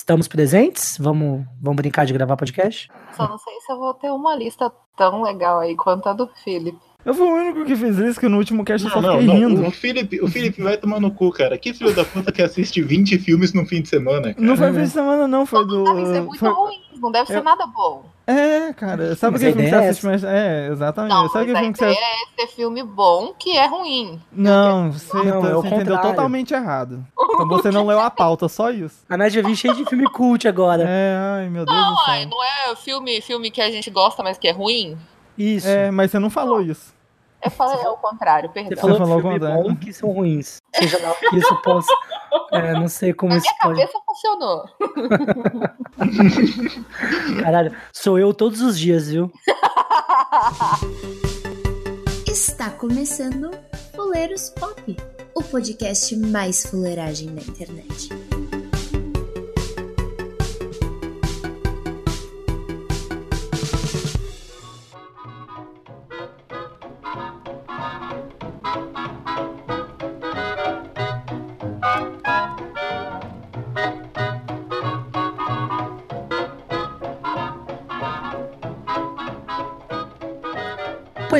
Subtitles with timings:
[0.00, 0.96] Estamos presentes?
[0.98, 2.88] Vamos, vamos brincar de gravar podcast?
[3.14, 6.26] Só não sei se eu vou ter uma lista tão legal aí quanto a do
[6.42, 6.80] Felipe.
[7.04, 9.20] Eu fui o único que fez isso, que no último cast eu só Não, não,
[9.20, 9.48] fiquei não.
[9.48, 9.66] rindo.
[9.66, 11.56] O Felipe, o Felipe vai tomar no cu, cara.
[11.56, 14.36] Que filho da puta que assiste 20 filmes no fim de semana, cara?
[14.38, 15.84] Não foi fim de semana, não, foi do.
[15.84, 18.04] Deve ser muito foi- ruim, não deve ser Eu- nada bom.
[18.26, 20.22] É, cara, sabe Mas que a filme que você é assiste mais.
[20.22, 21.12] É, exatamente.
[21.12, 23.66] Não, sabe que mas a filme que você ideia é ter filme bom que é
[23.66, 24.20] ruim.
[24.30, 27.04] Não, você, Não, é o você entendeu totalmente errado.
[27.18, 29.02] Então você não leu a pauta, só isso.
[29.08, 30.84] A Nádia vem cheia de filme cult agora.
[30.86, 34.22] É, ai, meu Deus Não, do ai, não é filme, filme que a gente gosta,
[34.22, 34.96] mas que é ruim?
[35.36, 35.66] Isso.
[35.66, 36.94] É, mas você não falou isso.
[37.42, 38.76] Eu falei ao contrário, Você perdão.
[38.78, 39.62] falou, falou de filme ao contrário.
[39.70, 40.58] bom que são ruins.
[40.74, 41.92] Seja lá o que isso possa.
[42.52, 43.80] É, não sei como Na isso minha pode.
[43.80, 44.64] cabeça funcionou.
[47.42, 49.32] Caralho, sou eu todos os dias, viu?
[52.26, 53.50] Está começando
[53.94, 54.96] Fuleiros Pop,
[55.34, 58.08] o podcast mais fuleiragem da internet.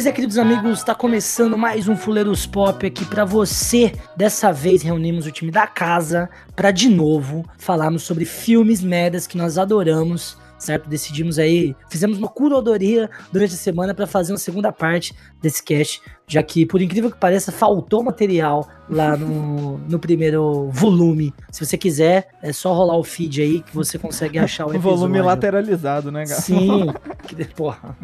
[0.01, 3.93] Pois é, queridos amigos, está começando mais um Fuleiros Pop aqui pra você.
[4.17, 9.37] Dessa vez reunimos o time da casa pra de novo falarmos sobre filmes merdas que
[9.37, 10.89] nós adoramos, certo?
[10.89, 16.01] Decidimos aí, fizemos uma curadoria durante a semana pra fazer uma segunda parte desse cast,
[16.29, 21.35] já que por incrível que pareça faltou material lá no, no primeiro volume.
[21.51, 24.75] Se você quiser, é só rolar o feed aí que você consegue achar o O
[24.75, 24.99] episódio.
[24.99, 26.41] volume lateralizado, né, cara?
[26.41, 26.87] Sim,
[27.27, 27.97] que, porra.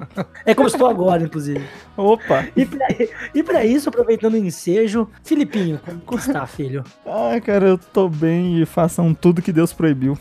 [0.44, 1.62] É como estou agora, inclusive.
[1.96, 2.46] Opa!
[2.56, 2.86] E pra,
[3.34, 6.82] e pra isso, aproveitando o ensejo, Filipinho, como está, filho?
[7.04, 10.16] Ai, cara, eu tô bem e façam tudo que Deus proibiu.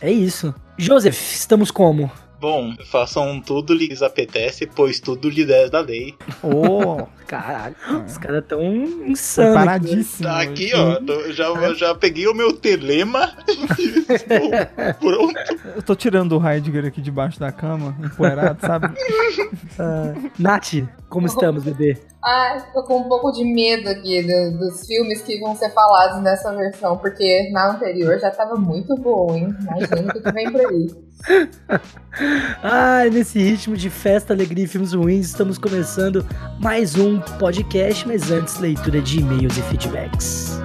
[0.00, 0.54] É isso.
[0.78, 2.10] Joseph, estamos como?
[2.40, 6.14] Bom, façam tudo lhes apetece, pois tudo lhe der da lei.
[6.42, 9.54] Ô, Caralho, os caras tão insanos.
[9.54, 10.28] paradíssimo.
[10.28, 10.96] Tá aqui, ó.
[10.96, 13.32] tô- já, já peguei o meu telema
[13.78, 14.50] e estou
[14.98, 15.34] pronto.
[15.76, 18.88] Eu tô tirando o Heidegger aqui debaixo da cama, empoeirado, sabe?
[19.78, 20.72] Ah, Nath,
[21.08, 21.98] como estamos, bebê?
[22.24, 26.22] Ai, tô com um pouco de medo aqui do- dos filmes que vão ser falados
[26.22, 29.54] nessa versão, porque na anterior já tava muito bom, hein?
[29.60, 31.09] Imagina o que vem por aí.
[32.62, 36.26] Ah, nesse ritmo de festa, alegria e filmes ruins, estamos começando
[36.58, 40.60] mais um podcast, mas antes, leitura de e-mails e feedbacks.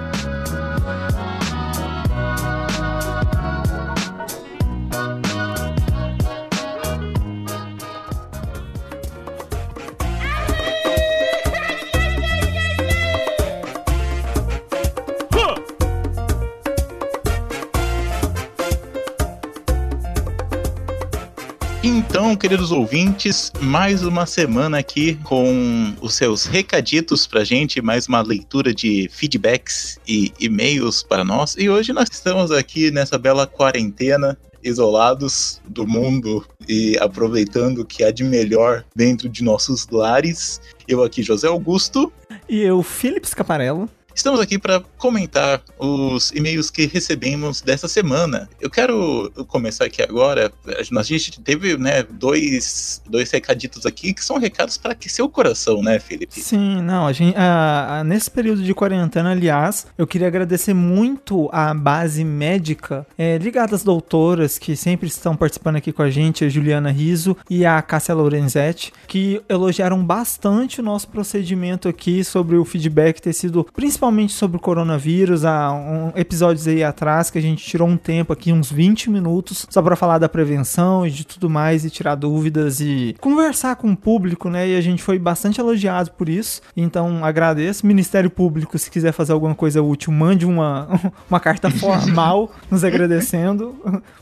[22.38, 28.74] Queridos ouvintes, mais uma semana aqui com os seus recaditos pra gente, mais uma leitura
[28.74, 31.56] de feedbacks e e-mails para nós.
[31.58, 38.04] E hoje nós estamos aqui nessa bela quarentena, isolados do mundo e aproveitando o que
[38.04, 40.60] há de melhor dentro de nossos lares.
[40.86, 42.12] Eu aqui, José Augusto,
[42.48, 43.88] E eu, Felipe Scaparello.
[44.16, 48.48] Estamos aqui para comentar os e-mails que recebemos dessa semana.
[48.58, 50.50] Eu quero começar aqui agora.
[50.66, 55.82] A gente teve, né, dois, dois recaditos aqui que são recados para aquecer o coração,
[55.82, 56.40] né, Felipe?
[56.40, 61.50] Sim, não, a gente, a- a- nesse período de quarentena, aliás, eu queria agradecer muito
[61.52, 66.42] a base médica é, ligada às doutoras que sempre estão participando aqui com a gente,
[66.42, 72.56] a Juliana Riso e a Cássia Lorenzetti, que elogiaram bastante o nosso procedimento aqui sobre
[72.56, 77.42] o feedback ter sido principalmente sobre o coronavírus, há um, episódios aí atrás que a
[77.42, 81.24] gente tirou um tempo aqui, uns 20 minutos, só para falar da prevenção e de
[81.24, 84.68] tudo mais e tirar dúvidas e conversar com o público, né?
[84.68, 86.60] E a gente foi bastante elogiado por isso.
[86.76, 87.86] Então agradeço.
[87.86, 90.88] Ministério Público, se quiser fazer alguma coisa útil, mande uma,
[91.28, 93.74] uma carta formal nos agradecendo.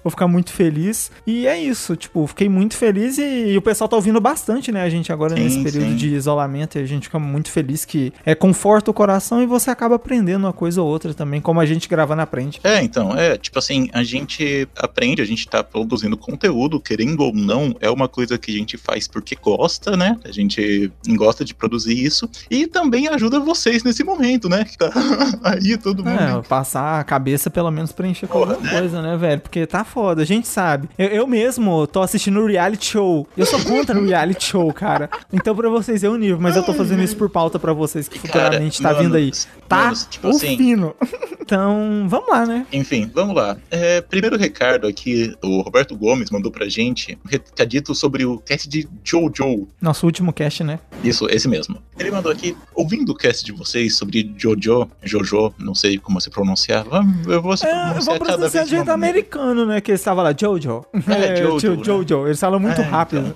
[0.03, 1.11] Vou ficar muito feliz.
[1.27, 4.83] E é isso, tipo, fiquei muito feliz e, e o pessoal tá ouvindo bastante, né?
[4.83, 5.97] A gente agora Sim, nesse período sim.
[5.97, 9.71] de isolamento e a gente fica muito feliz que é conforta o coração e você
[9.75, 12.61] acaba aprendendo uma coisa ou outra também, como a gente gravando aprende.
[12.65, 17.35] É, então, é, tipo assim, a gente aprende, a gente tá produzindo conteúdo, querendo ou
[17.35, 20.17] não, é uma coisa que a gente faz porque gosta, né?
[20.25, 24.65] A gente gosta de produzir isso e também ajuda vocês nesse momento, né?
[24.65, 24.91] Que tá
[25.45, 26.21] aí todo mundo.
[26.21, 29.41] É, passar a cabeça pelo menos preencher com alguma coisa, né, velho?
[29.41, 30.89] Porque tá foda, a gente sabe.
[30.99, 33.27] Eu, eu mesmo tô assistindo o reality show.
[33.37, 35.11] Eu sou contra o reality show, cara.
[35.33, 38.09] Então pra vocês é um nível, mas eu tô fazendo isso por pauta pra vocês
[38.09, 39.31] que Cara, futuramente tá mano, vindo aí.
[39.69, 40.95] Tá Mano, tipo o assim- fino.
[41.41, 42.67] então, vamos lá, né?
[42.73, 43.57] Enfim, vamos lá.
[43.71, 48.69] É, primeiro recado aqui, o Roberto Gomes mandou pra gente um recadito sobre o cast
[48.69, 49.69] de Jojo.
[49.81, 50.79] Nosso último cast, né?
[51.03, 51.79] Isso, esse mesmo.
[51.99, 56.31] Ele mandou aqui, ouvindo o cast de vocês sobre Jojo, Jojo, não sei como se
[56.31, 56.85] pronunciar.
[56.85, 59.81] vamos- Eu vou se É, eu pronunciar vou cada pronunciar vez de jeito americano, né?
[59.81, 60.85] Que eles estavam lá, Jojo.
[61.09, 61.85] É, Jojo, tio, né?
[61.85, 62.27] Jojo.
[62.27, 63.35] Eles falam muito É, rápido.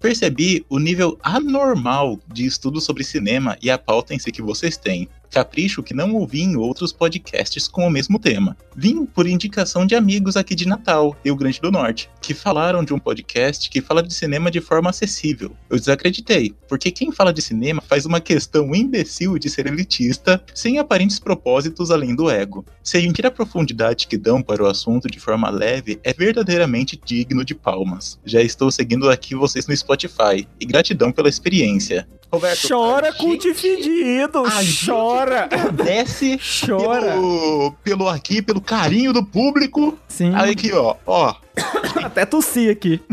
[0.00, 4.76] Percebi o nível anormal de estudo sobre cinema e a pauta em si que vocês
[4.76, 5.08] têm.
[5.30, 8.56] Capricho que não ouvi em outros podcasts com o mesmo tema.
[8.76, 12.92] Vim por indicação de amigos aqui de Natal, Rio Grande do Norte, que falaram de
[12.92, 15.56] um podcast que fala de cinema de forma acessível.
[15.68, 20.78] Eu desacreditei, porque quem fala de cinema faz uma questão imbecil de ser elitista, sem
[20.78, 22.64] aparentes propósitos além do ego.
[22.82, 27.54] Sentir a profundidade que dão para o assunto de forma leve é verdadeiramente digno de
[27.54, 28.18] palmas.
[28.24, 32.08] Já estou seguindo aqui vocês no Spotify, e gratidão pela experiência.
[32.32, 35.44] Roberto, Chora com o gente Chora.
[35.44, 37.12] Agradece Chora.
[37.12, 39.98] pelo, pelo aqui, pelo carinho do público.
[40.06, 40.32] Sim.
[40.34, 41.34] Aí aqui, ó, ó.
[42.04, 43.00] Até tossi aqui.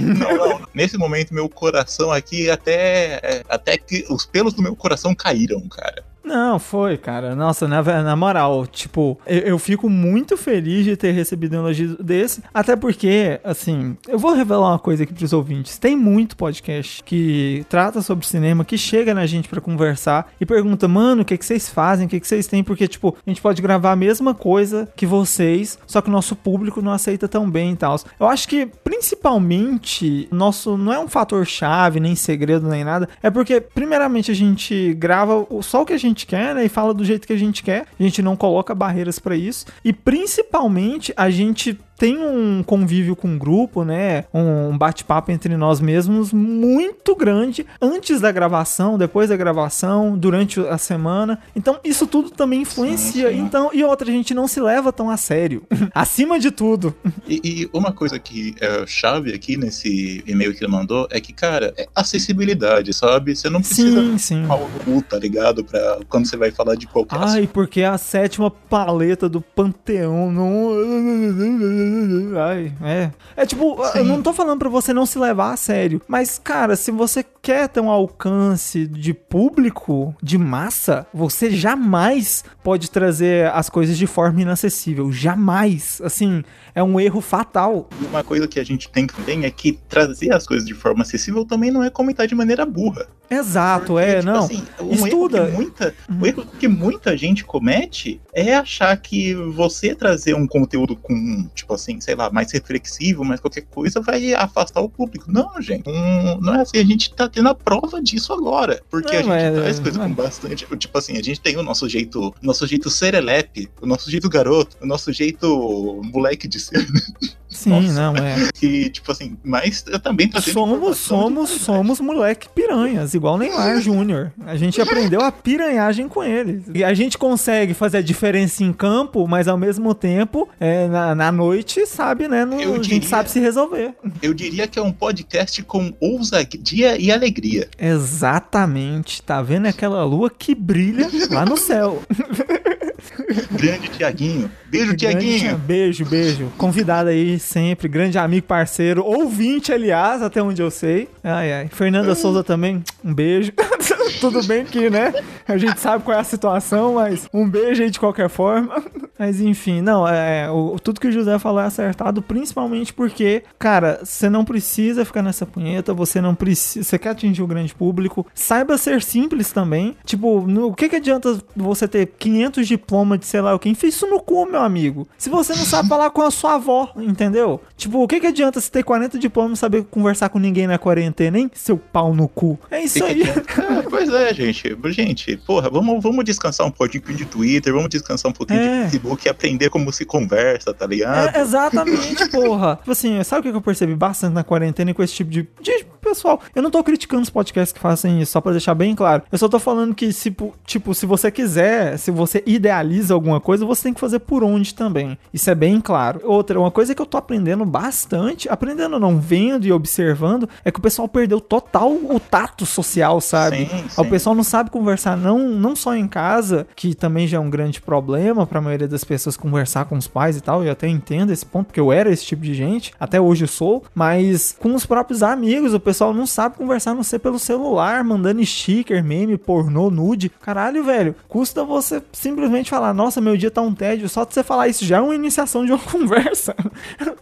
[0.00, 0.60] Não, não.
[0.74, 3.20] Nesse momento, meu coração aqui até.
[3.22, 6.04] é, Até que os pelos do meu coração caíram, cara.
[6.24, 7.34] Não, foi, cara.
[7.34, 11.96] Nossa, na, na moral, tipo, eu, eu fico muito feliz de ter recebido um elogio
[12.02, 12.42] desse.
[12.54, 15.78] Até porque, assim, eu vou revelar uma coisa aqui pros ouvintes.
[15.78, 20.86] Tem muito podcast que trata sobre cinema, que chega na gente pra conversar e pergunta,
[20.86, 22.06] mano, o que, que vocês fazem?
[22.06, 22.62] O que, que vocês têm?
[22.62, 26.36] Porque, tipo, a gente pode gravar a mesma coisa que vocês, só que o nosso
[26.36, 27.96] público não aceita tão bem e tal.
[28.18, 33.08] Eu acho que, principalmente, nosso não é um fator chave, nem segredo, nem nada.
[33.22, 36.64] É porque, primeiramente, a gente grava só o que a gente quer, né?
[36.64, 37.86] E fala do jeito que a gente quer.
[37.98, 39.66] A gente não coloca barreiras pra isso.
[39.84, 44.24] E, principalmente, a gente tem um convívio com o grupo, né?
[44.34, 50.76] Um bate-papo entre nós mesmos muito grande antes da gravação, depois da gravação, durante a
[50.78, 51.38] semana.
[51.54, 53.28] Então, isso tudo também influencia.
[53.28, 53.42] Sim, sim.
[53.42, 55.62] Então, e outra, a gente não se leva tão a sério.
[55.94, 56.92] Acima de tudo.
[57.28, 61.32] E, e uma coisa que é chave aqui nesse e-mail que ele mandou é que,
[61.32, 63.36] cara, é acessibilidade, sabe?
[63.36, 64.44] Você não precisa Sim, sim.
[64.48, 65.62] falar o tá ligado?
[65.62, 67.38] Pra quando você vai falar de qualquer assunto.
[67.38, 71.91] Ai, porque é a sétima paleta do Panteão não.
[72.36, 73.10] Ai, é.
[73.36, 76.00] É tipo, eu não tô falando pra você não se levar a sério.
[76.06, 82.90] Mas, cara, se você quer ter um alcance de público, de massa, você jamais pode
[82.90, 85.10] trazer as coisas de forma inacessível.
[85.12, 86.00] Jamais.
[86.04, 86.42] Assim,
[86.74, 87.88] é um erro fatal.
[88.00, 91.02] E Uma coisa que a gente tem também é que trazer as coisas de forma
[91.02, 93.06] acessível também não é comentar de maneira burra.
[93.30, 94.44] Exato, Porque, é, tipo não.
[94.44, 95.38] assim, um Estuda.
[95.38, 100.46] Erro que muita, O erro que muita gente comete é achar que você trazer um
[100.46, 105.32] conteúdo com, tipo assim, sei lá, mais reflexivo, mais qualquer coisa, vai afastar o público.
[105.32, 105.86] Não, gente.
[105.86, 106.78] Não, não é assim.
[106.78, 108.82] A gente tá tendo a prova disso agora.
[108.90, 110.04] Porque Não, a gente é- traz coisa é.
[110.04, 110.66] com bastante.
[110.76, 114.28] Tipo assim, a gente tem o nosso jeito, o nosso jeito serelepe, o nosso jeito
[114.28, 116.86] garoto, o nosso jeito moleque de ser.
[117.52, 117.92] Sim, Nossa.
[117.92, 118.48] não, é.
[118.54, 124.32] Que, tipo assim, mas eu também trazendo Somos, somos, somos moleque piranhas, igual Neymar Júnior.
[124.46, 126.62] A gente aprendeu a piranhagem com ele.
[126.74, 131.14] E a gente consegue fazer a diferença em campo, mas ao mesmo tempo, é, na,
[131.14, 132.44] na noite, sabe, né?
[132.44, 133.94] no- Eu a gente diria- sabe se resolver.
[134.22, 137.68] Eu diria que é um podcast com ousadia e alegria.
[137.78, 139.22] Exatamente.
[139.22, 142.02] Tá vendo aquela lua que brilha lá no céu?
[143.50, 144.50] Grande Tiaguinho.
[144.70, 145.58] Beijo, Tiaguinho.
[145.58, 146.52] Beijo, beijo.
[146.56, 151.08] Convidado aí sempre, grande amigo, parceiro, ouvinte, aliás, até onde eu sei.
[151.22, 151.68] Ai, ai.
[151.68, 153.52] Fernanda Souza também, um beijo.
[154.20, 155.12] Tudo bem que, né?
[155.46, 158.82] A gente sabe qual é a situação, mas um beijo aí de qualquer forma.
[159.18, 164.00] Mas enfim, não, é, o, tudo que o José falou é acertado, principalmente porque, cara,
[164.02, 168.26] você não precisa ficar nessa punheta, você não precisa, você quer atingir o grande público,
[168.34, 169.96] saiba ser simples também.
[170.04, 173.68] Tipo, no, o que que adianta você ter 500 diplomas de sei lá o que?
[173.68, 175.06] Enfia isso no cu, meu amigo.
[175.16, 177.31] Se você não sabe falar com a sua avó, entendeu?
[177.76, 180.66] Tipo, o que que adianta você ter 40 diplomas e não saber conversar com ninguém
[180.66, 181.50] na quarentena, hein?
[181.54, 182.58] Seu pau no cu.
[182.70, 183.22] É isso aí.
[183.22, 184.76] É, pois é, gente.
[184.86, 188.76] Gente, porra, vamos, vamos descansar um pouquinho de Twitter, vamos descansar um pouquinho É.
[188.84, 191.36] de Facebook e aprender como se conversa, tá ligado?
[191.36, 192.76] É, exatamente, porra.
[192.76, 195.48] Tipo assim, sabe o que eu percebi bastante na quarentena e com esse tipo de,
[195.60, 196.40] de pessoal?
[196.54, 199.22] Eu não tô criticando os podcasts que fazem isso, só pra deixar bem claro.
[199.30, 200.34] Eu só tô falando que, se,
[200.66, 204.74] tipo, se você quiser, se você idealiza alguma coisa, você tem que fazer por onde
[204.74, 205.16] também.
[205.32, 206.20] Isso é bem claro.
[206.24, 210.78] Outra, uma coisa que eu tô aprendendo bastante, aprendendo não, vendo e observando, é que
[210.78, 213.66] o pessoal perdeu total o tato social, sabe?
[213.66, 214.10] Sim, O sim.
[214.10, 217.80] pessoal não sabe conversar, não, não só em casa, que também já é um grande
[217.80, 220.62] problema pra maioria das pessoas conversar com os pais e tal.
[220.64, 223.48] Eu até entendo esse ponto, porque eu era esse tipo de gente, até hoje eu
[223.48, 227.38] sou, mas com os próprios amigos, o pessoal não sabe conversar, a não ser pelo
[227.38, 230.28] celular, mandando sticker, meme, pornô, nude.
[230.28, 234.08] Caralho, velho, custa você simplesmente falar, nossa, meu dia tá um tédio.
[234.08, 236.54] Só de você falar isso já é uma iniciação de uma conversa.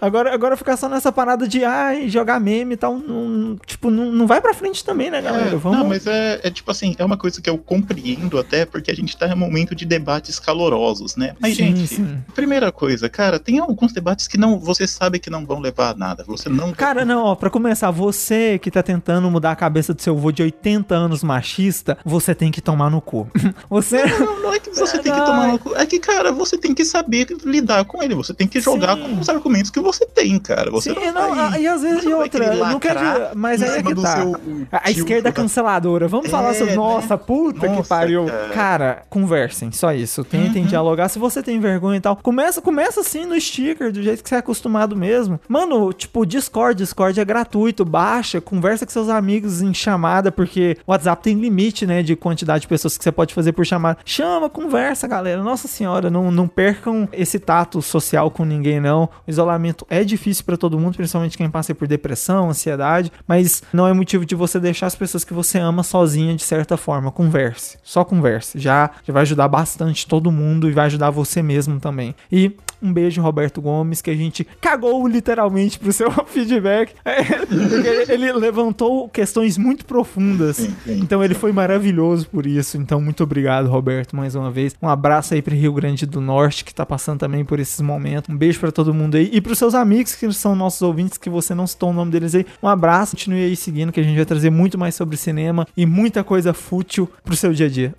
[0.00, 4.12] Agora, agora ficar só nessa parada de, ai, jogar meme e tal, não, tipo, não,
[4.12, 5.50] não vai pra frente também, né, galera?
[5.50, 5.78] É, Vamos...
[5.78, 8.94] Não, mas é, é tipo assim, é uma coisa que eu compreendo até, porque a
[8.94, 11.34] gente tá em um momento de debates calorosos, né?
[11.40, 12.18] Mas, Sim, gente, sim.
[12.34, 15.94] primeira coisa, cara, tem alguns debates que não, você sabe que não vão levar a
[15.94, 16.24] nada.
[16.26, 20.02] Você não Cara, não, ó, pra começar, você que tá tentando mudar a cabeça do
[20.02, 23.28] seu vô de 80 anos machista, você tem que tomar no cu.
[23.68, 24.04] Você.
[24.04, 25.26] Não, não é que você tem que Não.
[25.26, 25.74] tomar no cu.
[25.76, 28.14] É que, cara, você tem que saber lidar com ele.
[28.14, 29.02] Você tem que jogar Sim.
[29.02, 30.70] com os argumentos que você tem, cara.
[30.70, 32.96] Você Sim, não, não, vai, e às vezes e vai outra, não quer
[33.34, 34.24] mas aí é que tá.
[34.72, 36.08] A esquerda que tá- canceladora.
[36.08, 36.70] Vamos É, falar sobre.
[36.70, 36.76] né?
[36.76, 38.26] Nossa, puta que Nossa, pariu.
[38.26, 38.48] cara.
[38.52, 40.24] Cara, conversem, só isso.
[40.24, 40.68] Tentem Uhum.
[40.68, 41.08] dialogar.
[41.08, 44.34] Se você tem vergonha e tal, começa, começa assim no sticker, do jeito que você
[44.34, 45.40] é acostumado mesmo.
[45.48, 47.84] Mano, tipo, Discord, Discord é gratuito.
[47.84, 52.62] Baixa, conversa com seus amigos em chamada, porque o WhatsApp tem limite, né, de quantidade
[52.62, 53.98] de pessoas que você pode fazer por chamada.
[54.04, 55.42] Chama, conversa, galera.
[55.42, 59.04] Nossa senhora, não, não percam esse tato social com ninguém, não.
[59.26, 63.86] O isolamento é difícil pra todo mundo, principalmente quem passa por depressão, ansiedade, mas não
[63.86, 67.10] é motivo de você deixar as pessoas que você ama sozinha de certa forma.
[67.10, 68.58] Converse, só converse.
[68.58, 72.14] Já, já vai ajudar bastante todo mundo e vai ajudar você mesmo também.
[72.30, 76.92] E um beijo, Roberto Gomes, que a gente cagou literalmente pro seu feedback.
[77.04, 80.56] É, ele levantou questões muito profundas.
[80.56, 81.00] Sim, sim.
[81.00, 82.76] Então ele foi maravilhoso por isso.
[82.76, 84.74] Então, muito obrigado, Roberto, mais uma vez.
[84.80, 88.32] Um abraço aí pro Rio Grande do Norte, que tá passando também por esses momentos.
[88.32, 89.30] Um beijo pra todo mundo aí.
[89.32, 92.34] E pros seus amigos que são nossos ouvintes, que você não citou o nome deles
[92.34, 92.46] aí.
[92.62, 95.84] Um abraço, continue aí seguindo, que a gente vai trazer muito mais sobre cinema e
[95.86, 97.94] muita coisa fútil pro seu dia a dia.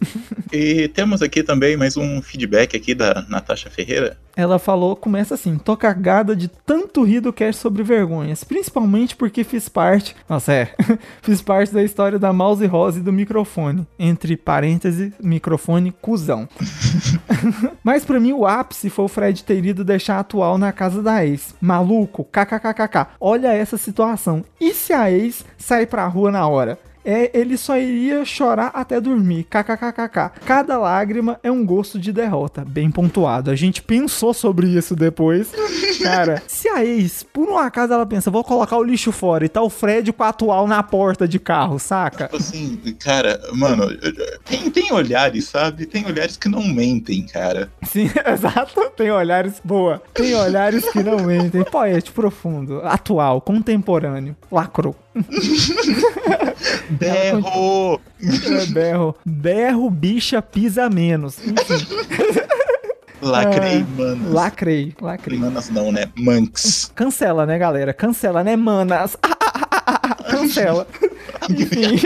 [0.51, 4.17] E temos aqui também mais um feedback aqui da Natasha Ferreira.
[4.35, 9.43] Ela falou, começa assim, tô cagada de tanto rir do cast sobre vergonhas, principalmente porque
[9.43, 10.73] fiz parte, nossa é,
[11.21, 16.47] fiz parte da história da mouse rosa e do microfone, entre parênteses, microfone cuzão.
[17.83, 21.25] Mas pra mim o ápice foi o Fred ter ido deixar atual na casa da
[21.25, 21.53] ex.
[21.59, 26.79] Maluco, kkkk, olha essa situação, e se a ex sair pra rua na hora?
[27.03, 29.43] É, ele só iria chorar até dormir.
[29.45, 30.31] KKKKK.
[30.45, 32.63] Cada lágrima é um gosto de derrota.
[32.67, 33.51] Bem pontuado.
[33.51, 35.51] A gente pensou sobre isso depois.
[36.01, 39.49] Cara, se a ex, por um acaso, ela pensa, vou colocar o lixo fora e
[39.49, 42.25] tá o Fred com a atual na porta de carro, saca?
[42.25, 43.87] Tipo assim, cara, mano,
[44.45, 45.85] tem, tem olhares, sabe?
[45.85, 47.71] Tem olhares que não mentem, cara.
[47.83, 48.89] Sim, exato.
[48.95, 49.61] Tem olhares.
[49.63, 50.01] Boa.
[50.13, 51.63] Tem olhares que não mentem.
[51.63, 52.81] Poético, profundo.
[52.83, 54.35] Atual, contemporâneo.
[54.51, 54.95] Lacrou.
[56.89, 57.99] Berro!
[58.21, 59.15] É, berro.
[59.25, 61.37] Berro, bicha, pisa menos.
[61.39, 61.87] Enfim,
[63.21, 63.85] Lacrei, É.
[64.01, 64.33] mano.
[64.33, 65.37] lacrei, lacrei.
[65.37, 66.05] Manas não, né?
[66.17, 66.91] Manx.
[66.95, 67.93] Cancela, né, galera?
[67.93, 69.15] Cancela, né, manas?
[70.29, 70.87] Cancela.
[71.49, 71.99] Enfim,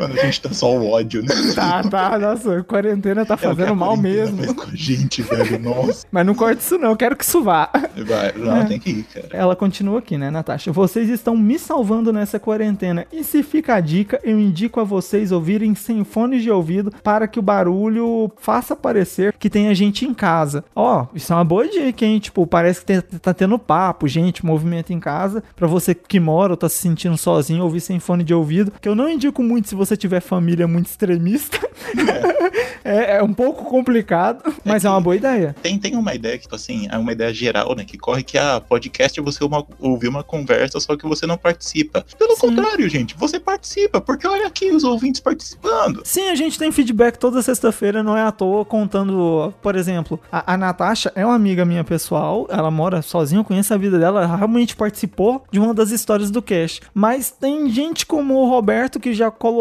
[0.00, 1.28] Mano, a gente tá só o ódio, né?
[1.54, 2.18] tá, tá.
[2.18, 4.38] Nossa, a quarentena tá É fazendo a mal mesmo.
[4.38, 5.58] faz com a gente, velho.
[5.58, 6.06] Nossa.
[6.10, 6.90] Mas não corta isso, não.
[6.90, 7.70] Eu quero que isso vá.
[8.06, 9.28] Vai, não, tem que ir, cara.
[9.30, 10.72] Ela continua aqui, né, Natasha?
[10.72, 13.06] Vocês estão me salvando nessa quarentena.
[13.12, 17.26] E se fica a dica, eu indico a vocês ouvirem sem fones de ouvido para
[17.28, 20.64] que o barulho faça parecer que tem a gente em casa.
[20.74, 22.18] Ó, isso é uma boa dica, hein?
[22.18, 25.42] Tipo, parece que tá tendo papo, gente, movimento em casa.
[25.56, 28.72] Pra você que mora ou tá se sentindo sozinho, ouvir sem fone de ouvido.
[28.80, 31.58] Que eu não indico muito se você tiver família muito extremista.
[32.84, 35.54] é, é um pouco complicado, mas é uma boa ideia.
[35.62, 37.84] Tem, tem uma ideia que, tipo assim, é uma ideia geral, né?
[37.84, 41.36] Que corre que a podcast é você uma- ouvir uma conversa, só que você não
[41.36, 42.04] participa.
[42.18, 42.40] Pelo Sim.
[42.40, 46.02] contrário, gente, você participa, porque olha aqui os ouvintes participando.
[46.04, 50.54] Sim, a gente tem feedback toda sexta-feira, não é à toa, contando, por exemplo, a,
[50.54, 54.22] a Natasha é uma amiga minha pessoal, ela mora sozinha, eu conheço a vida dela,
[54.24, 56.80] ela realmente participou de uma das histórias do Cash.
[56.94, 59.57] Mas tem gente como o Roberto que já colocou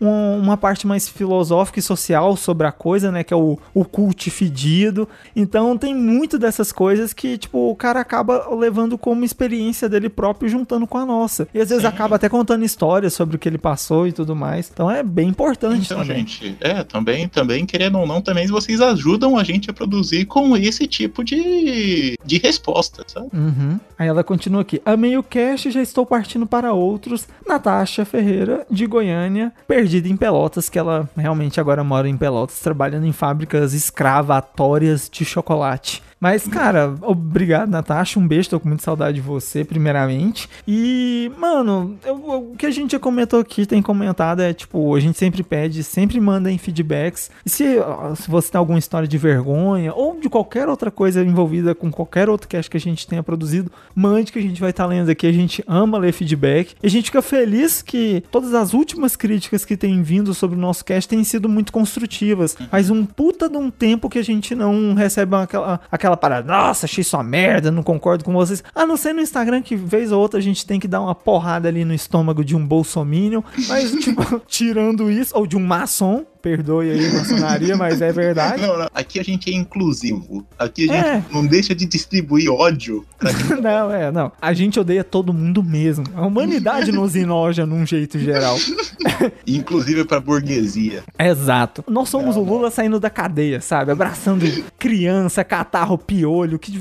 [0.00, 3.22] um- uma parte mais filosófica e social sobre a coisa, né?
[3.22, 5.08] Que é o, o cult fedido.
[5.34, 10.48] Então tem muito dessas coisas que, tipo, o cara acaba levando como experiência dele próprio
[10.48, 11.46] juntando com a nossa.
[11.54, 11.88] E às vezes Sim.
[11.88, 14.70] acaba até contando histórias sobre o que ele passou e tudo mais.
[14.72, 16.18] Então é bem importante Então, também.
[16.18, 20.56] gente, é, também, também, querendo ou não, também vocês ajudam a gente a produzir com
[20.56, 23.28] esse tipo de, de resposta, sabe?
[23.32, 23.78] Uhum.
[23.98, 24.80] Aí ela continua aqui.
[24.84, 27.26] Amei o cast, já estou partindo para outros.
[27.46, 29.09] Natasha Ferreira, de Goiânia,
[29.66, 35.24] perdida em Pelotas, que ela realmente agora mora em Pelotas, trabalhando em fábricas escravatórias de
[35.24, 36.02] chocolate.
[36.20, 38.20] Mas, cara, obrigado, Natasha.
[38.20, 40.48] Um beijo, tô com muita saudade de você, primeiramente.
[40.68, 44.94] E, mano, eu- eu- o que a gente já comentou aqui, tem comentado, é tipo,
[44.94, 47.30] a gente sempre pede, sempre manda em feedbacks.
[47.44, 47.64] E se,
[48.16, 52.28] se você tem alguma história de vergonha ou de qualquer outra coisa envolvida com qualquer
[52.28, 55.26] outro cast que a gente tenha produzido, mande que a gente vai estar lendo aqui.
[55.26, 56.74] A gente ama ler feedback.
[56.82, 60.60] E a gente fica feliz que todas as últimas críticas que têm vindo sobre o
[60.60, 62.54] nosso cast têm sido muito construtivas.
[62.70, 66.52] Faz um puta de um tempo que a gente não recebe aquela, aquela parada.
[66.52, 68.62] Nossa, achei só merda, não concordo com vocês.
[68.74, 71.14] A não ser no Instagram que vez ou outra a gente tem que dar uma
[71.14, 73.42] porrada ali no estômago de um bolsominion.
[73.68, 76.24] Mas, tipo, tirando isso, ou de um maçom.
[76.42, 78.62] Perdoe aí a maçonaria, mas é verdade.
[78.66, 78.88] Não, não.
[78.94, 80.46] Aqui a gente é inclusivo.
[80.58, 81.22] Aqui a gente É.
[81.32, 83.04] não deixa de distribuir ódio.
[83.20, 84.32] quem- Não, é, não.
[84.40, 86.04] A gente odeia todo mundo mesmo.
[86.14, 88.56] A humanidade nos enoja num jeito geral.
[89.46, 91.02] Inclusive pra burguesia.
[91.18, 91.84] Exato.
[91.88, 93.92] Nós somos o Lula saindo da cadeia, sabe?
[93.92, 94.44] Abraçando
[94.78, 96.72] criança, catarro, piolho, que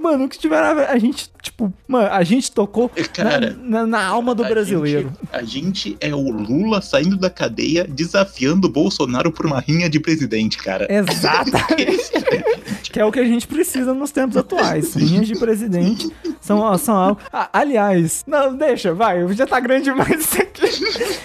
[0.00, 4.04] mano, o que tiver a gente, tipo, mano, a gente tocou Cara, na, na- na
[4.06, 5.08] alma do brasileiro.
[5.08, 8.99] gente- a gente é o Lula saindo da cadeia desafiando o Bolsonaro
[9.32, 10.86] por uma rinha de presidente, cara.
[10.92, 11.50] Exato.
[12.90, 14.94] que é o que a gente precisa nos tempos atuais.
[14.96, 17.20] Linhas de presidente são, são algo.
[17.32, 20.66] Ah, aliás, não, deixa, vai, já tá grande demais isso aqui.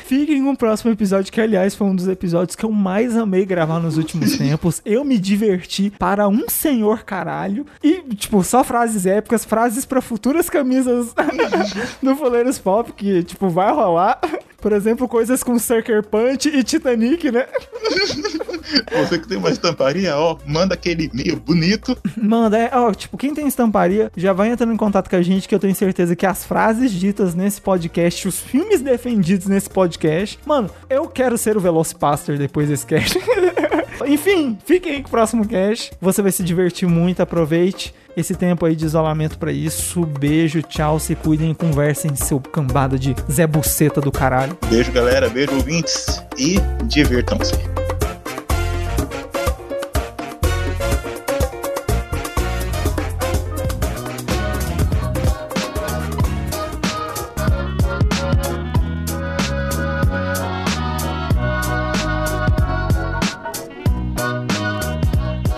[0.05, 3.46] Fiquem com o próximo episódio, que aliás foi um dos episódios que eu mais amei
[3.46, 4.82] gravar nos últimos tempos.
[4.86, 7.65] Eu me diverti para um senhor caralho.
[7.84, 11.13] E, tipo, só frases épicas, frases para futuras camisas
[12.01, 14.20] do Fuleiros Pop, que, tipo, vai rolar.
[14.62, 17.46] Por exemplo, coisas com Sucker Punch e Titanic, né?
[18.91, 21.98] Você que tem uma estamparia, ó, manda aquele e-mail bonito.
[22.17, 25.48] Manda, é, ó, tipo, quem tem estamparia, já vai entrando em contato com a gente,
[25.48, 30.39] que eu tenho certeza que as frases ditas nesse podcast, os filmes defendidos nesse podcast,
[30.45, 33.19] mano, eu quero ser o Velocipaster depois desse cast.
[34.07, 35.91] Enfim, fiquem aí com o próximo cast.
[36.01, 40.05] Você vai se divertir muito, aproveite esse tempo aí de isolamento pra isso.
[40.05, 44.57] Beijo, tchau, se cuidem e conversem, seu cambada de Zé Buceta do caralho.
[44.69, 45.29] Beijo, galera.
[45.29, 46.24] Beijo, ouvintes.
[46.38, 47.53] E divirtam-se.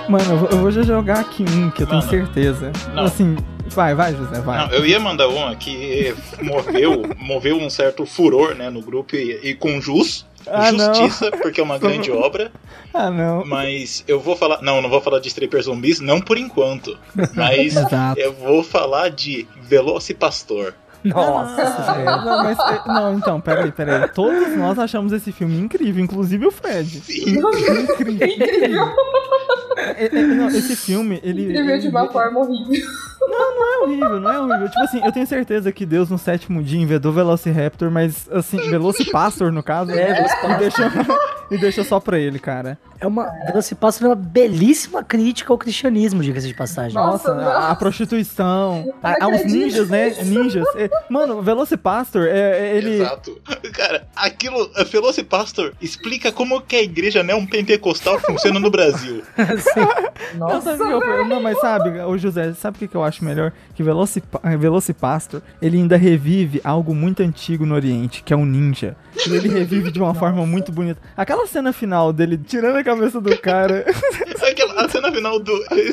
[0.09, 2.71] Mano, eu vou, já jogar aqui um que eu tenho Mano, certeza.
[2.93, 3.03] não.
[3.03, 3.35] Assim,
[3.67, 4.57] vai, vai, José, vai.
[4.65, 9.39] Não, eu ia mandar uma que moveu, moveu um certo furor, né, no grupo e,
[9.49, 10.25] e com jus.
[10.49, 10.93] Ah, não.
[10.93, 12.51] justiça, porque é uma grande obra.
[12.93, 13.43] Ah, não.
[13.45, 14.62] Mas eu vou falar.
[14.62, 16.97] Não, não vou falar de Stripper Zumbis, não por enquanto.
[17.36, 17.75] Mas
[18.15, 20.73] eu vou falar de Velocipastor.
[21.03, 24.10] Nossa, Ah, não, mas, é, não, então, peraí, peraí.
[24.10, 26.97] Todos nós achamos esse filme incrível, inclusive o Fred.
[27.10, 27.51] Incrível.
[28.01, 28.88] Incrível.
[29.77, 31.43] É, é, não, esse filme, ele.
[31.43, 32.87] Incrível de ele- uma forma horrível.
[33.27, 34.69] Não é horrível, não é horrível.
[34.69, 39.51] Tipo assim, eu tenho certeza que Deus no sétimo dia inventou Velociraptor, mas assim, Velocipastor
[39.51, 40.85] no caso, É, e deixou,
[41.51, 42.77] e deixou só pra ele, cara.
[42.99, 43.29] É uma.
[43.53, 46.93] Você passa uma belíssima crítica ao cristianismo, diga-se de passagem.
[46.95, 47.75] Nossa, Nossa, a, a nossa.
[47.75, 50.10] prostituição, a, aos ninjas, né?
[50.23, 50.65] Ninjas.
[50.75, 52.39] É, mano, Velocipastor, é,
[52.71, 52.95] é, ele.
[53.01, 53.39] Exato.
[53.73, 54.69] Cara, aquilo.
[54.91, 59.21] Velocipastor explica como que a igreja neopentecostal funciona no Brasil.
[60.36, 63.23] Não, Nossa, o eu- não, mas sabe, ô José, sabe o que que eu acho
[63.23, 63.53] melhor?
[63.75, 68.95] Que Velocipa Velocipastor, ele ainda revive algo muito antigo no Oriente, que é um ninja.
[69.27, 70.99] E ele revive de uma forma muito bonita.
[71.15, 73.86] Aquela cena final dele tirando a cabeça do cara.
[74.50, 75.52] Aquela, a cena final do.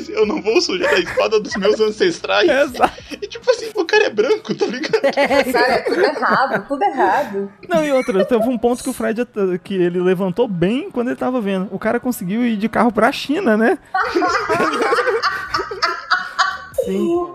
[0.09, 2.49] Eu não vou sujar a espada dos meus ancestrais.
[2.49, 2.93] Exato.
[3.11, 5.01] E tipo assim, o cara é branco, tá ligado?
[5.51, 7.51] cara, é tudo errado, tudo errado.
[7.67, 9.27] Não, e outra, teve um ponto que o Fred
[9.63, 11.67] que ele levantou bem quando ele tava vendo.
[11.71, 13.77] O cara conseguiu ir de carro pra China, né?
[16.85, 17.25] Sim.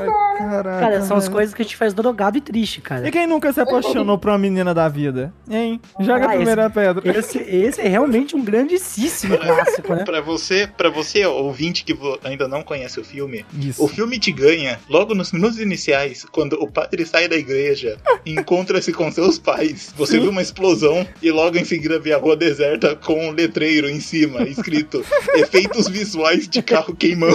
[0.00, 0.80] Ai, caraca.
[0.80, 3.06] Cara, são as coisas que a gente faz drogado e triste, cara.
[3.06, 5.32] E quem nunca se apaixonou por uma menina da vida?
[5.48, 5.80] Hein?
[6.00, 7.18] Joga Ah, a primeira pedra.
[7.18, 10.04] Esse, esse é realmente um grandíssimo clássico, né?
[10.04, 13.82] Pra você, pra você, ouvinte que ainda não conhece o filme, Isso.
[13.84, 18.32] o filme te ganha logo nos minutos iniciais, quando o padre sai da igreja e
[18.38, 19.92] encontra-se com seus pais.
[19.96, 23.88] Você vê uma explosão e logo em seguida vê a rua deserta com um letreiro
[23.88, 27.34] em cima, escrito efeitos visuais de carro queimando.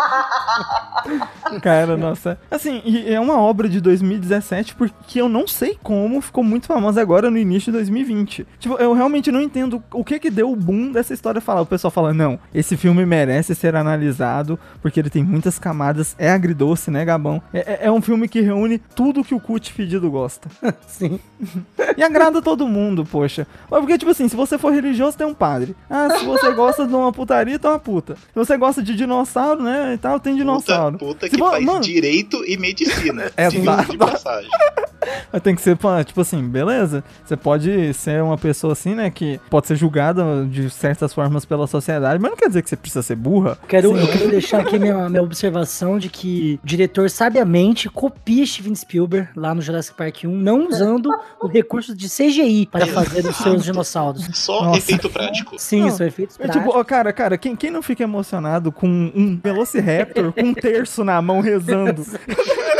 [1.62, 2.38] Cara, nossa.
[2.50, 7.30] Assim, é uma obra de 2017 porque eu não sei como ficou muito famosa agora
[7.30, 8.46] no início de 2020.
[8.58, 11.62] Tipo, eu realmente não entendo o que que deu o boom dessa história falar.
[11.62, 16.30] O pessoal fala, não, esse filme merece ser analisado porque ele tem muitas camadas, é
[16.30, 17.42] agridoce, né, Gabão?
[17.52, 20.48] É, é- é um filme que reúne tudo que o cut fedido gosta.
[20.86, 21.18] Sim.
[21.96, 23.46] E agrada todo mundo, poxa.
[23.70, 25.74] Mas porque, tipo assim, se você for religioso, tem um padre.
[25.88, 28.14] Ah, se você gosta de uma putaria, tem uma puta.
[28.14, 30.98] Se você gosta de dinossauro, né, e tal, tem dinossauro.
[30.98, 33.30] Puta, puta que faz mano, direito e medicina.
[33.36, 33.92] É, exato.
[33.92, 34.50] de passagem.
[35.32, 37.04] Mas tem que ser, tipo assim, beleza.
[37.24, 41.66] Você pode ser uma pessoa assim, né, que pode ser julgada de certas formas pela
[41.66, 43.58] sociedade, mas não quer dizer que você precisa ser burra.
[43.68, 48.74] Quero, eu quero deixar aqui minha, minha observação de que o diretor sabiamente copia Steven
[48.74, 51.10] Spielberg lá no Jurassic Park 1, não usando
[51.40, 54.26] o recurso de CGI para fazer os seus dinossauros.
[54.32, 54.78] Só Nossa.
[54.78, 55.56] efeito prático.
[55.58, 58.86] Sim, Não, são efeitos É tipo, ó, cara, cara, quem, quem não fica emocionado com
[58.88, 62.04] um Velociraptor com um terço na mão rezando?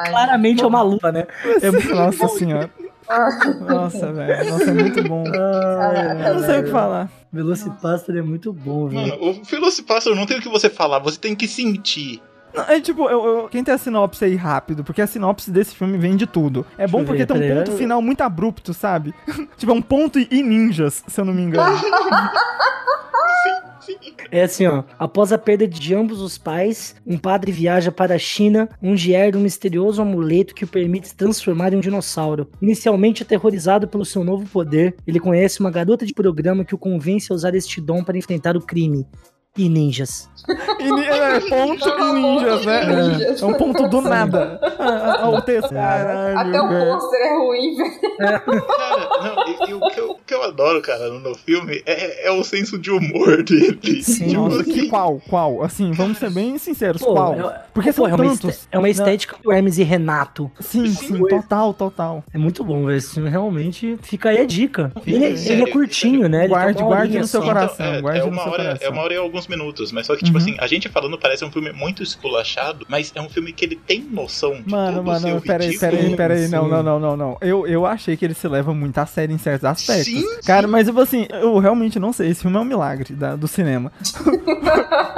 [0.00, 1.26] Claramente é uma luva, né?
[1.62, 2.70] É, nossa senhora.
[3.60, 4.50] Nossa, velho.
[4.50, 5.24] Nossa, é muito bom.
[5.24, 7.08] Caraca, Eu não sei o que falar.
[7.32, 9.00] Velocipastor é muito bom, velho.
[9.18, 12.22] Mano, o Velocipastor não tem o que você falar, você tem que sentir.
[12.54, 15.74] Não, é tipo, eu, eu- quem tem a sinopse aí rápido, porque a sinopse desse
[15.74, 16.66] filme vem de tudo.
[16.78, 19.14] É bom eu porque ver, tem um peraí, ponto eu- final muito abrupto, sabe?
[19.56, 21.76] tipo, é um ponto e ninjas, se eu não me engano.
[24.30, 24.84] É assim, ó.
[24.98, 29.38] Após a perda de ambos os pais, um padre viaja para a China, onde herda
[29.38, 32.50] um misterioso amuleto que o permite se transformar em um dinossauro.
[32.60, 37.32] Inicialmente aterrorizado pelo seu novo poder, ele conhece uma garota de programa que o convence
[37.32, 39.06] a usar este dom para enfrentar o crime.
[39.56, 40.28] E ninjas.
[40.78, 42.86] E ni- é, ponto e ninjas, né?
[42.86, 43.42] Ninjas.
[43.42, 44.58] É um ponto do nada.
[44.78, 45.70] Ah, ah, o texto.
[45.74, 48.16] Caralho, Até o pôster é ruim, velho.
[48.16, 52.28] Cara, não, e, e o, que eu, o que eu adoro, cara, no, filme é,
[52.28, 54.02] é o senso de humor dele.
[54.02, 54.28] Sim.
[54.28, 55.20] Tipo Nossa, assim, que qual?
[55.28, 55.62] Qual?
[55.62, 57.34] Assim, vamos ser bem sinceros, Pô, qual?
[57.50, 58.68] é- Porque pô, são é uma, tantos.
[58.70, 60.50] é uma estética do Hermes e Renato.
[60.60, 62.24] Sim, sim, total, total.
[62.32, 62.96] É muito bom, velho.
[62.98, 64.92] Esse filme realmente fica aí a dica.
[65.06, 66.40] Ele, ele é sério, curtinho, né?
[66.44, 67.86] Ele Guarde- tem uma guarde no seu coração.
[67.86, 68.86] é, guarde é uma hora, coração.
[68.86, 70.54] é uma hora e alguns minutos, mas só que, tipo Uhum.
[70.54, 73.76] assim, a gente falando parece um filme muito esculachado, mas é um filme que ele
[73.76, 75.90] tem noção de Mano, todo o seu mano, peraí, ridículo.
[75.92, 77.38] peraí, peraí, não, não, não, não, não.
[77.40, 80.06] Eu, eu achei que ele se leva muito a sério em certos aspectos.
[80.06, 83.36] Sim, Cara, mas tipo assim, eu realmente não sei, esse filme é um milagre da-
[83.36, 83.92] do cinema.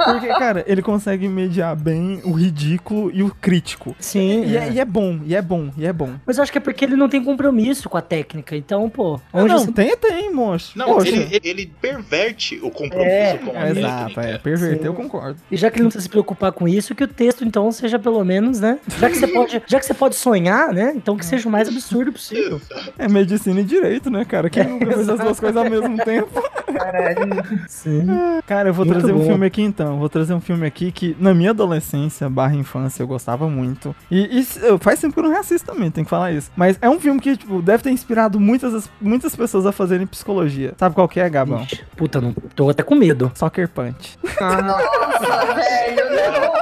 [0.03, 3.95] Porque, cara, ele consegue mediar bem o ridículo e o crítico.
[3.99, 4.45] Sim.
[4.45, 4.67] E é.
[4.67, 6.11] é, e é bom, e é bom, e é bom.
[6.25, 8.55] Mas eu acho que é porque ele não tem compromisso com a técnica.
[8.55, 10.77] Então, pô, onde não, você- tem, tem, moço.
[10.77, 13.79] Não, ele, ele- perverte o compromisso É, com a É, técnica.
[13.87, 14.37] exato, é.
[14.37, 14.85] Perverter, Sim.
[14.87, 15.37] eu concordo.
[15.51, 17.99] E já que ele não precisa se preocupar com isso, que o texto, então, seja
[17.99, 18.79] pelo menos, né?
[18.99, 20.93] Já que você pode, já que você pode sonhar, né?
[20.95, 22.61] Então que seja o mais absurdo possível.
[22.97, 24.49] É medicina e direito, né, cara?
[24.49, 26.29] Quem nunca fez as duas coisas ao mesmo tempo?
[26.73, 27.43] Caralho.
[27.67, 28.07] Sim.
[28.45, 29.25] Cara, eu vou Muito trazer um bom.
[29.25, 29.97] filme aqui então.
[29.99, 33.95] Vou trazer um filme aqui que na minha adolescência barra infância eu gostava muito.
[34.09, 36.51] E, e eu- faz tempo que eu não reassisto também, tem que falar isso.
[36.55, 40.73] Mas é um filme que, tipo, deve ter inspirado muitas, muitas pessoas a fazerem psicologia.
[40.77, 41.61] Sabe qual que é, Gabão?
[41.63, 43.31] Ixi, Puta, não, tô até com medo.
[43.35, 44.17] Soccer Punch.
[44.39, 46.61] Nossa, velho, não.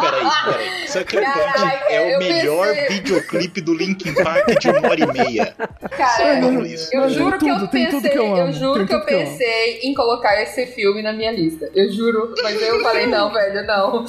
[0.00, 0.76] Peraí, peraí.
[1.04, 5.06] Caraca, Punch é eu o melhor pensei- videoclipe do Linkin Park de uma hora e
[5.12, 5.54] meia.
[5.96, 8.86] Cara, eu Tem juro que eu tudo, tem tudo pensei, que eu eu, juro tem
[8.86, 9.36] que eu eu amo.
[9.46, 11.70] Pensei em colocar esse filme na minha lista.
[11.74, 14.04] Eu juro, mas eu falei, não, velho, não.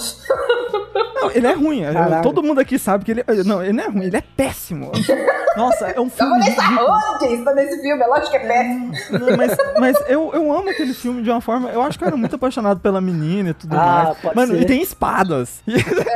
[1.21, 1.84] Não, ele é ruim.
[1.84, 2.23] eu- Caralho.
[2.23, 3.23] Todo mundo aqui sabe que ele.
[3.45, 4.91] Não, ele não é ruim, ele é péssimo.
[5.56, 6.32] Nossa, é um Eu filme.
[6.34, 6.89] vou deixar ridículo.
[7.15, 8.04] onde está nesse filme?
[8.04, 8.91] É lógico que é péssimo.
[9.12, 11.69] Não, mas mas eu, eu amo aquele filme de uma forma.
[11.69, 14.17] Eu acho que eu era muito apaixonado pela menina e tudo Ah, mais.
[14.19, 14.62] pode Mano, ser.
[14.62, 15.62] e tem espadas.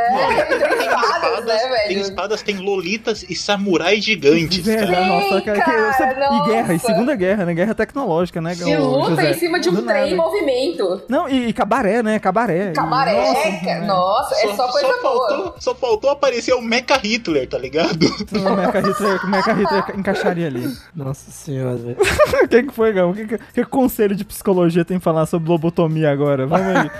[0.02, 2.02] É, tem Tem espadas, né, tem velho?
[2.02, 4.60] espadas, tem lolitas e samurais gigantes.
[4.66, 5.06] Velho, cara.
[5.06, 6.88] nossa, cara, que- cara, você- e guerra, e nossa.
[6.88, 7.54] Segunda Guerra, né?
[7.54, 8.54] Guerra tecnológica, né?
[8.56, 11.02] De ô, luta em cima de um Do trem em movimento.
[11.08, 12.20] Não, e, e cabaré, né?
[12.20, 12.72] Cabaré.
[12.72, 13.86] Cabaré, Nossa, cara.
[13.86, 15.02] Nossa, é só coisa boa.
[15.02, 17.92] faltou, só faltou aparecer o Mecha Hitler, tá ligado?
[18.32, 20.72] O Mecha Hitler, o Mecha Hitler encaixaria ali.
[20.96, 21.98] Nossa senhora, velho.
[22.44, 23.12] O que, que foi, Gão?
[23.12, 26.46] O que, que, que conselho de psicologia tem que falar sobre lobotomia agora?
[26.48, 26.92] Vamos aí.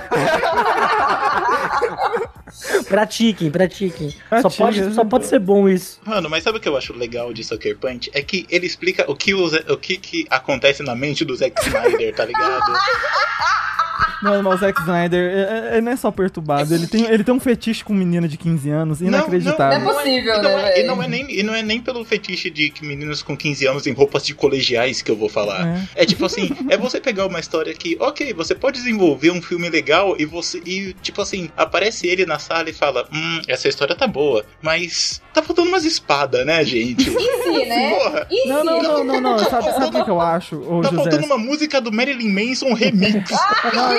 [2.88, 4.14] Pratiquem, pratiquem.
[4.42, 6.00] Só pode, só pode ser bom isso.
[6.06, 8.10] Mano, mas sabe o que eu acho legal de Sucker Punch?
[8.14, 12.16] É que ele explica o que, o que, que acontece na mente do Zack Snyder,
[12.16, 12.72] tá ligado?
[14.22, 17.24] Não, mas o Zack Snyder, é- é- ele não é só perturbado, ele tem, ele
[17.24, 19.80] tem um fetiche com menina de 15 anos, inacreditável.
[19.80, 20.88] Não é possível, e não né, é, e velho?
[20.88, 23.88] não é nem, e não é nem pelo fetiche de que meninos com 15 anos
[23.88, 25.88] em roupas de colegiais que eu vou falar.
[25.96, 29.70] É, tipo assim, é você pegar uma história que, ok, você pode desenvolver um filme
[29.70, 30.62] legal e você.
[30.66, 35.22] E, tipo assim, aparece ele na sala e fala: Hum, essa história tá boa, mas
[35.34, 37.04] tá faltando umas espadas, né, gente?
[37.04, 37.90] Se, né?
[37.98, 39.40] Porra, Não, não, não, não, não.
[39.40, 41.04] Sabe, sabe o que eu acho, ô tá José?
[41.04, 43.32] faltando uma música do Marilyn Manson remix.
[43.74, 43.91] Não,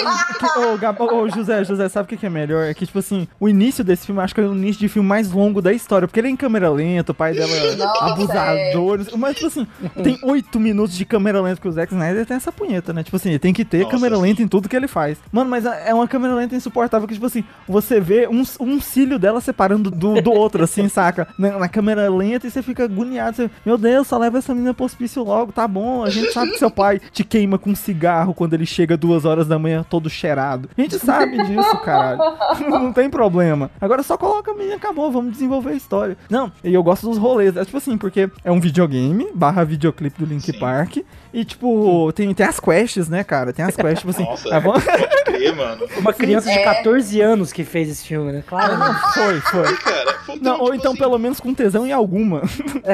[0.56, 2.64] ô, Gab- ô, José, José, sabe o que que é melhor?
[2.64, 5.08] É que, tipo assim, o início desse filme, acho que é o início de filme
[5.08, 8.04] mais longo da história, porque ele é em câmera lenta, o pai dela é Nossa,
[8.04, 9.00] abusador.
[9.18, 9.66] Mas, tipo assim,
[10.02, 13.02] tem oito minutos de câmera lenta, porque o Zack Snyder tem essa punheta, né?
[13.02, 15.18] Tipo assim, ele tem que ter Nossa, câmera lenta em tudo que ele faz.
[15.30, 19.18] Mano, mas é uma câmera lenta insuportável, que, tipo assim, você vê um, um cílio
[19.18, 21.28] dela separando do, do outro, assim, saca?
[21.38, 23.36] Na, na câmera lenta e você fica agoniado.
[23.36, 26.04] Você, Meu Deus, só leva essa menina pro hospício logo, tá bom.
[26.04, 29.46] A gente sabe que seu pai te queima com cigarro quando ele chega duas horas
[29.46, 30.68] da manhã todo cheirado.
[30.76, 32.20] A gente sabe disso, caralho.
[32.68, 33.70] Não tem problema.
[33.80, 36.16] Agora só coloca a menina, acabou, vamos desenvolver a história.
[36.28, 37.56] Não, e eu gosto dos rolês.
[37.56, 40.58] É tipo assim, porque é um videogame barra videoclipe do Link Sim.
[40.58, 40.98] Park.
[41.32, 43.52] E, tipo, tem, tem as quests, né, cara?
[43.52, 44.24] Tem as quests, tipo assim.
[44.24, 45.86] Nossa, vamos- pode crer, mano.
[45.98, 46.62] Uma criança de É.
[46.62, 48.44] 14 anos que fez esse filme, né?
[48.46, 48.76] Claro.
[48.78, 49.00] né?
[49.14, 49.76] foi, foi.
[49.78, 52.42] Cara, foi- Não, ou tipo então assim, pelo menos com tesão em alguma.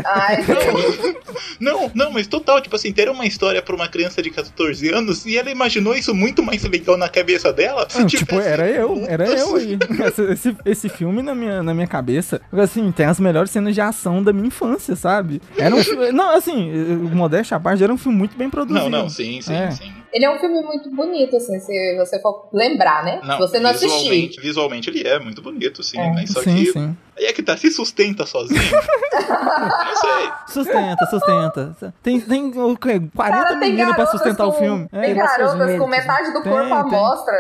[0.05, 0.39] Ai,
[1.61, 5.27] Não, não, mas total, tipo assim, ter uma história pra uma criança de 14 anos
[5.27, 7.87] e ela imaginou isso muito mais legal na cabeça dela.
[7.89, 9.79] se Não, tipo, tivesse era eu, era eu aí.
[10.09, 13.81] Esse, esse, esse filme na minha, na minha cabeça, assim, tem as melhores cenas de
[13.81, 15.41] ação da minha infância, sabe?
[15.57, 16.13] Era um filme.
[16.13, 18.89] Não, assim, o Modéstia à parte, era um filme muito bem produzido.
[18.89, 19.71] Não, não, sim, sim, É.
[19.71, 19.93] sim.
[20.13, 23.21] ele é um filme muito bonito, assim, se você for lembrar, né?
[23.23, 23.89] se você não assistir.
[23.99, 25.99] visualmente, visualmente ele é muito bonito, sim.
[25.99, 26.13] É.
[26.13, 26.97] Mas só sim, que sim.
[27.19, 28.61] Aí é que tá, se sustenta sozinho.
[28.71, 30.31] não sei.
[30.49, 31.95] Sustenta, sustenta.
[32.03, 33.01] Tem, tem o quê?
[33.15, 34.89] 40 Cara, meninas pra sustentar o com- filme.
[34.89, 35.15] Tem É.
[35.15, 37.35] garotas com metade do Tem, corpo à mostra.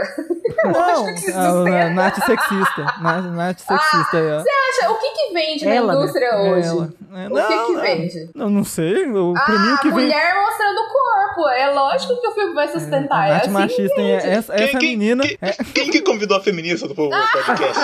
[0.64, 1.90] Não, que se a.
[1.90, 2.84] Nath sexista.
[3.00, 4.38] Nath, Nath sexista aí, ó.
[4.40, 5.98] Acha, o que que vende Ela, na né?
[6.00, 6.68] indústria hoje?
[6.68, 6.88] Ela.
[7.14, 8.30] É, O que que não, vende?
[8.34, 9.08] Não, não sei.
[9.10, 10.04] O, pra mim, o Ah, que vem.
[10.04, 11.48] mulher mostrando o corpo.
[11.50, 13.28] É lógico que o filme vai sustentar.
[13.28, 13.50] É, Nath assim.
[13.52, 15.22] machista é essa, Quem, essa quem- menina.
[15.26, 17.80] quem- é- quem que convidou a feminista do podcast?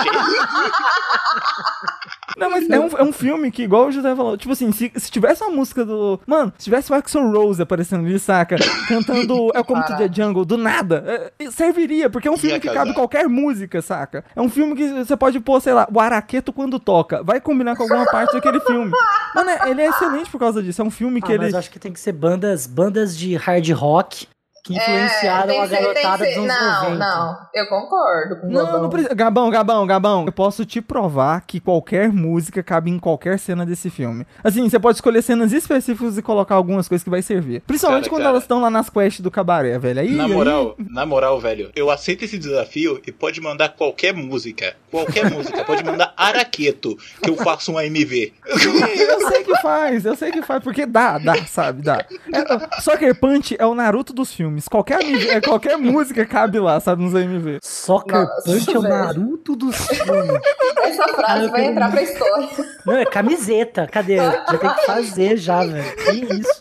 [2.37, 4.91] Não, mas é um, é um filme que, igual o José falou, tipo assim, se,
[4.95, 6.19] se tivesse uma música do.
[6.27, 8.57] Mano, se tivesse o Axel Rose aparecendo ali, saca?
[8.87, 11.31] Cantando É como to the Jungle, do nada.
[11.39, 14.25] é, serviria, porque é um filme que cabe qualquer música, saca?
[14.35, 17.23] É um filme que você pode pôr, sei lá, o Araqueto quando toca.
[17.23, 18.91] Vai combinar com alguma parte daquele filme.
[19.33, 20.81] Mano, é- ele é excelente por causa disso.
[20.81, 21.43] É um filme que Ah, ele.
[21.45, 24.27] mas eu acho que tem que ser bandas, bandas de hard rock
[24.65, 26.97] que influenciaram tem a ser- garotada dos anos Não, 90.
[26.97, 27.37] não.
[27.53, 28.81] Eu concordo com o Não, Gabão.
[28.81, 29.13] não precisa.
[29.13, 30.25] Gabão, Gabão, Gabão.
[30.25, 34.25] Eu posso te provar que qualquer música cabe em qualquer cena desse filme.
[34.43, 37.61] Assim, você pode escolher cenas específicas e colocar algumas coisas que vai servir.
[37.61, 38.29] Principalmente Cara, quando cara.
[38.31, 39.99] elas estão lá nas quests do cabaré, velho.
[40.01, 44.13] Aí, Na aí- moral, na moral, velho, eu aceito esse desafio e pode mandar qualquer
[44.15, 44.75] música.
[44.89, 45.63] Qualquer música.
[45.63, 48.33] Pode mandar Araqueto, que eu faço um AMV.
[48.47, 52.05] Eu sei que faz, eu sei que faz, porque dá, dá, sabe, dá.
[52.33, 54.54] É, Soccer Punch é o Naruto dos filmes.
[54.69, 57.59] Qualquer, AMV é, qualquer música cabe lá, sabe, nos AMV.
[57.61, 58.81] Soccer Nossa, Punch é o.
[58.81, 60.39] Naruto dos filmes.
[60.83, 62.49] Essa frase vai entrar pra história.
[62.85, 63.87] Não, é camiseta.
[63.87, 64.17] Cadê?
[64.17, 65.95] Já tem que fazer já, velho.
[65.95, 66.59] Que isso?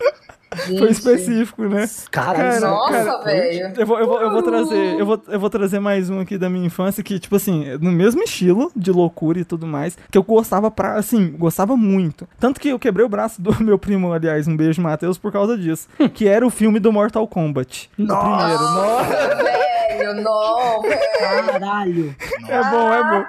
[0.56, 0.90] Foi Gente.
[0.90, 1.88] específico, né?
[2.10, 3.72] Cara, Cara, Nossa, cara, velho.
[3.76, 6.36] Eu vou, eu, vou, eu vou trazer, eu vou, eu vou trazer mais um aqui
[6.38, 10.16] da minha infância que, tipo assim, no mesmo estilo de loucura e tudo mais, que
[10.18, 12.26] eu gostava pra, assim, gostava muito.
[12.38, 15.56] Tanto que eu quebrei o braço do meu primo, aliás, um beijo, Matheus, por causa
[15.56, 15.88] disso.
[16.14, 17.90] que era o filme do Mortal Kombat.
[17.92, 18.14] O primeiro.
[18.14, 19.04] Nossa,
[19.36, 21.00] Velho, não, velho.
[21.18, 22.16] Caralho.
[22.48, 23.24] é bom, é bom.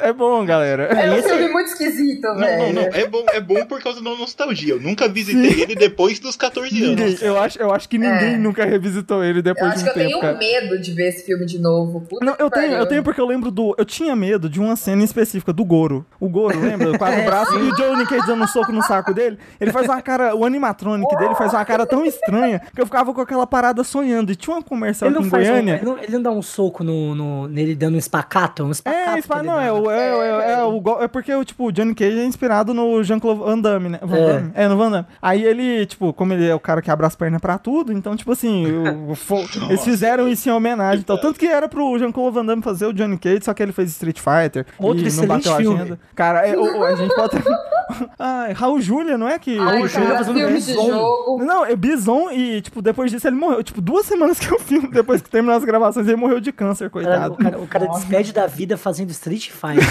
[0.00, 0.84] É bom, galera.
[0.84, 2.74] É um esse- filme muito esquisito, Não, não, velho.
[2.74, 2.82] não.
[2.82, 4.74] É bom, é bom por causa da nostalgia.
[4.74, 7.22] Eu nunca visitei ele depois dos 14 Ninguém, anos.
[7.22, 8.36] eu, acho, eu acho que ninguém É.
[8.36, 10.38] nunca revisitou ele Eu depois acho de que um eu tempo, tenho cara.
[10.38, 12.00] medo de ver esse filme de novo.
[12.02, 13.74] Puta Não, eu que tenho, eu tenho porque eu lembro do.
[13.78, 16.04] Eu tinha medo de uma cena específica do Goro.
[16.20, 16.96] O Goro, lembra?
[16.98, 19.38] Quase o braço e o Johnny Cage dando um soco no saco dele.
[19.60, 20.34] Ele faz uma cara.
[20.34, 24.30] O animatronic dele faz uma cara tão estranha que eu ficava com aquela parada sonhando.
[24.32, 25.75] E tinha uma comercial Ele aqui não, em Goiânia.
[25.76, 28.64] Ele, não, ele não dá um soco no, no- nele dando um espacato?
[28.64, 31.08] Um espacato É, que Spa- ele não, é, o, é, é, é, o go- é
[31.08, 33.98] porque o tipo, o Johnny Cage é inspirado no Jean-Claude Van Damme, né?
[34.02, 34.32] Van É.
[34.32, 34.50] Damme?
[34.54, 34.68] É.
[34.68, 35.06] no Van Damme.
[35.20, 38.16] Aí ele, tipo, como ele é o cara que abre as pernas pra tudo, então,
[38.16, 41.18] tipo assim, o- o fo- eles fizeram isso em homenagem e tal.
[41.18, 43.90] Tanto que era pro Jean-Claude Van Damme fazer o Johnny Cage, só que ele fez
[43.90, 44.66] Street Fighter.
[44.78, 45.80] Outro e não bateu a filme.
[45.80, 45.98] agenda.
[46.14, 47.36] Cara, é, o- a gente pode.
[48.18, 49.58] Ai, Raul Júlia, não é que.
[49.58, 50.86] Ai, Raul Júlia cara, fazendo filme Bison.
[50.90, 51.44] jogo.
[51.44, 53.62] Não, é Bison e, tipo, depois disso ele morreu.
[53.62, 56.88] Tipo, duas semanas que eu filme, depois que terminou as gravações, ele morreu de câncer,
[56.90, 57.34] Cara, coitado.
[57.34, 59.84] o, cara, o cara despede da vida fazendo Street Fighter.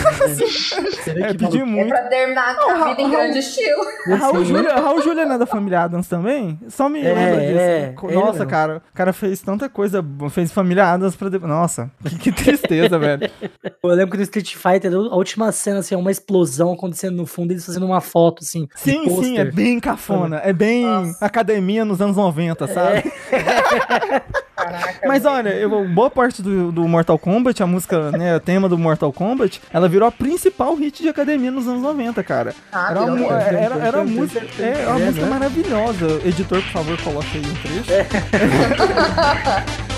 [1.16, 1.58] né, É, maluco.
[1.58, 1.90] É muito.
[1.90, 3.84] pra terminar a vida em grande estilo.
[4.18, 4.46] Raul.
[4.46, 6.60] Júlia, Raul Júlia não é da família Adams também?
[6.70, 7.60] Só me É, lembra disso.
[7.60, 8.48] é, Co- ele Nossa, mesmo.
[8.48, 11.50] cara, o cara fez tanta coisa, fez família Adams pra depois.
[11.52, 13.30] Nossa, que, que tristeza, velho.
[13.84, 17.26] Eu lembro que no Street Fighter, a última cena, assim, é uma explosão acontecendo no
[17.26, 18.66] fundo, eles fazendo uma foto, assim.
[18.66, 20.38] de Sim, sim, é bem cafona.
[20.44, 21.26] É bem Nossa.
[21.26, 23.04] academia nos anos 90, sabe?
[24.56, 25.08] Caraca.
[25.08, 28.78] Mas olha, eu, boa parte do, do Mortal Kombat, a música, né, o tema do
[28.78, 32.54] Mortal Kombat, ela virou a principal hit de academia nos anos 90, cara.
[32.72, 33.32] Ah, Era uma, mesmo.
[33.32, 35.32] era, era uma música, é, uma É, música né?
[35.32, 36.22] maravilhosa.
[36.26, 37.92] Editor, por favor, coloque aí um trecho.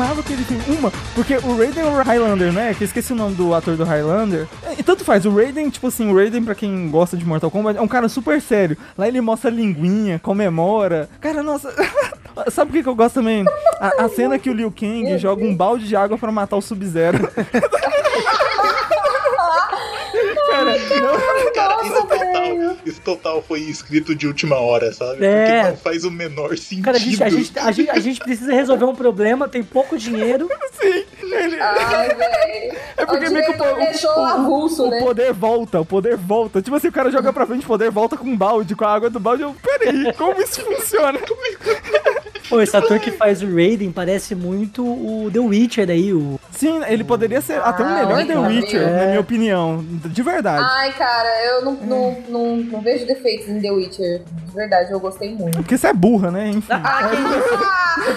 [0.00, 0.64] Amava aquele filme.
[0.78, 2.72] Uma, porque o Raiden é o Highlander, né?
[2.72, 4.48] Que eu esqueci o nome do ator do Highlander.
[4.78, 7.78] E tanto faz, o Raiden, tipo assim, o Raiden, pra quem gosta de Mortal Kombat,
[7.78, 8.78] é um cara super sério.
[8.96, 11.06] Lá ele mostra a linguinha, comemora.
[11.20, 11.70] Cara, nossa.
[12.50, 13.44] Sabe o que, que eu gosto também?
[13.78, 16.62] A, a cena que o Liu Kang joga um balde de água pra matar o
[16.62, 17.18] Sub-Zero.
[20.50, 22.06] cara, não- Cara, isso
[22.50, 22.78] total, velho.
[22.86, 25.24] isso total foi escrito de última hora, sabe?
[25.24, 25.44] É.
[25.44, 26.84] Porque não faz o menor sentido.
[26.84, 29.96] Cara, a gente, a, gente, a, gente, a gente precisa resolver um problema, tem pouco
[29.98, 30.48] dinheiro.
[30.80, 32.78] sim, ele, Ai, velho.
[32.96, 34.98] É porque o meio que o, o- avulso, o né?
[35.00, 36.60] poder volta, o poder volta.
[36.62, 38.92] Tipo assim, o cara joga pra frente, o poder volta com um balde, com a
[38.92, 39.42] água do balde.
[39.42, 41.18] Eu, peraí, como isso funciona?
[42.50, 46.38] Pô, esse ator que faz o Raiden parece muito o The Witcher aí, o...
[46.50, 48.90] Sim, ele poderia ser até um Ah, melhor The Witcher, é.
[49.00, 49.82] na minha opinião.
[49.82, 50.66] De verdade.
[50.68, 54.22] Ai, cara, eu não, não, não, não vejo defeitos em The Witcher.
[54.24, 55.56] De verdade, eu gostei muito.
[55.58, 56.48] Porque você é burra, né?
[56.48, 56.66] Enfim.
[56.72, 57.10] Ah,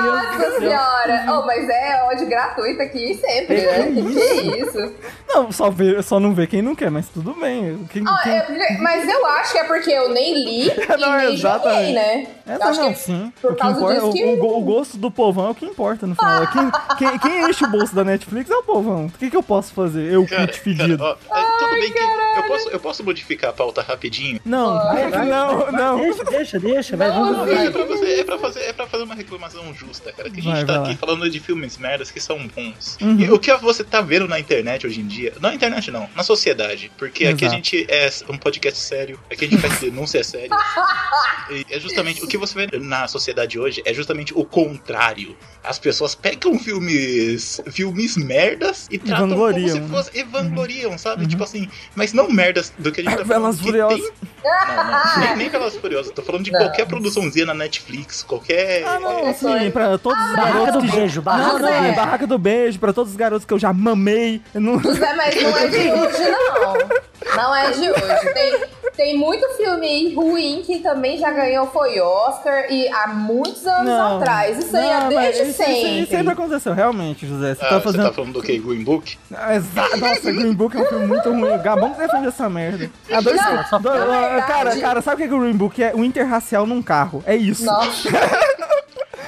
[0.00, 1.24] Nossa senhora!
[1.28, 3.82] Oh, mas é ódio gratuito aqui sempre, né?
[3.86, 4.92] Que, que isso?
[5.28, 7.86] Não, só, vê, só não vê quem não quer, mas tudo bem.
[7.92, 8.32] Quem, Ah, quem...
[8.32, 11.78] é mas eu acho que é porque eu nem li e Não, nem exatamente.
[11.78, 12.26] joguei, né?
[12.46, 13.32] É, Eu acho não, que sim.
[13.40, 15.54] por o, que causa importa, o, que- o go- o gosto do povão é o
[15.54, 16.46] que importa no final.
[16.48, 19.06] Quem, quem, quem enche o bolso da Netflix é o povão.
[19.06, 20.12] O que, que eu posso fazer?
[20.12, 20.98] Eu, Cara, fedido.
[20.98, 24.40] cara, ó, é, tudo bem que eu posso, eu posso modificar a pauta rapidinho.
[24.44, 25.98] Não, não, não.
[26.00, 27.66] Deixa, deixa, deixa, vai, Não, vamos não, vai.
[27.66, 30.30] É pra, você, é, pra fazer, é pra fazer uma reclamação justa, cara.
[30.30, 32.96] Que a gente Vai, tá vai aqui falando de filmes merdas que são bons.
[33.00, 33.18] Uhum.
[33.20, 35.32] E o que você tá vendo na internet hoje em dia.
[35.40, 36.90] Na internet não, na sociedade.
[36.96, 37.56] Porque aqui a Exato.
[37.56, 39.18] gente é um podcast sério.
[39.30, 40.50] Aqui a gente faz denúncia séria.
[41.50, 45.36] E é justamente o que você vê na sociedade hoje é justamente o contrário.
[45.62, 47.60] As pessoas pegam filmes.
[47.70, 49.88] filmes merdas e tratam vangloriam, como se né?
[49.96, 50.18] fosse.
[50.18, 51.26] E vangloriam, sabe?
[51.26, 51.68] Tipo assim.
[51.94, 53.42] Mas não merdas do que a gente tá falando.
[53.42, 54.00] Velas Furiosas.
[54.00, 56.12] tem- Não, não, nem, nem Velas Furiosas.
[56.12, 56.60] Tô falando de Não.
[56.60, 58.84] qualquer produçãozinha na Netflix, qualquer.
[58.84, 61.62] Ah, não, É, sim, pra todos os Barraca garotos do que beijo, barraca Não, do
[61.62, 61.96] não, é beijo.
[61.96, 64.40] barraca do beijo, pra todos os garotos que eu já mamei.
[64.54, 64.78] Eu não...
[64.78, 67.36] Zé, mas não é de hoje, não.
[67.36, 68.32] Não é de hoje.
[68.34, 68.64] Tem,
[68.96, 74.16] tem muito filme ruim que também já ganhou, foi Oscar, e há muitos anos Não.
[74.18, 74.58] atrás.
[74.58, 76.06] Isso aí é Não, desde isso, isso aí sempre.
[76.16, 77.54] sempre aconteceu, realmente, José.
[77.54, 78.02] Você Ah, tá Você fazendo.
[78.08, 78.58] tá falando do que?
[78.58, 79.18] Green Book?
[79.34, 79.96] Ah, Exato.
[79.96, 81.54] Nossa, Green Book é um filme muito ruim.
[81.54, 82.90] O Gabão que defende essa merda.
[83.10, 85.82] Ah, dois, Não, dois- ah, verdade- cara, cara, sabe o que é o Green Book
[85.82, 85.94] é?
[85.94, 87.22] O interracial num carro.
[87.26, 87.64] É isso.
[87.64, 88.08] Nossa,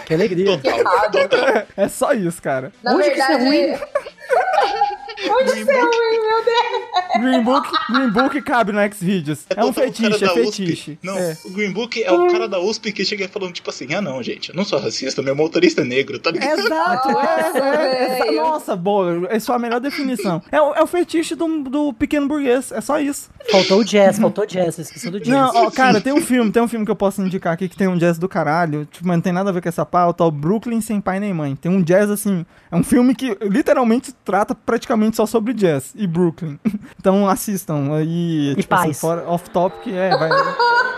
[0.07, 0.59] Que alegria.
[0.59, 1.19] que errado.
[1.77, 2.73] É só isso, cara.
[2.83, 3.45] Na Onde que isso é verdade.
[3.47, 3.79] ruim?
[5.31, 6.93] Onde isso é ruim, meu Deus?
[7.21, 9.45] Green Book, Green Book cabe no Xvideos.
[9.55, 10.99] É um o cara fetiche, é fetiche.
[11.03, 11.37] Não, É.
[11.45, 14.23] o Green Book é o cara da USP que chega falando, tipo assim, ah não,
[14.23, 16.59] gente, eu não sou racista, meu motorista é negro, tá ligado?
[16.59, 17.13] Exato, é,
[17.53, 18.37] Nossa, é, essa- velho.
[18.43, 20.43] nossa, boa, essa é a melhor definição.
[20.51, 23.31] É, o- é o fetiche do, do pequeno burguês, é só isso.
[23.51, 25.29] Faltou o jazz, faltou o jazz, você esqueceu do jazz.
[25.29, 27.77] Não, ó, cara, tem um filme, tem um filme que eu posso indicar aqui que
[27.77, 30.25] tem um jazz do caralho, tipo, mas não tem nada a ver com essa pauta,
[30.25, 31.55] ó, o Brooklyn Sem Pai Nem Mãe.
[31.57, 36.07] Tem um jazz, assim, é um filme que literalmente trata praticamente só sobre jazz e
[36.07, 36.59] Brooklyn.
[36.99, 39.01] Então assistam, aí, tipo assim, pais.
[39.01, 40.29] fora, off-topic, é, vai...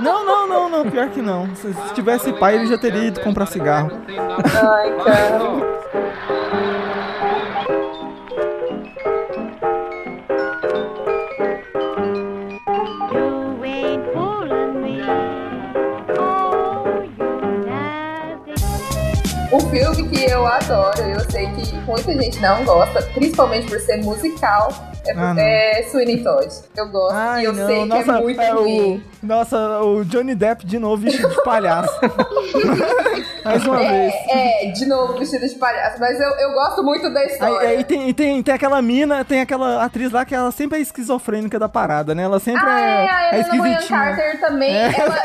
[0.00, 1.55] Não, não, não, não, pior que não.
[1.57, 3.90] Se, se tivesse pai, ele já teria ido comprar cigarro.
[4.07, 5.74] Ai, cara.
[19.55, 23.99] Um filme que eu adoro, eu sei que muita gente não gosta, principalmente por ser
[23.99, 24.69] musical,
[25.07, 26.49] é, Ah, é Sweeney Todd.
[26.77, 29.03] Eu gosto Ai, eu não, sei que nossa, é muito é, ruim.
[29.23, 31.93] o, nossa, o Johnny Depp de novo vestido de palhaço.
[33.45, 34.14] Mais uma vez.
[34.29, 37.69] É, é, de novo, vestido de palhaço, mas eu, eu gosto muito da Aí, história.
[37.69, 40.81] aí tem, e tem, tem aquela mina, tem aquela atriz lá que ela sempre é
[40.81, 42.23] esquizofrênica da parada, né?
[42.23, 43.99] Ela sempre Ah, é, é, a é Helena Bonham esquisitinha.
[43.99, 44.75] Carter também.
[44.77, 44.95] É.
[44.99, 45.19] Ela,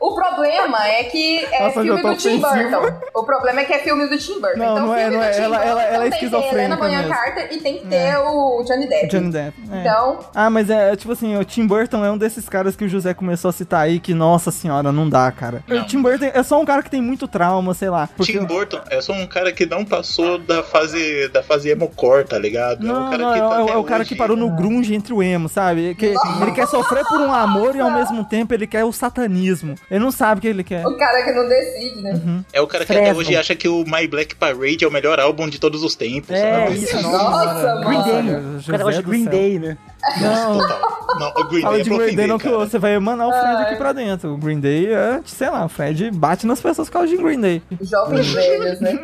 [0.00, 2.38] o problema é que é Nossa, filme do Tim.
[2.40, 2.94] Burton.
[3.14, 4.58] O problema é que é filme do Tim Burton.
[4.58, 5.30] Não, então, não é, não do é.
[5.30, 7.08] Tim Ela- ela- ela é tem que ter Helena esquizofrênica Bonham.
[7.08, 9.08] Carter e tem que ter o Johnny Depp.
[9.20, 9.54] Johnny Depp.
[9.72, 9.80] é.
[9.80, 12.88] Então, Ah, mas é tipo assim, o Tim Burton é um desses caras que o
[12.88, 15.62] José começou a citar aí que, nossa senhora, não dá, cara.
[15.66, 15.82] Não.
[15.82, 18.08] O Tim Burton é só um cara que tem muito trauma, sei lá.
[18.16, 18.32] Porque...
[18.32, 22.38] Tim Burton é só um cara que não passou da fase da fase emo-core, tá
[22.38, 22.84] ligado?
[22.86, 24.36] Não, é um cara não, que é, tá o- até é o cara que parou
[24.36, 25.94] no grunge entre o emo, sabe?
[25.94, 26.06] Que,
[26.40, 29.74] ele quer sofrer por um amor e ao mesmo tempo ele quer o satanismo.
[29.90, 30.86] Ele não sabe o que ele quer.
[30.86, 32.12] o cara que não decide, né?
[32.12, 32.44] Uhum.
[32.52, 33.18] É o cara que até Fresno.
[33.20, 36.30] hoje acha que o My Black Parade é o melhor álbum de todos os tempos.
[36.30, 36.76] É, sabe?
[36.78, 38.04] isso, Nossa, Green mano.
[38.04, 38.60] Day.
[38.60, 39.32] José O cara Green céu.
[39.32, 39.78] Day, né?
[40.20, 40.99] Não, Total.
[41.18, 43.32] Não, o Green Fala Day é de Green Day não que você vai emanar o
[43.32, 43.62] Fred Ai.
[43.64, 44.34] aqui pra dentro.
[44.34, 47.40] O Green Day é, sei lá, o Fred bate nas pessoas por causa de Green
[47.40, 47.62] Day.
[47.80, 48.98] Jovens velhos, né?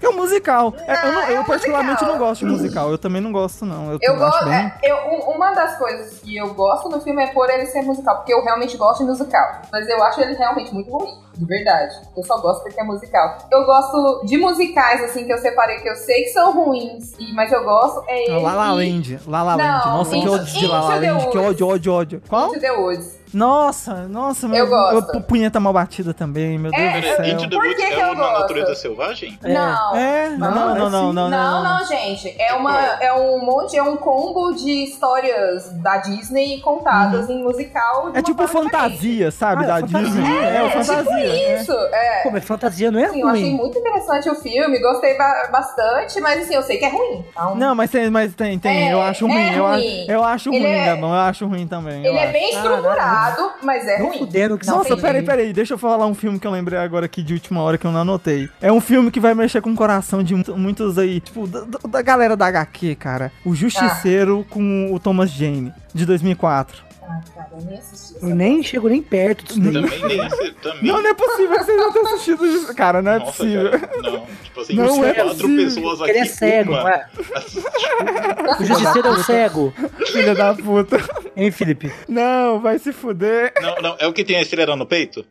[0.00, 0.74] É uma musical.
[0.86, 2.12] É, eu, não- Não, é eu um particularmente musical.
[2.12, 2.90] não gosto de musical.
[2.90, 3.92] Eu também não gosto, não.
[3.92, 4.44] Eu, Eu gosto.
[4.44, 4.54] bem.
[4.82, 7.82] é, eu, um- uma das coisas que eu gosto no filme é por ele ser
[7.82, 9.62] musical, porque eu realmente gosto de musical.
[9.72, 11.94] Mas eu acho ele realmente muito ruim, de verdade.
[12.16, 13.38] Eu só gosto porque é musical.
[13.50, 17.32] Eu gosto de musicais, assim, que eu separei, que eu sei que são ruins, e-
[17.34, 18.02] mas eu gosto.
[18.08, 18.40] É ele.
[18.42, 19.20] La La e Land.
[19.26, 19.86] La La Land.
[19.86, 21.32] Não, Nossa, que ódio de La La Into Land.
[21.32, 22.22] Que ódio, ódio, ódio.
[22.28, 22.48] Qual?
[22.54, 23.21] Into the Woods.
[23.34, 25.14] Nossa, nossa, Eu gosto.
[25.16, 27.26] eu- punheta mal batida também, meu Deus É, do eu- céu.
[27.26, 28.40] Into the Por que que é eu o Na gosto?
[28.40, 29.38] Natureza Selvagem?
[29.42, 29.52] É.
[29.52, 29.96] Não.
[29.96, 32.34] É, não, não, não, não, não, Não, não, gente.
[32.38, 38.10] É, uma, é um monte, é um combo de histórias da Disney contadas em musical.
[38.10, 39.98] de É uma tipo fantasia, sabe, Ah, é da fantasia.
[40.08, 40.36] Disney.
[40.38, 41.04] É, É, o fantasia.
[41.04, 41.60] tipo é.
[41.60, 41.72] isso.
[41.72, 42.22] É.
[42.24, 43.54] Pô, mas fantasia não é Assim, eu achei ruim.
[43.56, 47.24] muito interessante o filme, gostei ba- bastante, mas assim, eu sei que é ruim.
[47.30, 48.88] Então, Não, mas tem, mas tem, tem.
[48.88, 49.54] É, eu acho é ruim.
[49.56, 49.74] eu, ruim.
[50.02, 51.10] acho, eu acho ruim, é- Gabão.
[51.14, 52.04] Eu acho ruim também.
[52.04, 53.21] eu ele é bem estruturado,
[53.62, 54.18] mas é Não ruim.
[54.18, 57.06] fudendo que Não Nossa, peraí, peraí, deixa eu falar um filme que eu lembrei agora
[57.06, 58.48] aqui de última hora que eu não anotei.
[58.60, 61.64] É um filme que vai mexer com o coração de mu- muitos aí, tipo, da,
[61.88, 63.30] da- galera da HQ, cara.
[63.44, 66.91] O Justiceiro com o Thomas Jane, de 2004.
[67.04, 69.72] Ah, cara, eu nem assisti Eu nem chego nem perto disso daí.
[69.72, 70.82] Também nem também.
[70.84, 72.74] Não, não é possível que vocês não tenham assistido isso.
[72.74, 73.70] Cara, não é Nossa, possível.
[73.70, 74.26] cara, não.
[74.44, 75.64] Tipo assim, Não é quatro possível.
[75.64, 76.10] pessoas aqui.
[76.10, 77.06] Ele é cego, uma não é?
[78.60, 79.74] O justiceiro é o cego.
[80.06, 80.96] Filha da puta.
[81.36, 81.92] Hein, Felipe?
[82.08, 83.52] Não, vai se fuder.
[83.60, 85.24] Não, não, é o que tem a estrela no peito?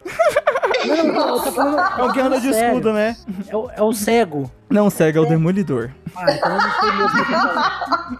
[0.86, 1.80] Não, não, eu tô falando.
[2.00, 2.70] É o que anda de sério.
[2.70, 3.16] escudo, né?
[3.48, 4.52] É o, é o cego.
[4.70, 5.92] Não, cega, é o Demolidor.
[6.16, 8.18] Ah, então eu não sei mesmo o que eu tô falando.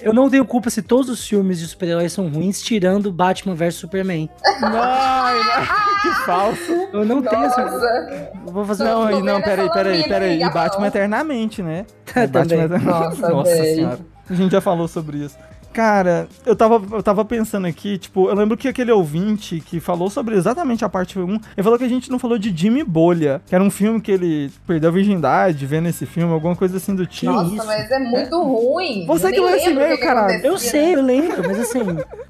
[0.00, 3.74] Eu não tenho culpa se todos os filmes de super-heróis são ruins, tirando Batman vs
[3.74, 4.28] Superman.
[4.60, 4.70] Não.
[6.02, 6.72] que falso.
[6.92, 7.64] Eu não tenho essa.
[7.64, 10.30] Nossa, vou fazer Não, não, vendo peraí, peraí, peraí.
[10.30, 10.50] aí, E.
[10.50, 11.86] Batman eternamente, né?
[12.30, 12.84] Batman eternamente.
[12.84, 13.98] Nossa, Nossa senhora.
[14.30, 15.36] A gente já falou sobre isso.
[15.78, 20.10] Cara, eu tava, eu tava pensando aqui, tipo, eu lembro que aquele ouvinte que falou
[20.10, 23.40] sobre exatamente a parte 1, ele falou que a gente não falou de Jimmy Bolha,
[23.46, 26.96] que era um filme que ele perdeu a virgindade vendo esse filme, alguma coisa assim
[26.96, 27.30] do tipo.
[27.30, 27.64] nossa, isso?
[27.64, 29.06] mas é muito ruim.
[29.06, 30.44] Você Eu que leu esse lembro o e-mail, que que caralho.
[30.44, 31.80] Eu sei, eu lembro, mas assim,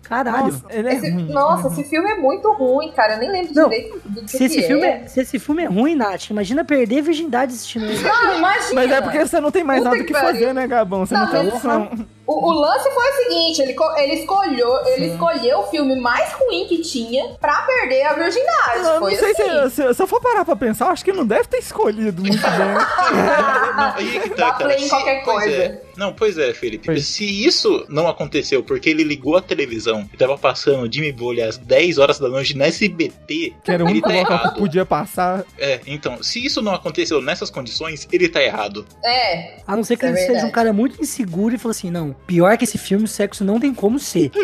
[0.03, 0.44] caralho.
[0.53, 1.32] Nossa, ele é Esse- ruim.
[1.32, 3.14] nossa, esse filme é muito ruim, cara.
[3.14, 4.90] Eu nem lembro Não, direito do que, Se esse, que filme é.
[5.05, 8.03] é, se esse filme é ruim, Nath, imagina perder a virgindade assistindo ele.
[8.03, 8.74] Não, imagina.
[8.74, 11.07] Mas é porque você não tem mais Puta nada o que que fazer, né, Gabão?
[11.07, 11.88] Você não, Não, tem opção.
[12.28, 16.66] O, o lance foi o seguinte, ele, ele escolheu, ele escolheu o filme mais ruim
[16.68, 18.76] que tinha pra perder a virgindade.
[18.76, 19.70] Eu não foi sei assim.
[19.70, 22.20] se, se, se eu for parar pra pensar, eu acho que não deve ter escolhido
[22.20, 22.50] muito bem.
[23.78, 25.56] Não, aí é que Dá tá, play em qualquer pois coisa.
[25.62, 25.88] é.
[25.99, 26.86] Não, pois é, Felipe.
[26.86, 27.05] Pois.
[27.07, 31.59] Se isso não aconteceu porque ele ligou a televisão e tava passando Jimmy Bolha às
[31.59, 34.59] 10 horas da noite na SBT, Que era o único tá local que errado.
[34.59, 35.44] podia passar.
[35.59, 38.86] É, então, se isso não aconteceu nessas condições, ele tá errado.
[39.05, 40.49] É, A não ser que É ele seja verdade.
[40.49, 43.59] um cara muito inseguro e falou assim: não, pior que esse filme, o sexo não
[43.59, 44.30] tem como ser.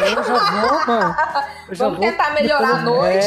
[0.00, 1.16] Então eu já vou, mano.
[1.68, 2.10] Eu já vamos vou.
[2.10, 3.26] tentar melhorar a noite.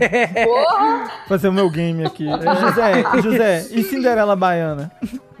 [0.00, 0.44] É.
[0.44, 1.10] Porra.
[1.28, 2.24] Fazer o meu game aqui.
[2.30, 4.92] José, José, e Cinderela Baiana?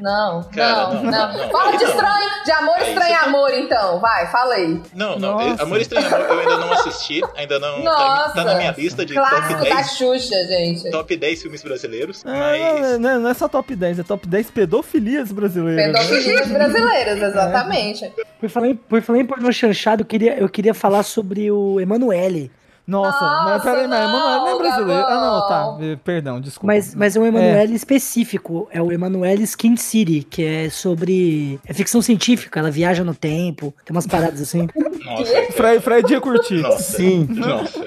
[0.02, 1.50] Não, Cara, não, não, não, não.
[1.50, 4.00] Fala de Então, estranho, de amor é, estranho isso- amor, então.
[4.00, 4.82] Vai, fala aí.
[4.94, 5.38] Não, não.
[5.38, 5.62] Nossa.
[5.62, 7.82] Amor Estranho Amor eu ainda não assisti, ainda não.
[7.82, 8.34] Tá, Nossa.
[8.34, 10.90] tá na minha lista de top Clássico da 10, Xuxa, gente.
[10.90, 12.22] top 10 filmes brasileiros.
[12.26, 12.98] Ah, Mas.
[12.98, 15.92] não, não é só top 10, é top 10 pedofilias brasileiras.
[15.92, 15.92] né?
[16.00, 18.12] Pedofilias brasileiras, exatamente.
[18.40, 21.78] Por falar em, por falar em pornô chanchado, eu queria, eu queria falar sobre o
[21.80, 22.50] Emanuele.
[22.86, 25.04] Nossa, mas Nossa, peraí, mas não, Emanuele não é brasileiro.
[25.06, 25.84] Ah, não, tá.
[25.84, 26.66] eh, Perdão, desculpa.
[26.74, 28.68] Mas, mas é um Emanuele específico.
[28.72, 31.60] É o Emanuele Skin City, que é sobre.
[31.66, 34.66] É ficção científica, ela viaja no tempo, tem umas paradas assim.
[35.04, 35.52] Nossa.
[35.52, 36.60] Fred, Fred ia curtir.
[36.62, 36.96] Nossa.
[36.96, 37.26] Sim.
[37.30, 37.80] Nossa.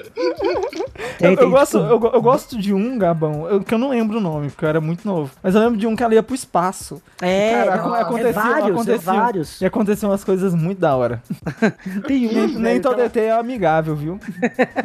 [1.18, 3.78] Tem, Eu, eu tem, gosto, tipo, eu, eu gosto de um, Gabão, eu- que eu
[3.78, 5.30] não lembro o nome, porque eu era muito novo.
[5.42, 7.02] Mas eu lembro de um que ela ia pro espaço.
[7.22, 9.60] É, Cara, não, acontecia, é vários, é acontecia, vários.
[9.62, 11.22] E aconteciam umas coisas muito da hora.
[12.06, 14.20] Tem um, Nem, nem todo ET é amigável, viu?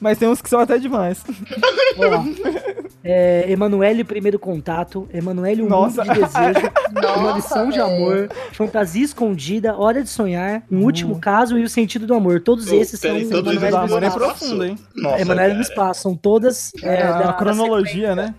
[0.00, 1.22] Mas tem uns que são até demais.
[1.98, 6.04] ela- ó, é, Emanuele Primeiro Contato, Emanuele Um Nossa.
[6.04, 7.80] Mundo de Desejo, Uma Nossa, Lição de.
[7.80, 12.40] Amor, Fantasia Escondida, Hora de Sonhar, Um Último Caso e O Sentido do Amor.
[12.40, 14.78] Todos Oh, esses são todos Emanuele esses do Amor é profundo, hein?
[14.96, 15.60] Nossa, Emanuele no.
[15.60, 18.34] Espaço, são todas é, É, da- a cronologia, né?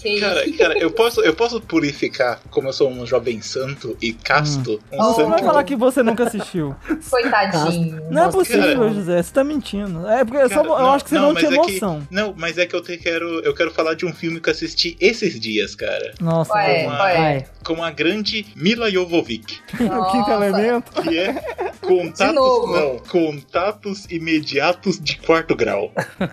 [0.00, 0.58] Que Cara, isso.
[0.58, 4.78] cara, eu posso, eu posso purificar como eu sou um jovem santo e casto.
[4.92, 5.30] Um Você santo.
[5.30, 6.74] vai falar que você nunca assistiu.
[7.10, 7.96] Coitadinho.
[8.10, 8.90] Não é Nossa, possível, cara.
[8.92, 9.22] José.
[9.22, 10.06] Você tá mentindo.
[10.08, 11.72] É porque só, Cara, eu não, acho que você não, não, mas tinha é que-
[11.72, 12.08] noção.
[12.10, 14.52] Não, mas é que eu te quero, eu quero falar de um filme que eu
[14.52, 16.12] assisti esses dias, cara.
[16.20, 17.14] Nossa, Ué, Uma- ué.
[17.16, 17.46] Vai.
[17.64, 21.02] Com a grande Mila Jovovich, o quinto elemento.
[21.02, 21.32] que é
[21.80, 22.72] Contatos, novo.
[22.72, 22.98] não.
[23.00, 25.92] Contatos imediatos de quarto grau.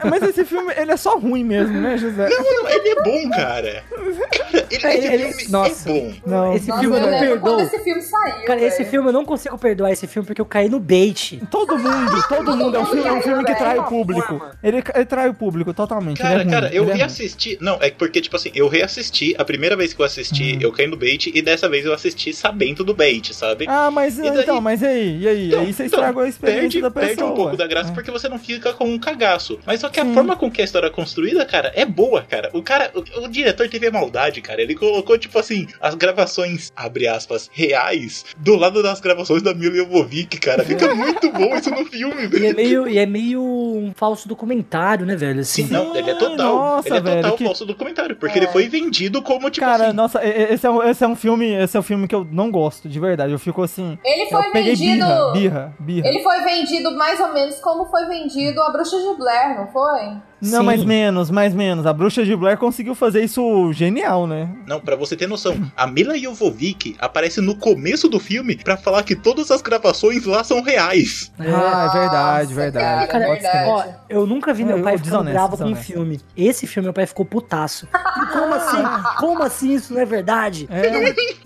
[0.09, 2.29] Mas esse filme, ele é só ruim mesmo, né, José?
[2.29, 3.83] Não, ele é bom, cara.
[3.89, 5.89] Cara, ele, É, esse ele- filme nossa.
[5.89, 6.13] é bom.
[6.25, 6.53] Não.
[6.53, 7.39] Esse Nossa, filme eu não perdoo.
[7.39, 8.45] quando esse filme saiu.
[8.45, 11.41] Cara, esse filme eu não consigo perdoar esse filme porque eu caí no bait.
[11.49, 12.77] Todo mundo, todo mundo.
[12.77, 14.32] É um filme, é um filme que trai o público.
[14.63, 16.19] Ele, ele trai o público totalmente.
[16.19, 17.57] é Cara, ruim, cara, eu ele é reassisti.
[17.61, 19.35] Não, é porque, tipo assim, eu reassisti.
[19.37, 21.31] A primeira vez que eu assisti, eu caí no bait.
[21.33, 23.65] E dessa vez eu assisti sabendo do bait, sabe?
[23.67, 25.19] Ah, mas E daí- então, mas e aí?
[25.21, 25.47] E aí?
[25.47, 27.07] Então, aí você então, estragou a experiência perde, da pessoa.
[27.07, 27.93] perde um pouco da graça É.
[27.93, 29.59] porque você não fica com um cagaço.
[29.65, 30.13] Mas só que a Sim.
[30.13, 32.49] forma com que a história é construída, cara, é boa, cara.
[32.53, 34.61] O cara, o, o diretor teve a maldade, cara.
[34.61, 39.75] Ele colocou, tipo assim, as gravações, abre aspas, reais, do lado das gravações da Mila
[39.75, 40.63] Jovovich, cara.
[40.63, 42.55] Fica muito bom isso no filme, E é velho.
[42.55, 45.41] meio, e é meio um falso documentário, né, velho?
[45.41, 46.55] Assim, Sim, não, ele é total.
[46.55, 48.15] Nossa, ele é total velho, que- falso documentário.
[48.15, 48.43] Porque É.
[48.43, 49.95] ele foi vendido como, tipo Cara, assim.
[49.95, 52.51] nossa, esse é, um, esse é um filme, esse é um filme que eu não
[52.51, 53.31] gosto, de verdade.
[53.31, 53.97] Eu fico assim.
[54.03, 55.05] Ele foi eu peguei vendido.
[55.05, 56.07] birra, birra, birra.
[56.07, 60.17] Ele foi vendido mais ou menos como foi vendido a Bruxa de Blair, não foi?
[60.43, 60.65] Não, Sim.
[60.65, 61.85] mais menos, mais menos.
[61.85, 64.49] A bruxa de Blair conseguiu fazer isso genial, né?
[64.67, 69.03] Não, pra você ter noção, a Mila Jovovich aparece no começo do filme pra falar
[69.03, 71.31] que todas as gravações lá são reais.
[71.39, 71.49] É.
[71.49, 73.07] Ah, é verdade, verdade.
[73.11, 73.69] cara, Pode verdade.
[73.69, 76.19] Ó, eu nunca vi meu Eu- pai eu ficando desonesto, bravo com um filme.
[76.35, 77.87] Esse filme, meu pai ficou putaço.
[77.93, 78.83] E como assim?
[79.23, 80.67] Como assim isso não é verdade?
[80.69, 80.81] É,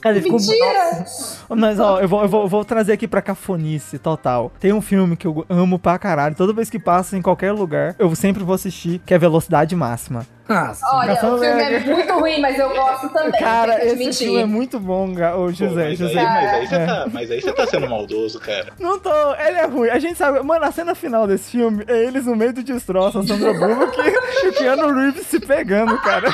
[0.02, 1.06] Cara, ele ficou Mentira!
[1.50, 4.52] mas ó, eu vou, eu vou, eu vou trazer aqui pra cafonice total.
[4.60, 6.36] Tem um filme que eu amo pra caralho.
[6.36, 10.26] Toda vez que passa em qualquer lugar, eu sempre vou assistir, que é Velocidade Máxima.
[10.50, 10.82] Ah, sim.
[10.94, 11.92] Olha, o filme é Velho.
[11.94, 13.38] muito ruim, mas eu gosto também.
[13.38, 14.28] Cara, esse admitir.
[14.28, 15.76] filme é muito bom, ga- ô Pô, José.
[15.76, 16.24] mas, aí, José.
[16.24, 16.86] mas, aí você É.
[16.86, 18.68] tá, mas aí você tá sendo maldoso, cara.
[18.80, 19.90] Não tô, ele é ruim.
[19.90, 23.20] A gente sabe, mano, a cena final desse filme é eles no meio do destroço,
[23.20, 26.30] a Sandra Bullock e o Keanu Reeves se pegando, cara.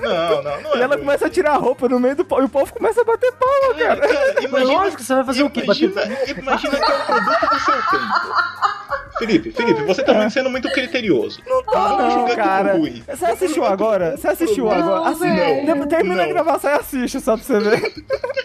[0.00, 0.76] Não, não, não.
[0.76, 1.04] E é ela ruim.
[1.04, 3.30] começa a tirar a roupa no meio do pau e o povo começa a bater
[3.32, 4.08] palma, cara.
[4.08, 5.60] Cara, imagina, lógico, você vai fazer o quê?
[5.64, 6.02] Imagina,
[6.38, 8.34] imagina que é o produto do seu tempo.
[9.18, 11.40] Felipe, Felipe, você tá sendo muito criterioso.
[11.46, 12.70] Não Vamos não, julgar cara.
[12.70, 13.02] como ruim.
[13.06, 14.16] Você assistiu agora?
[14.16, 14.84] Você assistiu agora?
[14.86, 15.66] Não, Assim, velho.
[15.66, 16.32] depois termina a Não.
[16.32, 17.92] gravação e assiste, só pra você ver.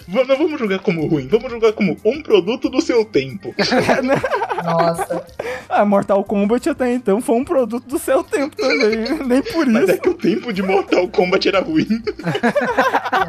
[0.07, 3.53] Não vamos julgar como ruim, vamos julgar como um produto do seu tempo.
[4.63, 5.26] Nossa.
[5.67, 9.24] Ah, Mortal Kombat até então foi um produto do seu tempo também.
[9.26, 9.91] Nem por Mas isso.
[9.93, 11.88] é que o tempo de Mortal Kombat era ruim.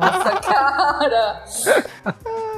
[0.01, 1.45] Nossa, cara.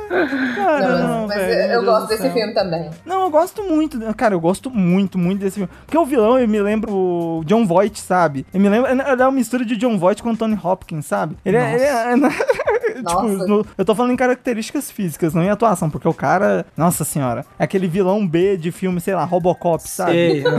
[0.54, 2.32] Cara, Não, não, mas velho, eu, gosto do desse céu.
[2.32, 2.90] filme também.
[3.06, 5.70] Não, eu gosto muito, cara, eu gosto muito, muito desse filme.
[5.86, 8.44] Porque o vilão, eu me lembro o John Voight, sabe?
[8.52, 11.36] Eu me lembro, ele é uma mistura de John Voight com Tony Hopkins, sabe?
[11.44, 11.74] Ele é.
[11.74, 12.28] Ele é-
[12.94, 13.46] tipo, Nossa.
[13.46, 17.44] no- eu tô falando em características físicas, não em atuação, porque o cara, nossa senhora,
[17.58, 20.12] é aquele vilão B de filme, sei lá, Robocop, sabe?
[20.12, 20.44] Sei.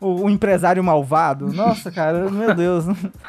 [0.00, 1.52] O, o empresário malvado.
[1.52, 2.84] Nossa, cara, meu Deus.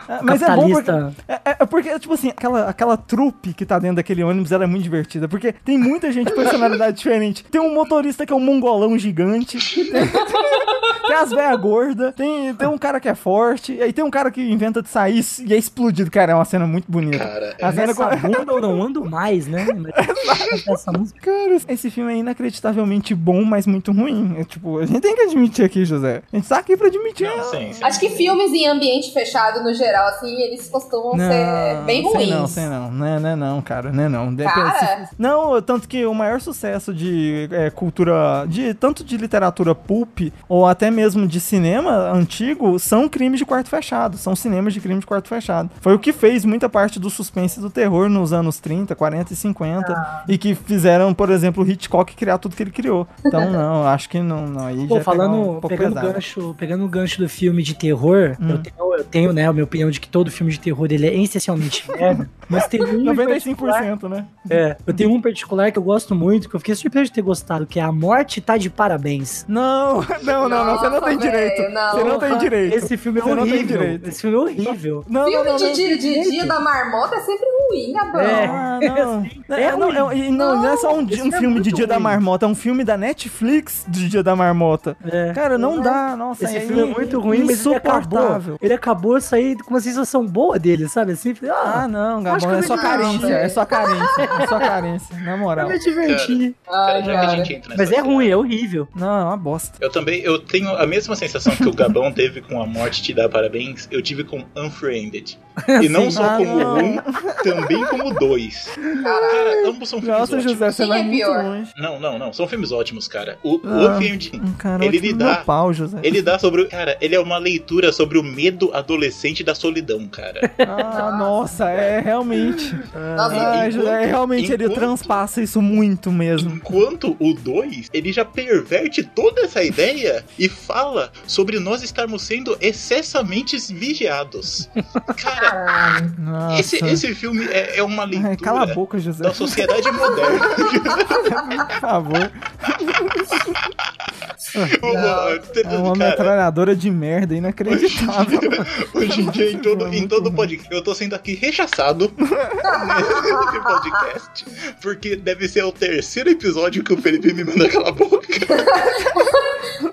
[0.07, 3.65] É, Mas é bom porque, é, é- é porque, tipo assim, aquela, aquela trupe que
[3.65, 5.27] tá dentro daquele ônibus, ela é muito divertida.
[5.27, 7.43] Porque tem muita gente de personalidade diferente.
[7.45, 9.57] Tem um motorista que é um mongolão gigante.
[11.09, 12.13] Tem, as velhas gordas.
[12.15, 13.73] Tem, tem um cara que é forte.
[13.73, 16.09] E aí tem um cara que inventa de sair e é explodido.
[16.11, 17.19] Cara, é uma cena muito bonita.
[17.19, 19.65] Cara, a cena Essa com- bunda eu não ando mais, né?
[20.67, 21.19] Essa música.
[21.21, 24.35] Cara, esse filme é inacreditavelmente bom, mas muito ruim.
[24.37, 26.21] É, tipo, a gente tem que admitir aqui, José.
[26.31, 27.27] A gente tá aqui pra admitir.
[27.27, 27.83] Não, sim, sim.
[27.83, 32.17] Acho que filmes em ambiente fechado, no geral, assim, eles costumam ser bem ruins.
[32.19, 32.91] Sei não, sei não.
[32.91, 33.91] Não é, não é não, cara.
[33.91, 34.35] Não é não.
[34.35, 35.05] Cara.
[35.07, 40.19] se- Não, tanto que o maior sucesso de é, cultura, de tanto de literatura pulp
[40.47, 44.17] ou até mesmo de cinema antigo são crimes de quarto fechado.
[44.17, 45.69] São cinemas de crime de quarto fechado.
[45.81, 49.33] Foi o que fez muita parte do suspense e do terror nos anos 30, 40
[49.33, 50.23] e 50 Ah.
[50.27, 53.07] e que fizeram, por exemplo, o Hitchcock criar tudo que ele criou.
[53.25, 56.13] Então, não, acho que não, não aí Pô, já falando, um pegando pesado.
[56.13, 58.49] gancho, pegando o gancho do filme de terror, Hum.
[58.51, 61.07] eu, tenho, eu tenho, né, a minha opinião de que todo filme de terror ele
[61.07, 64.25] é essencialmente merda, mas tem um em particular- 95%, né?
[64.49, 67.21] É, eu tenho um particular que eu gosto muito, que eu fiquei surpreso de ter
[67.21, 69.45] gostado, que é A Morte Tá de Parabéns.
[69.47, 71.73] Não, não, não, não, não Nossa, tem velho, direito.
[71.73, 71.91] não.
[71.91, 72.75] Você não tem direito.
[72.75, 73.77] Esse filme é Você não tem horrível.
[73.79, 74.09] direito.
[74.09, 75.05] Esse filme é horrível.
[75.07, 75.73] Não, Filme não, não, de, não.
[75.73, 78.21] dia, de dia da marmota é sempre ruim, Gabão.
[78.21, 78.45] É.
[78.45, 79.29] Ah, não.
[79.49, 80.19] É É, não, ruim.
[80.21, 82.03] é- e não, não é só um, um é filme de Dia da ruim.
[82.03, 84.95] Marmota, é um filme da Netflix de Dia da Marmota.
[85.11, 85.33] É.
[85.33, 87.99] Cara, não dá, nossa, Esse filme é muito ruim, mas ele acabou.
[88.19, 88.57] insuportável.
[88.61, 91.13] Ele acabou a sair com uma sensação boa dele, sabe?
[91.13, 95.17] Assim, Ah, ah, não, Gabão, é eu só carência, é só carência, é só carência,
[95.19, 95.67] na eu moral.
[95.69, 96.55] me diverti.
[96.71, 97.29] Ai, já que a cara.
[97.37, 98.87] gente entra nessa Mas é ruim, é horrível.
[98.95, 99.77] Não, é uma bosta.
[99.81, 103.13] Eu também, eu tenho a mesma sensação que o Gabão teve com A Morte Te
[103.13, 105.37] Dá Parabéns, eu tive com Unfriended.
[105.81, 106.11] E não Sim.
[106.11, 106.73] só Ah, como não.
[106.75, 106.99] ruim,
[107.43, 108.69] também como o 2.
[108.75, 109.03] Caralho.
[109.03, 110.53] Cara, ambos são filmes Nossa, ótimos.
[110.53, 111.71] José, você vai é muito longe.
[111.77, 112.31] Não, não, não.
[112.31, 113.37] São filmes ótimos, cara.
[113.43, 115.37] O, o Ah, filme, um cara ele lhe dá.
[115.37, 115.97] pau, José.
[116.01, 116.61] Ele dá sobre.
[116.61, 120.49] o- Cara, ele é uma leitura sobre o medo adolescente da solidão, cara.
[120.59, 122.73] Ah, nossa, é realmente.
[122.95, 126.51] Ah, enquanto- José, realmente ele enquanto- transpassa isso muito mesmo.
[126.55, 132.55] Enquanto o 2, ele já perverte toda essa ideia e fala sobre nós estarmos sendo
[132.61, 134.69] excessamente vigiados.
[135.17, 136.01] Cara.
[136.15, 136.59] Nossa.
[136.59, 139.23] esse, esse filme é, é uma leitura cala a boca, José.
[139.23, 140.47] da sociedade moderna.
[141.65, 142.31] Por favor.
[144.55, 148.39] É uma Cara, metralhadora de merda inacreditável.
[148.95, 153.59] Hoje em dia, em todo, É em todo podcast, eu tô sendo aqui rechaçado nesse
[153.61, 154.45] podcast,
[154.81, 158.27] porque deve ser o terceiro episódio que o Felipe me manda calar a boca.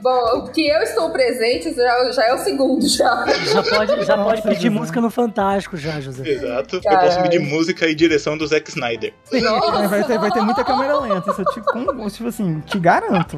[0.06, 3.24] Bom, que eu estou presente já, já é o segundo, já.
[3.26, 4.70] Já pode, já Nossa, pode pedir José.
[4.70, 6.28] música no Fantástico já, José.
[6.28, 6.76] Exato.
[6.76, 7.06] Eu Caralho.
[7.08, 9.12] posso pedir música e direção do Zack Snyder.
[9.32, 12.78] É, vai, ter, vai ter muita câmera lenta, isso eu te, com- tipo assim, te
[12.78, 13.36] garanto.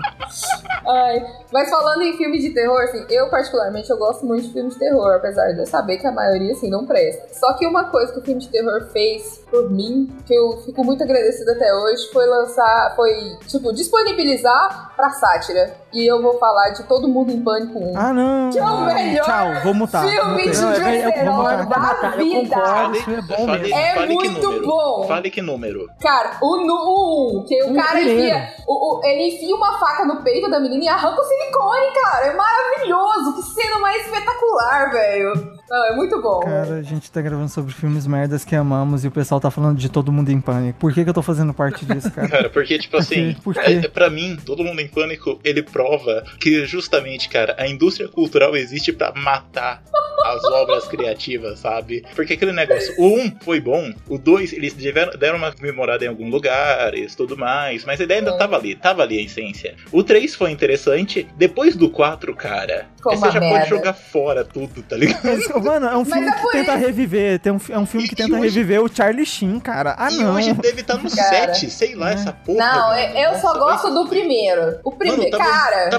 [0.87, 4.69] Ai, mas falando em filme de terror, assim, eu particularmente eu gosto muito de filme
[4.69, 7.29] de terror, apesar de eu saber que a maioria, assim, não presta.
[7.33, 10.85] Só que uma coisa que o filme de terror fez por mim, que eu fico
[10.85, 15.75] muito agradecida até hoje, foi lançar, foi, tipo, disponibilizar pra sátira.
[15.93, 17.97] E eu vou falar de Todo Mundo em Pânico 1.
[17.97, 18.51] Ah, não.
[18.51, 20.07] Que é o melhor Tchau, vou mutar.
[20.07, 20.51] filme Mutei.
[20.51, 22.99] de é vou da vida.
[22.99, 23.77] isso é bom fale, mesmo.
[23.79, 24.67] É fale muito número.
[24.67, 25.05] bom.
[25.09, 25.87] Fale que número.
[26.01, 28.49] Cara, o, nu- o um, que o O cara enfia.
[28.67, 32.27] O, o- ele enfia uma faca no peito da menina e arranca o silicone, cara.
[32.27, 33.35] É maravilhoso.
[33.37, 35.59] Que cena mais espetacular, velho.
[35.71, 36.41] Não, é muito bom.
[36.41, 39.77] Cara, a gente tá gravando sobre filmes merdas que amamos e o pessoal tá falando
[39.79, 40.79] de todo mundo em pânico.
[40.79, 42.29] Por que, que eu tô fazendo parte disso, cara?
[42.29, 43.81] Cara, porque, tipo assim, Por quê?
[43.85, 48.57] é, pra mim, todo mundo em pânico, ele prova que justamente, cara, a indústria cultural
[48.57, 49.83] existe pra matar
[50.25, 52.05] as obras criativas, sabe?
[52.15, 56.05] Porque aquele negócio, o 1 um foi bom, o 2, eles tiveram, deram uma memorada
[56.05, 59.77] em alguns lugares, tudo mais, mas a ideia ainda tava ali, tava ali a essência.
[59.93, 63.59] O 3 foi interessante, depois do 4, cara, você já merda.
[63.59, 65.19] pode jogar fora tudo, tá ligado?
[65.63, 66.87] Mano, é um filme é que tenta isso.
[66.87, 67.39] reviver.
[67.39, 69.95] Tem um, é um filme que E- tenta e hoje- reviver o Charlie Sheen, cara.
[69.97, 70.35] Ah, e não.
[70.35, 71.55] hoje deve estar no Cara.
[71.55, 72.15] 7, sei lá, É.
[72.15, 72.59] essa porra.
[72.59, 73.01] Não, mano.
[73.01, 74.79] eu, eu só Nossa, gosto vai- do primeiro.
[74.85, 75.23] O primeiro.
[75.23, 75.91] Mano, tava- cara.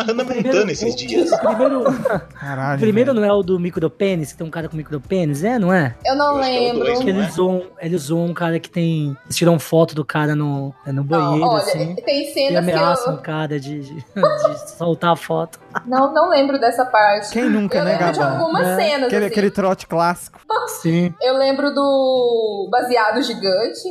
[0.00, 1.32] Estavam metendo a Hannah Montana esses dias.
[1.32, 1.84] O primeiro,
[2.38, 2.80] Caralho.
[2.80, 3.26] primeiro velho.
[3.26, 5.94] não é o do micropênis, que tem um cara com micropênis, é, não é?
[6.04, 6.84] Eu não Eu acho que é lembro.
[6.84, 7.22] dois, Que não é?
[7.24, 9.16] eles zoam, eles zoam um cara que tem.
[9.24, 11.94] Eles tiram foto do cara no, no Não, banheiro, olha, assim.
[11.96, 15.58] tem E cenas que ameaçam eu o cara de, de, de soltar a foto.
[15.86, 17.30] Não, não lembro dessa parte.
[17.30, 18.38] Quem nunca, eu né, lembro de Gabão?
[18.40, 19.06] algumas É, cenas.
[19.06, 19.32] Aquele, assim.
[19.32, 20.38] aquele trote clássico.
[20.80, 21.12] Sim.
[21.20, 23.82] Eu lembro do baseado gigante,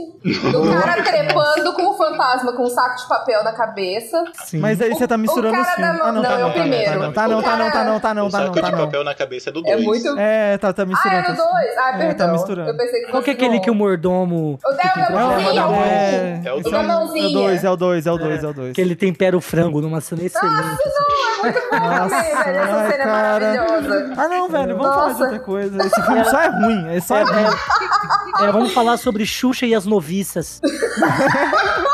[0.52, 4.24] do cara trepando com o fantasma com um saco de papel na cabeça.
[4.46, 4.60] sim.
[4.60, 6.38] Mas aí você tá misturando o os cara da- Ah, não, não, tá é não,
[6.38, 6.86] o tá não, primeiro.
[6.86, 8.70] tá não, tá não, tá não, tá não, tá não, o tá saco não, tá
[8.70, 8.86] de não.
[8.86, 9.84] papel na cabeça é do É 2.
[9.86, 10.18] muito.
[10.18, 11.18] É, tá, tá Ah, misturando.
[11.20, 11.78] era o dois?
[11.78, 12.28] Ah, É, perdão.
[12.28, 12.70] tá misturando.
[12.70, 14.58] Eu pensei que Qual que é aquele que o mordomo.
[14.66, 17.24] O tem- é o mãozinha, Não, o é, É o é o- mãozinha.
[17.24, 18.74] É o 2, é o 2, é o 2, é o 2.
[18.74, 20.54] Que ele tempera o frango numa cena excelente.
[20.60, 21.54] assim.
[21.80, 23.12] Nossa, essa ai, cena é cara.
[23.12, 24.14] maravilhosa.
[24.18, 25.24] Ah, não, velho, vamos falar de Nossa.
[25.24, 25.86] outra coisa.
[25.86, 27.56] Esse filme só é ruim, esse só é ruim.
[28.42, 30.60] É, vamos falar sobre Xuxa e as noviças.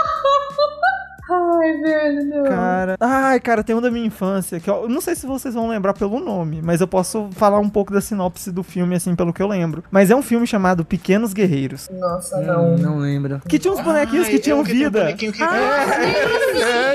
[1.70, 2.43] Ai, velho, não.
[2.45, 5.67] Cara, ai, cara, tem um da minha infância que eu não sei se vocês vão
[5.70, 9.32] lembrar pelo nome, mas eu posso falar um pouco da sinopse do filme, assim, pelo
[9.34, 9.84] que eu lembro.
[9.91, 11.89] Mas é um filme chamado Pequenos Guerreiros.
[11.91, 12.78] Nossa, Não, não.
[12.78, 13.41] não lembro.
[13.47, 15.15] Que tinha uns bonequinhos que tinham vida.
[15.41, 15.86] Ah,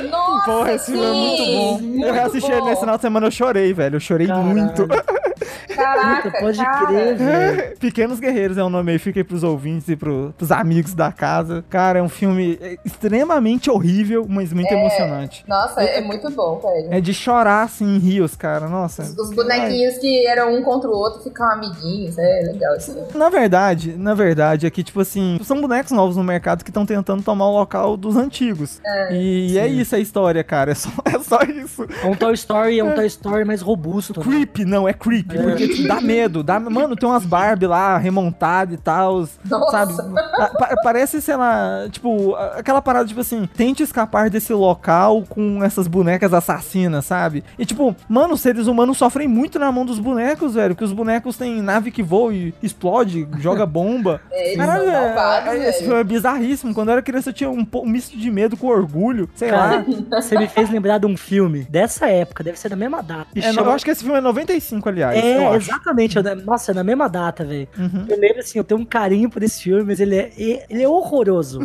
[0.02, 1.78] sim, Nossa, Porra, esse filme é muito bom.
[1.80, 2.66] muito eu reassisti ele bom.
[2.68, 3.96] nesse final de semana, eu chorei, velho.
[3.96, 4.46] Eu chorei Caralho.
[4.46, 4.86] muito.
[5.74, 6.86] Caraca, Puta, pode cara.
[6.86, 7.76] crer, velho.
[7.80, 11.11] Pequenos Guerreiros é o nome aí, fica aí pros ouvintes e pro, pros amigos da
[11.12, 11.64] casa.
[11.68, 15.45] Cara, é um filme extremamente horrível, mas muito emocionante.
[15.47, 16.88] Nossa, é muito bom, velho.
[16.92, 18.68] É de chorar, assim, em rios, cara.
[18.68, 19.03] Nossa.
[19.03, 22.92] Os, os bonequinhos que eram um contra o outro ficam amiguinhos, é legal isso.
[22.92, 23.18] aí.
[23.18, 26.86] Na verdade, na verdade, é que, tipo assim, são bonecos novos no mercado que estão
[26.86, 28.80] tentando tomar o local dos antigos.
[29.11, 30.72] e é isso a história, cara.
[30.72, 31.86] É só, é só isso.
[32.03, 34.18] É um Toy Story, é um Toy Story mais robusto.
[34.18, 34.24] né?
[34.24, 36.43] Creep, não, é creep, porque tipo, dá medo.
[36.43, 39.26] Dá, mano, tem umas Barbie lá remontadas e tal,
[39.70, 39.95] sabe?
[40.37, 45.62] Pa- pa- parece, sei lá, tipo, aquela parada, tipo assim, tente escapar desse local com
[45.62, 47.45] essas bonecas assassinas, sabe?
[47.59, 50.93] E tipo, mano, os seres humanos sofrem muito na mão dos bonecos, velho, que os
[50.93, 54.20] bonecos têm nave que voa e explode, joga bomba.
[54.35, 55.85] É, eles Caralho, são é, é, esse velho.
[55.87, 56.74] filme é bizarríssimo.
[56.74, 59.68] Quando eu era criança, eu tinha um, um misto de medo com orgulho, sei lá.
[59.85, 59.87] Cara,
[60.22, 63.26] você me fez lembrar de um filme dessa época, deve ser da mesma data.
[63.37, 65.16] É, eu acho que esse filme é 95, aliás.
[65.16, 66.18] eu É, exatamente.
[66.18, 67.68] é Nossa, é na mesma data, velho.
[67.78, 68.06] Uhum.
[68.08, 70.88] Eu lembro assim, eu tenho um carinho por esse filme, mas ele é, ele é
[70.88, 71.60] horroroso.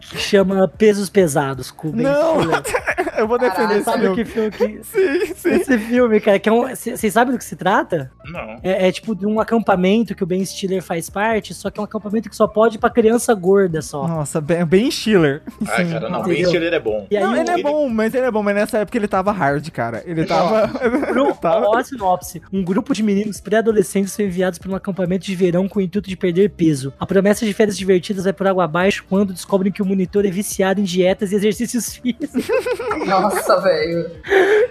[0.00, 2.38] que chama Pesos Pesados, com Ben Não,
[3.18, 4.16] eu vou defender Caralho, esse Sabe filme.
[4.16, 4.84] que filme que...
[4.84, 5.50] Sim, sim.
[5.50, 6.68] Esse filme, cara, que é um...
[6.68, 8.10] Vocês sabem do que se trata?
[8.26, 8.58] Não.
[8.62, 11.82] É, é tipo de um acampamento que o Ben Stiller faz parte, só que é
[11.82, 14.06] um acampamento que só pode ir pra criança gorda só.
[14.06, 15.42] Nossa, bem, bem Stiller.
[15.62, 16.20] Ah, cara, não.
[16.20, 16.34] Entendeu?
[16.36, 17.06] Ben Stiller é bom.
[17.10, 19.08] E aí Não, o- ele é bom, mas ele é bom, mas nessa época ele
[19.08, 20.02] tava hard, cara.
[20.04, 20.66] Ele tava.
[21.12, 22.40] Grupo, tava- ó a sinopse.
[22.52, 26.08] Um grupo de meninos pré-adolescentes são enviados para um acampamento de verão com o intuito
[26.08, 26.92] de perder peso.
[26.98, 30.30] A promessa de férias divertidas vai por água abaixo quando descobrem que o monitor é
[30.30, 32.44] viciado em dietas e exercícios físicos.
[33.06, 34.10] Nossa, velho.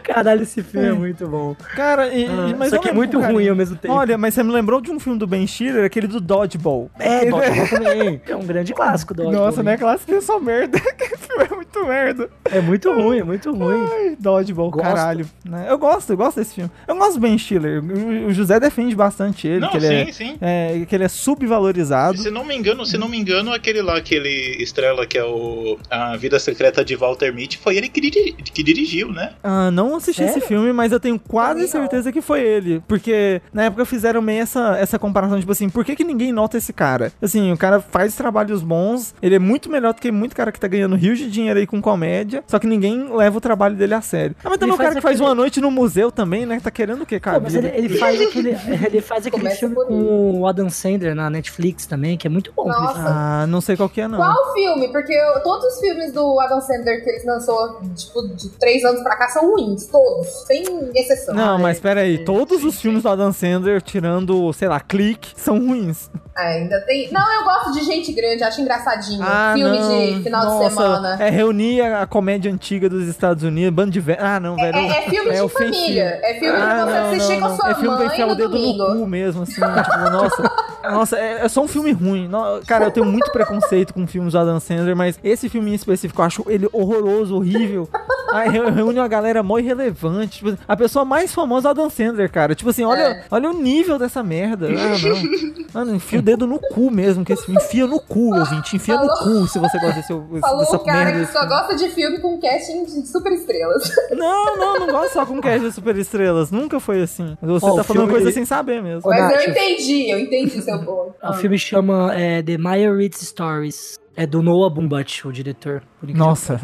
[0.04, 1.56] Caralho, esse filme é muito bom.
[1.76, 3.94] Cara, e, Ah, mas só que é muito cara, ruim ao mesmo tempo.
[3.94, 6.90] Olha, mas você me lembrou de um filme do Ben Stiller, aquele do Dodgeball.
[7.00, 8.22] é, Dodgeball também.
[8.28, 9.78] É um grande clássico do Nossa, Dodgeball, né?
[9.78, 10.78] Clássico é só merda.
[11.00, 12.30] Esse filme é muito merda.
[12.46, 13.88] É muito ruim, é muito ruim.
[13.92, 14.84] Ai, Dodgeball, Gosto.
[14.86, 15.26] caralho.
[15.46, 15.66] Né?
[15.70, 16.72] Eu gosto, eu gosto desse filme.
[16.88, 17.63] Eu gosto do Ben Stiller.
[17.68, 20.38] O, o José defende bastante ele, Não, que ele sim, é, sim.
[20.42, 22.18] é, que ele é subvalorizado.
[22.18, 25.78] Se não me engano, se não me engano, aquele lá, aquele estrela que é o
[25.90, 29.34] A Vida Secreta de Walter Mitty, foi ele que, diri- que dirigiu, né?
[29.44, 30.38] Ah, não assisti Sério?
[30.38, 32.82] esse filme, mas eu tenho quase certeza que foi ele.
[32.88, 36.58] Porque na época fizeram meio essa, essa comparação, tipo assim, por que, que ninguém nota
[36.58, 37.12] esse cara?
[37.22, 40.60] Assim, o cara faz trabalhos bons, ele é muito melhor do que muito cara que
[40.60, 43.94] tá ganhando rios de dinheiro aí com comédia, só que ninguém leva o trabalho dele
[43.94, 44.36] a sério.
[44.44, 46.60] Ah, mas também Ele o cara que faz aquele- uma noite no museu também, né?
[46.62, 47.40] Tá querendo o quê, cara?
[47.40, 48.50] Pô, mas ele, ele faz aquele,
[48.86, 52.52] ele faz aquele Começa filme com o Adam Sandler na Netflix também, que é muito
[52.56, 52.64] bom.
[52.64, 53.04] que Nossa.
[53.06, 54.18] Ah, não sei qual que é, não.
[54.18, 54.88] Qual filme?
[54.92, 59.02] Porque eu- todos os filmes do Adam Sandler que ele lançou, tipo, de três anos
[59.04, 59.88] pra cá são ruins.
[59.88, 60.28] Todos.
[60.48, 60.64] Sem
[60.96, 61.34] exceção.
[61.36, 65.32] Não, mas pera aí, sim, todos os filmes do Adam Sandler, tirando, sei lá, Clique,
[65.36, 66.10] são ruins.
[66.36, 67.12] Ah, ainda tem.
[67.12, 69.22] Não, eu gosto de gente grande, acho engraçadinho.
[69.22, 69.90] Ah, filme não.
[70.18, 71.18] de final Nossa, de semana.
[71.24, 74.18] É reunir a, a comédia antiga dos Estados Unidos, bando de velho.
[74.20, 74.76] Ah, não, velho.
[74.76, 75.74] É, é filme de ofensivo.
[75.76, 76.20] família.
[76.24, 78.88] É filme Ah, pra você não, assistir não, É filme pra enfiar o dedo domingo.
[78.94, 79.54] no cu mesmo, assim.
[79.54, 80.52] tipo, nossa.
[80.84, 82.30] Nossa, é, é só um filme ruim.
[82.68, 86.20] Cara, eu tenho muito preconceito com filmes do Adam Sandler, mas esse filme em específico
[86.20, 87.88] eu acho ele horroroso, horrível.
[88.34, 90.40] Aí re- reúne uma galera mó irrelevante.
[90.44, 92.54] Tipo, a pessoa mais famosa é o Adam Sandler, cara.
[92.54, 93.24] Tipo assim, olha, É.
[93.32, 94.68] olha o nível dessa merda.
[94.68, 95.64] Ah.
[95.74, 98.76] Mano, enfia o dedo no cu mesmo, que esse filme enfia no cu, ouvinte.
[98.76, 100.08] Enfia no cu se você gosta desse,
[100.42, 101.26] Falou dessa o cara merda.
[101.26, 103.90] que só gosta de filme com casting de super estrelas.
[104.12, 106.52] Não, não, não gosto só com cast de super estrelas.
[106.52, 107.23] Nunca foi assim.
[107.42, 109.10] Você Ó, tá falando filme- coisa sem saber mesmo.
[109.10, 109.44] Mas Nath.
[109.46, 111.14] eu entendi, eu entendi seu ponto.
[111.24, 114.00] O filme chama é, The Maya Reads Stories.
[114.16, 115.82] É do Noah Baumbach, o diretor.
[116.04, 116.60] Nossa.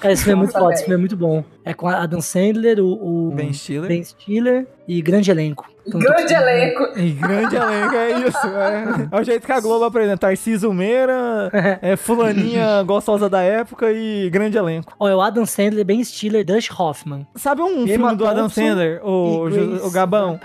[0.00, 1.42] Cara, esse filme é muito foda, esse filme é muito bom.
[1.64, 3.88] É com a Adam Sandler, o, o Ben Stiller.
[3.88, 5.66] Ben Stiller e grande elenco.
[5.88, 6.88] Grande elenco.
[6.98, 8.46] E grande elenco, é isso.
[8.46, 10.16] É, é o jeito que a Globo apresenta.
[10.26, 11.50] Tarcísio Meira,
[11.82, 14.92] é, fulaninha gostosa da época e grande elenco.
[14.98, 17.26] Ó, é o Adam Sandler, Ben Stiller, Dutch Hoffman.
[17.34, 19.46] Sabe um Emma filme do Adam Thompson Sandler, o,
[19.86, 20.40] o Gabão?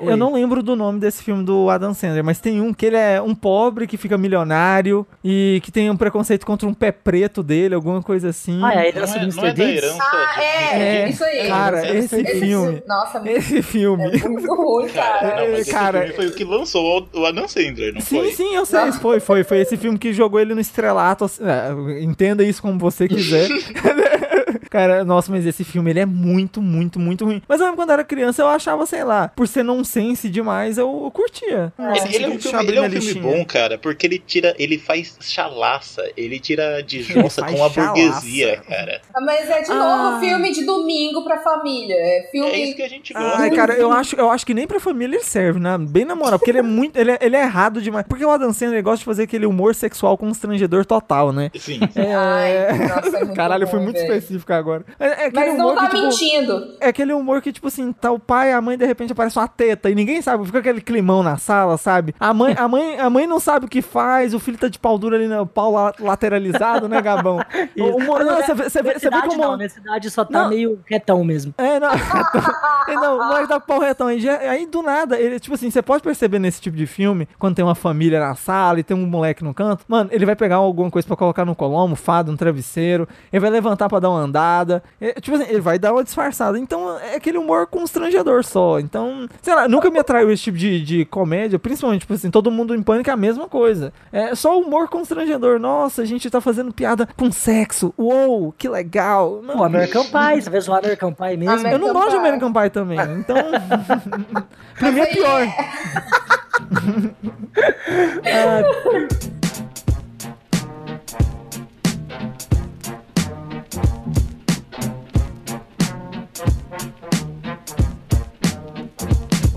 [0.00, 2.96] Eu não lembro do nome desse filme do Adam Sandler, mas tem um que ele
[2.96, 7.42] é um pobre que fica milionário e que tem um preconceito contra um pé preto
[7.42, 8.60] dele, alguma coisa assim.
[8.62, 9.38] Ah, é a Não herança é, do Mr.
[9.40, 9.84] é da Deeds?
[9.84, 11.48] herança Ah, é, É, isso aí.
[11.48, 12.82] cara, esse Esse filme.
[12.86, 14.04] Nossa, Esse filme.
[14.04, 15.18] é muito ruim, cara.
[15.20, 18.18] Cara, não, mas esse Cara, filme foi o que lançou o Adam Sandler, não Sim,
[18.18, 18.32] foi?
[18.32, 18.92] sim, eu sei.
[18.92, 19.44] Foi, foi.
[19.44, 21.24] Foi esse filme que jogou ele no estrelato.
[21.24, 23.48] assim, é, entenda isso como você quiser.
[24.70, 27.42] Cara, nossa, mas esse filme ele é muito, muito, muito ruim.
[27.48, 30.78] Mas eu lembro quando eu era criança, eu achava, sei lá, por ser nonsense demais,
[30.78, 31.72] eu, eu curtia.
[31.78, 33.22] Ele, ele é um filme, ele é um filme listinha.
[33.22, 37.80] bom, cara, porque ele tira, ele faz chalaça, ele tira de jossa com a chalaça.
[37.80, 39.00] burguesia, cara.
[39.14, 39.74] Ah, Mas é de Ah.
[39.74, 41.94] novo filme de domingo pra família.
[41.96, 42.50] É filme.
[42.50, 43.38] É isso que a gente gosta.
[43.38, 45.76] Ai, cara, eu acho, eu acho que nem pra família ele serve, né?
[45.78, 46.96] Bem na moral, porque ele é muito.
[46.96, 48.04] Ele é, ele é errado demais.
[48.08, 51.50] Porque o Adam Sandler gosta de fazer aquele humor sexual constrangedor total, né?
[51.58, 51.80] Sim.
[51.94, 52.14] É.
[52.14, 54.12] Ai, nossa, é muito Caralho, foi ruim, muito velho.
[54.14, 54.84] específico agora.
[54.98, 56.76] É, é aquele Mas não humor tá que, tipo, mentindo.
[56.80, 59.38] É aquele humor que, tipo assim, tá o pai e a mãe, de repente aparece
[59.38, 62.14] uma teta e ninguém sabe, fica aquele climão na sala, sabe?
[62.18, 64.78] A mãe, a mãe, a mãe não sabe o que faz, o filho tá de
[64.78, 67.38] pau duro ali, no pau la- lateralizado, né, Gabão?
[67.78, 69.42] o humor, não, você vê, você vê, você vê Nessa como...
[69.42, 70.48] não, nessa idade só tá Não.
[70.50, 71.54] meio quietão mesmo.
[71.58, 71.90] É, não,
[73.00, 74.06] não, o moleque tá com pau retão.
[74.08, 77.28] Aí, já- aí do nada, ele, tipo assim, você pode perceber nesse tipo de filme,
[77.38, 80.36] quando tem uma família na sala e tem um moleque no canto, mano, ele vai
[80.36, 83.98] pegar alguma coisa pra colocar no colo, uma almofada, um travesseiro, ele vai levantar pra
[84.00, 86.58] dar uma andada, é, tipo assim, ele vai dar uma disfarçada.
[86.58, 88.78] Então é aquele humor constrangedor só.
[88.78, 92.50] Então, sei lá, nunca me atraiu esse tipo de, de comédia, principalmente, tipo assim, todo
[92.50, 93.92] mundo em pânico é a mesma coisa.
[94.12, 95.58] É só humor constrangedor.
[95.58, 97.92] Nossa, a gente tá fazendo piada com sexo.
[97.98, 99.40] Uou, que legal.
[99.42, 101.52] Não, Pô, American Pie, você vê o American Pie mesmo?
[101.52, 102.16] American eu não gosto de.
[102.16, 103.36] American Pie também, então.
[104.78, 105.46] pra mim é pior.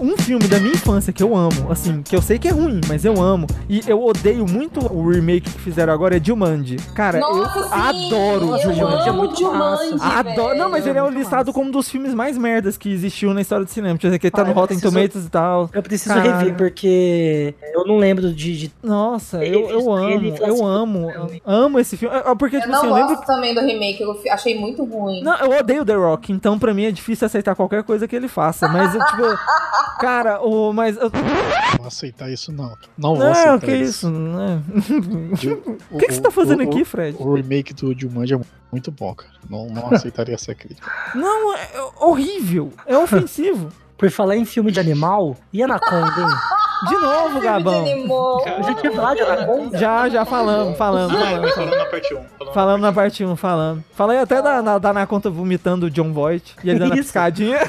[0.01, 2.79] Um filme da minha infância que eu amo, assim, que eu sei que é ruim,
[2.87, 3.47] mas eu amo.
[3.67, 6.77] E eu odeio muito o remake que fizeram agora, é Jumanji.
[6.95, 8.79] Cara, Nossa, eu sim, adoro eu Jumanji.
[9.07, 10.19] é amo muito Jumanji, massa.
[10.19, 10.57] Adoro.
[10.57, 11.53] Não, mas ele é é listado massa.
[11.53, 13.93] como um dos filmes mais merdas que existiu na história do cinema.
[13.95, 15.69] Deixa eu dizer que ele tá Ah, no eu Rotten preciso- Tomatoes e tal.
[15.73, 16.37] Eu preciso Cara.
[16.37, 18.57] rever, porque eu não lembro de.
[18.57, 22.15] de- Nossa, eu, eu amo, eu assim, amo, "Puta, amo esse filme.
[22.15, 23.25] É, é Porque, Eu tipo não assim, eu gosto lembro.
[23.25, 25.21] também do remake, eu achei muito ruim.
[25.23, 28.27] Não, eu odeio The Rock, então pra mim é difícil aceitar qualquer coisa que ele
[28.27, 28.67] faça.
[28.67, 29.23] Mas, eu, tipo,
[29.99, 30.71] cara, o.
[30.73, 30.97] Mas.
[30.97, 32.77] eu- Não vou aceitar isso, não.
[32.97, 34.61] Não vou aceitar Não, que isso, né?
[35.91, 37.17] O que, que você tá fazendo aqui, Fred?
[37.19, 38.39] O remake do Jumanji é
[38.71, 39.31] muito bom, cara.
[39.49, 40.89] Não, não aceitaria essa crítica.
[41.15, 41.69] Não, é
[41.99, 42.71] horrível.
[42.85, 43.69] É ofensivo.
[43.97, 46.87] Por falar em filme de animal, e Anaconda, hein?
[46.87, 47.73] De novo, Gabão.
[47.83, 48.45] Filme de animal.
[48.47, 49.77] Eu já tinha falado de Anaconda?
[49.77, 51.51] Já, já falamos, falamos, falamos.
[51.53, 52.53] falando na parte 1.
[52.53, 53.83] Falamos na parte 1, falando.
[53.93, 57.03] Falei até da, na, da Anaconda vomitando o John Voight e ele dando a Isso.
[57.07, 57.59] piscadinha.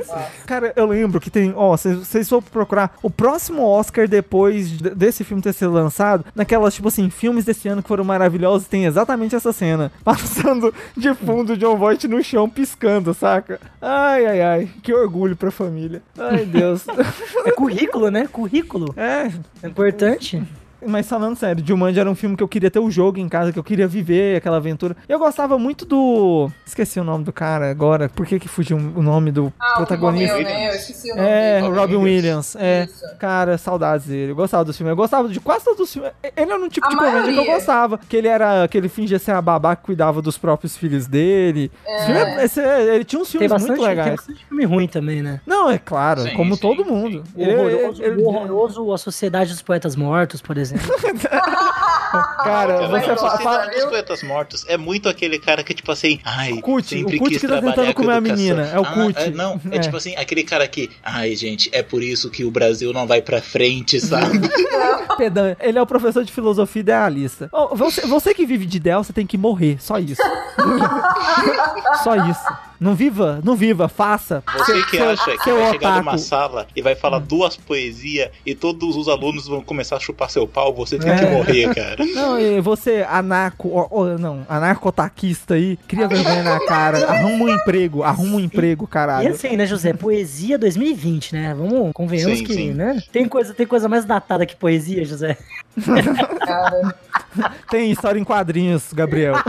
[0.00, 0.12] Isso.
[0.46, 1.52] Cara, eu lembro que tem.
[1.56, 6.24] Ó, se vocês for procurar o próximo Oscar depois de- desse filme ter sido lançado,
[6.34, 9.90] naquelas, tipo assim, filmes desse ano que foram maravilhosos, tem exatamente essa cena.
[10.04, 13.60] Passando de fundo o John Voight no chão piscando, saca?
[13.80, 14.70] Ai, ai, ai.
[14.82, 16.02] Que orgulho pra família.
[16.18, 16.84] Ai, Deus.
[17.46, 18.26] É currículo, né?
[18.30, 18.92] Currículo.
[18.96, 19.30] é,
[19.62, 20.42] É importante.
[20.84, 23.52] Mas falando sério, Jumanji era um filme que eu queria ter o jogo em casa,
[23.52, 24.96] que eu queria viver aquela aventura.
[25.08, 26.50] Eu gostava muito do.
[26.66, 28.08] Esqueci o nome do cara agora.
[28.08, 30.32] Por que que fugiu o nome do Ah, protagonista?
[30.34, 30.68] morreu, né?
[30.68, 31.74] Eu esqueci o nome É, dele.
[31.74, 32.56] Robin Williams.
[32.56, 33.04] É, Isso.
[33.18, 34.32] cara, saudades dele.
[34.32, 34.90] Eu gostava dos filmes.
[34.90, 36.10] Eu gostava de quase todos os filmes.
[36.22, 37.98] Ele era um tipo A de comédia que eu gostava.
[37.98, 38.66] Que ele era.
[38.68, 41.70] Que ele fingia ser a babá que cuidava dos próprios filhos dele.
[41.86, 44.16] Esse filme é- esse- ele tinha uns Tem filmes bastante, muito tem legais.
[44.16, 45.40] bastante filme ruim também, né?
[45.46, 46.90] Não, é claro, Sim, como sim, todo sim.
[46.90, 47.24] mundo.
[47.34, 50.65] O Ele- horroroso, ele- o horroroso A Sociedade dos Poetas Mortos, por exemplo.
[52.42, 55.62] cara, Cara, você eu fa- gosto fa- desse Os Poetas Mortos é muito aquele cara
[55.62, 58.20] que, tipo assim, ai, Kut, sempre o Kut quis que tá tentando com comer a
[58.20, 59.18] menina, é o Ah, Kut.
[59.20, 59.78] é, não, é, É.
[59.80, 63.20] tipo assim, aquele cara que, ai, gente, é por isso que o Brasil não vai
[63.22, 64.40] pra frente, sabe?
[65.16, 65.56] pedante.
[65.60, 67.48] Ele é o professor de filosofia idealista.
[67.52, 69.78] Ô, você, você que vive de ideal, você tem que morrer.
[69.80, 70.20] Só isso.
[72.04, 72.44] só isso.
[72.78, 74.42] Não viva, não viva, faça.
[74.56, 76.18] Você que Seu- acha que seu vai chegar numa otaku.
[76.18, 80.46] sala e vai falar duas poesias e todos os alunos vão começar a chupar seu
[80.46, 81.30] pau, você tem que É.
[81.30, 81.96] morrer, cara.
[82.14, 87.48] Não, e você, anarco, ó, ó, não, anarcotaquista aí, cria vergonha na cara, arruma um
[87.48, 89.30] emprego, arruma um emprego, E caralho.
[89.30, 89.92] assim, né, José?
[89.92, 91.54] Poesia 2020, né?
[91.56, 92.72] Vamos, convenhamos Sim, que, sim.
[92.72, 93.02] né?
[93.12, 95.36] Tem coisa, tem coisa mais datada que poesia, José.
[97.70, 99.34] Tem história em quadrinhos, Gabriel.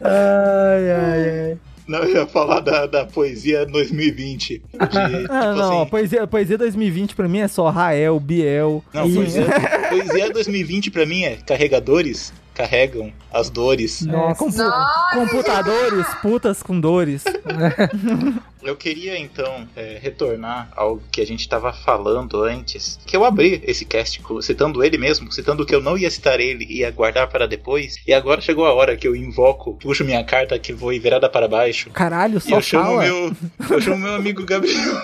[0.00, 1.58] Ai, ai, ai.
[1.86, 4.48] Não, eu ia falar da, da poesia 2020.
[4.48, 8.82] De, tipo Ah, não, assim, poesia, poesia 2020 pra mim é só Rael, Biel.
[8.94, 9.44] Não, e- poesia,
[9.90, 14.06] poesia 2020 pra mim é carregadores carregam as dores.
[14.06, 15.14] É, compu- Nossa!
[15.14, 17.24] computadores, putas com dores.
[18.62, 22.98] Eu queria então é, retornar ao que a gente estava falando antes.
[23.04, 26.64] Que eu abri esse cast citando ele mesmo, citando que eu não ia citar ele
[26.68, 27.96] e ia guardar para depois.
[28.06, 31.48] E agora chegou a hora que eu invoco, puxo minha carta que foi virada para
[31.48, 31.90] baixo.
[31.90, 33.02] Caralho, E só eu chamo fala.
[33.02, 33.36] meu,
[33.70, 35.02] eu chamo meu amigo Gabriel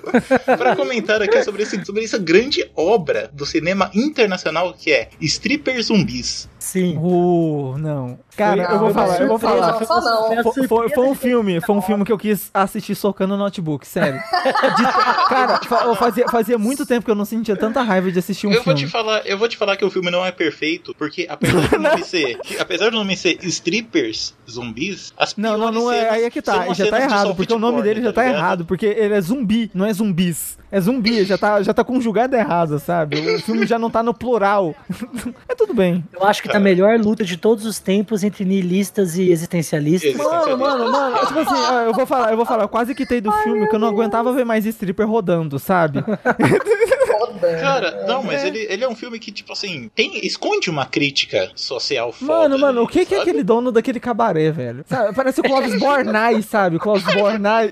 [0.44, 5.80] para comentar aqui sobre, esse, sobre essa grande obra do cinema internacional que é Stripper
[5.82, 6.48] Zumbis.
[6.58, 6.96] Sim.
[6.98, 8.18] Uh, não.
[8.36, 9.84] Cara, Não, eu vou não, falar, eu vou falar.
[9.84, 10.42] Só não.
[10.42, 13.86] Fo- Foi, foi um filme, foi um filme que eu quis assistir socando o notebook,
[13.86, 14.20] sério.
[14.20, 15.60] De- cara,
[15.96, 18.64] fazia, fazia muito tempo que eu não sentia tanta raiva de assistir um eu vou
[18.64, 18.80] filme.
[18.80, 21.78] te falar, eu vou te falar que o filme não é perfeito, porque apesar do
[21.78, 26.10] nome ser, apesar do nome ser strippers zumbis, as Não, não, não é.
[26.10, 26.72] Aí é que tá.
[26.74, 28.36] Já tá errado, porque o nome porn, dele já tá ligado?
[28.38, 28.64] errado.
[28.66, 30.58] Porque ele é zumbi, não é zumbis.
[30.70, 33.16] É zumbi, já tá, já tá conjugado errado, sabe?
[33.18, 34.74] O filme já não tá no plural.
[35.48, 36.04] é tudo bem.
[36.12, 40.14] Eu acho que tá a melhor luta de todos os tempos entre nihilistas e existencialistas.
[40.14, 43.20] Mano, mano, mano, tipo assim, ó, eu vou falar, eu vou falar, eu quase quitei
[43.20, 46.02] do filme que eu não aguentava ver mais stripper rodando, sabe?
[46.02, 47.56] Foda.
[47.60, 51.50] Cara, não, mas ele, ele é um filme que, tipo assim, tem, esconde uma crítica
[51.54, 52.32] social foda.
[52.32, 54.84] Mano, mano, o que que é aquele dono daquele cabaré, velho?
[54.86, 56.76] Sabe, parece o Clóvis Bornai, sabe?
[56.76, 57.70] O Clóvis Bornai.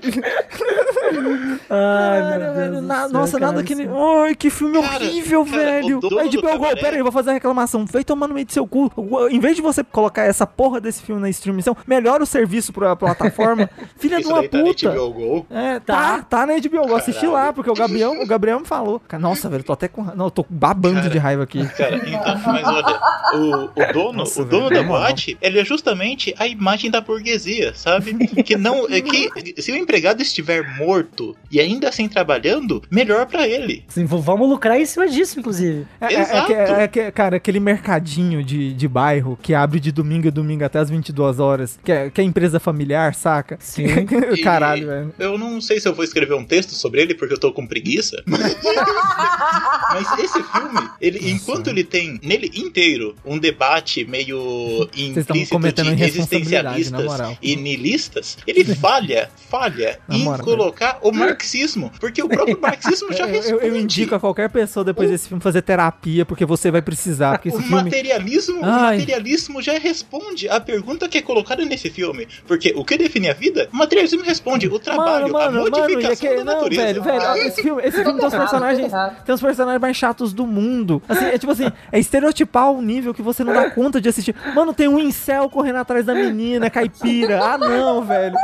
[1.69, 3.85] Ai, Cara, meu velho, na- nossa, nada que nem.
[3.85, 5.97] isso- Ai, que filme Cara, horrível, cara, velho.
[5.97, 7.85] o dono Aí de do Belgol, cabaré- pera aí, eu vou fazer a reclamação.
[7.85, 8.91] Vai tomar no meio do seu cu.
[9.29, 12.95] Em vez de você colocar essa porra desse filme na streaming, melhora o serviço pra
[12.95, 13.69] plataforma.
[13.97, 14.89] Filha de Isso uma daí tá na puta.
[14.91, 15.45] HBO Go.
[15.49, 16.87] É, tá, tá na HBO.
[16.89, 17.45] Eu assisti Caralho.
[17.47, 18.99] lá, porque o Gabriel, o Gabriel me falou.
[19.07, 20.03] Cara, Nossa, velho, tô até com.
[20.03, 21.09] Não, eu tô babando Cara.
[21.09, 21.65] de raiva aqui.
[21.69, 22.99] Cara, então, mas olha,
[23.33, 25.03] o, o dono, Nossa, o dono velho, da na moral.
[25.07, 28.13] boate, ele é justamente a imagem da burguesia, sabe?
[28.43, 29.29] Que não, é que
[29.61, 30.63] se o empregado estiver
[31.05, 33.83] morto e ainda assim trabalhando, melhor pra ele.
[33.87, 35.85] Sim, vamos lucrar em cima disso, inclusive.
[36.01, 36.47] É, é- é Exato.
[36.47, 40.63] que- é que, cara, aquele mercadinho de, de bairro que abre de domingo a domingo
[40.63, 43.57] até as 22 horas, que é, que é empresa familiar, saca?
[43.59, 43.85] Sim.
[44.35, 45.13] E Caralho, velho.
[45.19, 47.65] Eu não sei se eu vou escrever um texto sobre ele porque eu tô com
[47.65, 48.21] preguiça.
[48.27, 56.03] Mas esse filme, ele, enquanto ele tem nele inteiro um debate meio estão implícito de
[56.03, 57.37] existencialistas moral.
[57.41, 60.45] e nihilistas, ele falha, falha Na em moral.
[60.45, 61.91] colocar o marxismo.
[61.99, 63.65] Porque o próprio marxismo já Eu, eu- responde.
[63.67, 67.33] eu indico a qualquer pessoa depois desse filme fazer terapia, porque você vai precisar.
[67.33, 67.83] Porque esse O filme.
[67.83, 72.27] materialismo, o materialismo já responde a pergunta que é colocada nesse filme.
[72.47, 74.67] Porque o que define a vida, o materialismo responde.
[74.67, 76.81] O trabalho, Mano, a mano, mano, e modificação aquele, da não, natureza.
[76.83, 78.91] velho, velho, ó, esse filme, esse filme tem os personagens,
[79.25, 81.01] tem os personagens mais chatos do mundo.
[81.07, 84.35] Assim, é tipo assim, é estereotipar o nível que você não dá conta de assistir.
[84.55, 87.39] Mano, tem um incel correndo atrás da menina, caipira.
[87.43, 88.35] Ah, não, velho.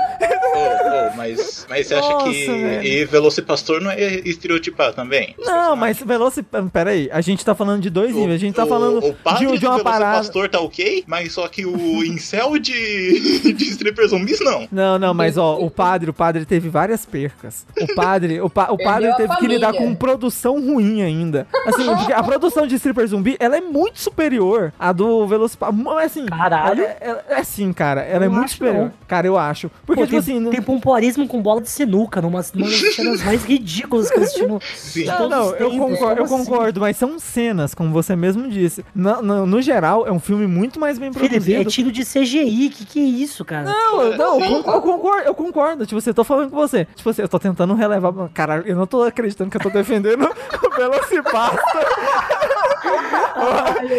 [0.54, 2.84] Ô, ô, mas, mas você acha que velho.
[2.88, 5.36] e Velocipastor não é estereotipar também?
[5.40, 6.44] Não, mas Veloci...
[6.72, 8.36] Pera aí, a gente tá falando de dois níveis.
[8.36, 10.12] A gente tá o, falando o padre de, de uma parada...
[10.12, 14.68] Velocipastor tá ok, mas só que o incel de, de stripper zumbis não.
[14.72, 17.66] Não, não, mas ó, o padre, o padre teve várias percas.
[17.80, 21.48] O padre, o, pa- o padre teve que lidar com produção ruim ainda.
[21.66, 25.98] Assim, a produção de stripper zumbi, ela é muito superior à do Velocipastor.
[26.00, 26.84] Assim, Caralho.
[26.84, 28.86] ela- ela- É, sim, cara, ela é Não muito superior.
[28.86, 28.92] não.
[29.08, 29.70] Cara, eu acho.
[29.86, 30.50] Porque, Pô, tipo tem, assim...
[30.50, 34.46] tem pompoarismo com bola de sinuca, numa, numa das cenas mais ridículas que eu assisti
[34.48, 34.60] no.
[34.76, 35.06] Sim.
[35.06, 36.38] Não, todos não, os eu concordo, eu assim?
[36.38, 38.86] concordo, mas são cenas, como você mesmo disse.
[38.96, 41.70] No, no, no geral, é um filme muito mais bem Felipe, é produzido.
[41.70, 43.66] tiro de CGI, que que é isso, cara?
[43.66, 45.86] Não, eu- não, eu con- eu concordo, eu concordo.
[45.86, 46.86] Tipo, você tô falando com você.
[46.96, 48.14] Tipo assim, eu tô tentando relevar.
[48.34, 50.24] Caralho, eu não tô acreditando que eu tô defendendo
[50.66, 51.62] o Velocipasta.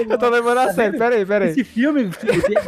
[0.09, 0.99] Eu tô levando a sério.
[0.99, 1.51] Pera aí, pera aí.
[1.51, 2.11] Esse filme,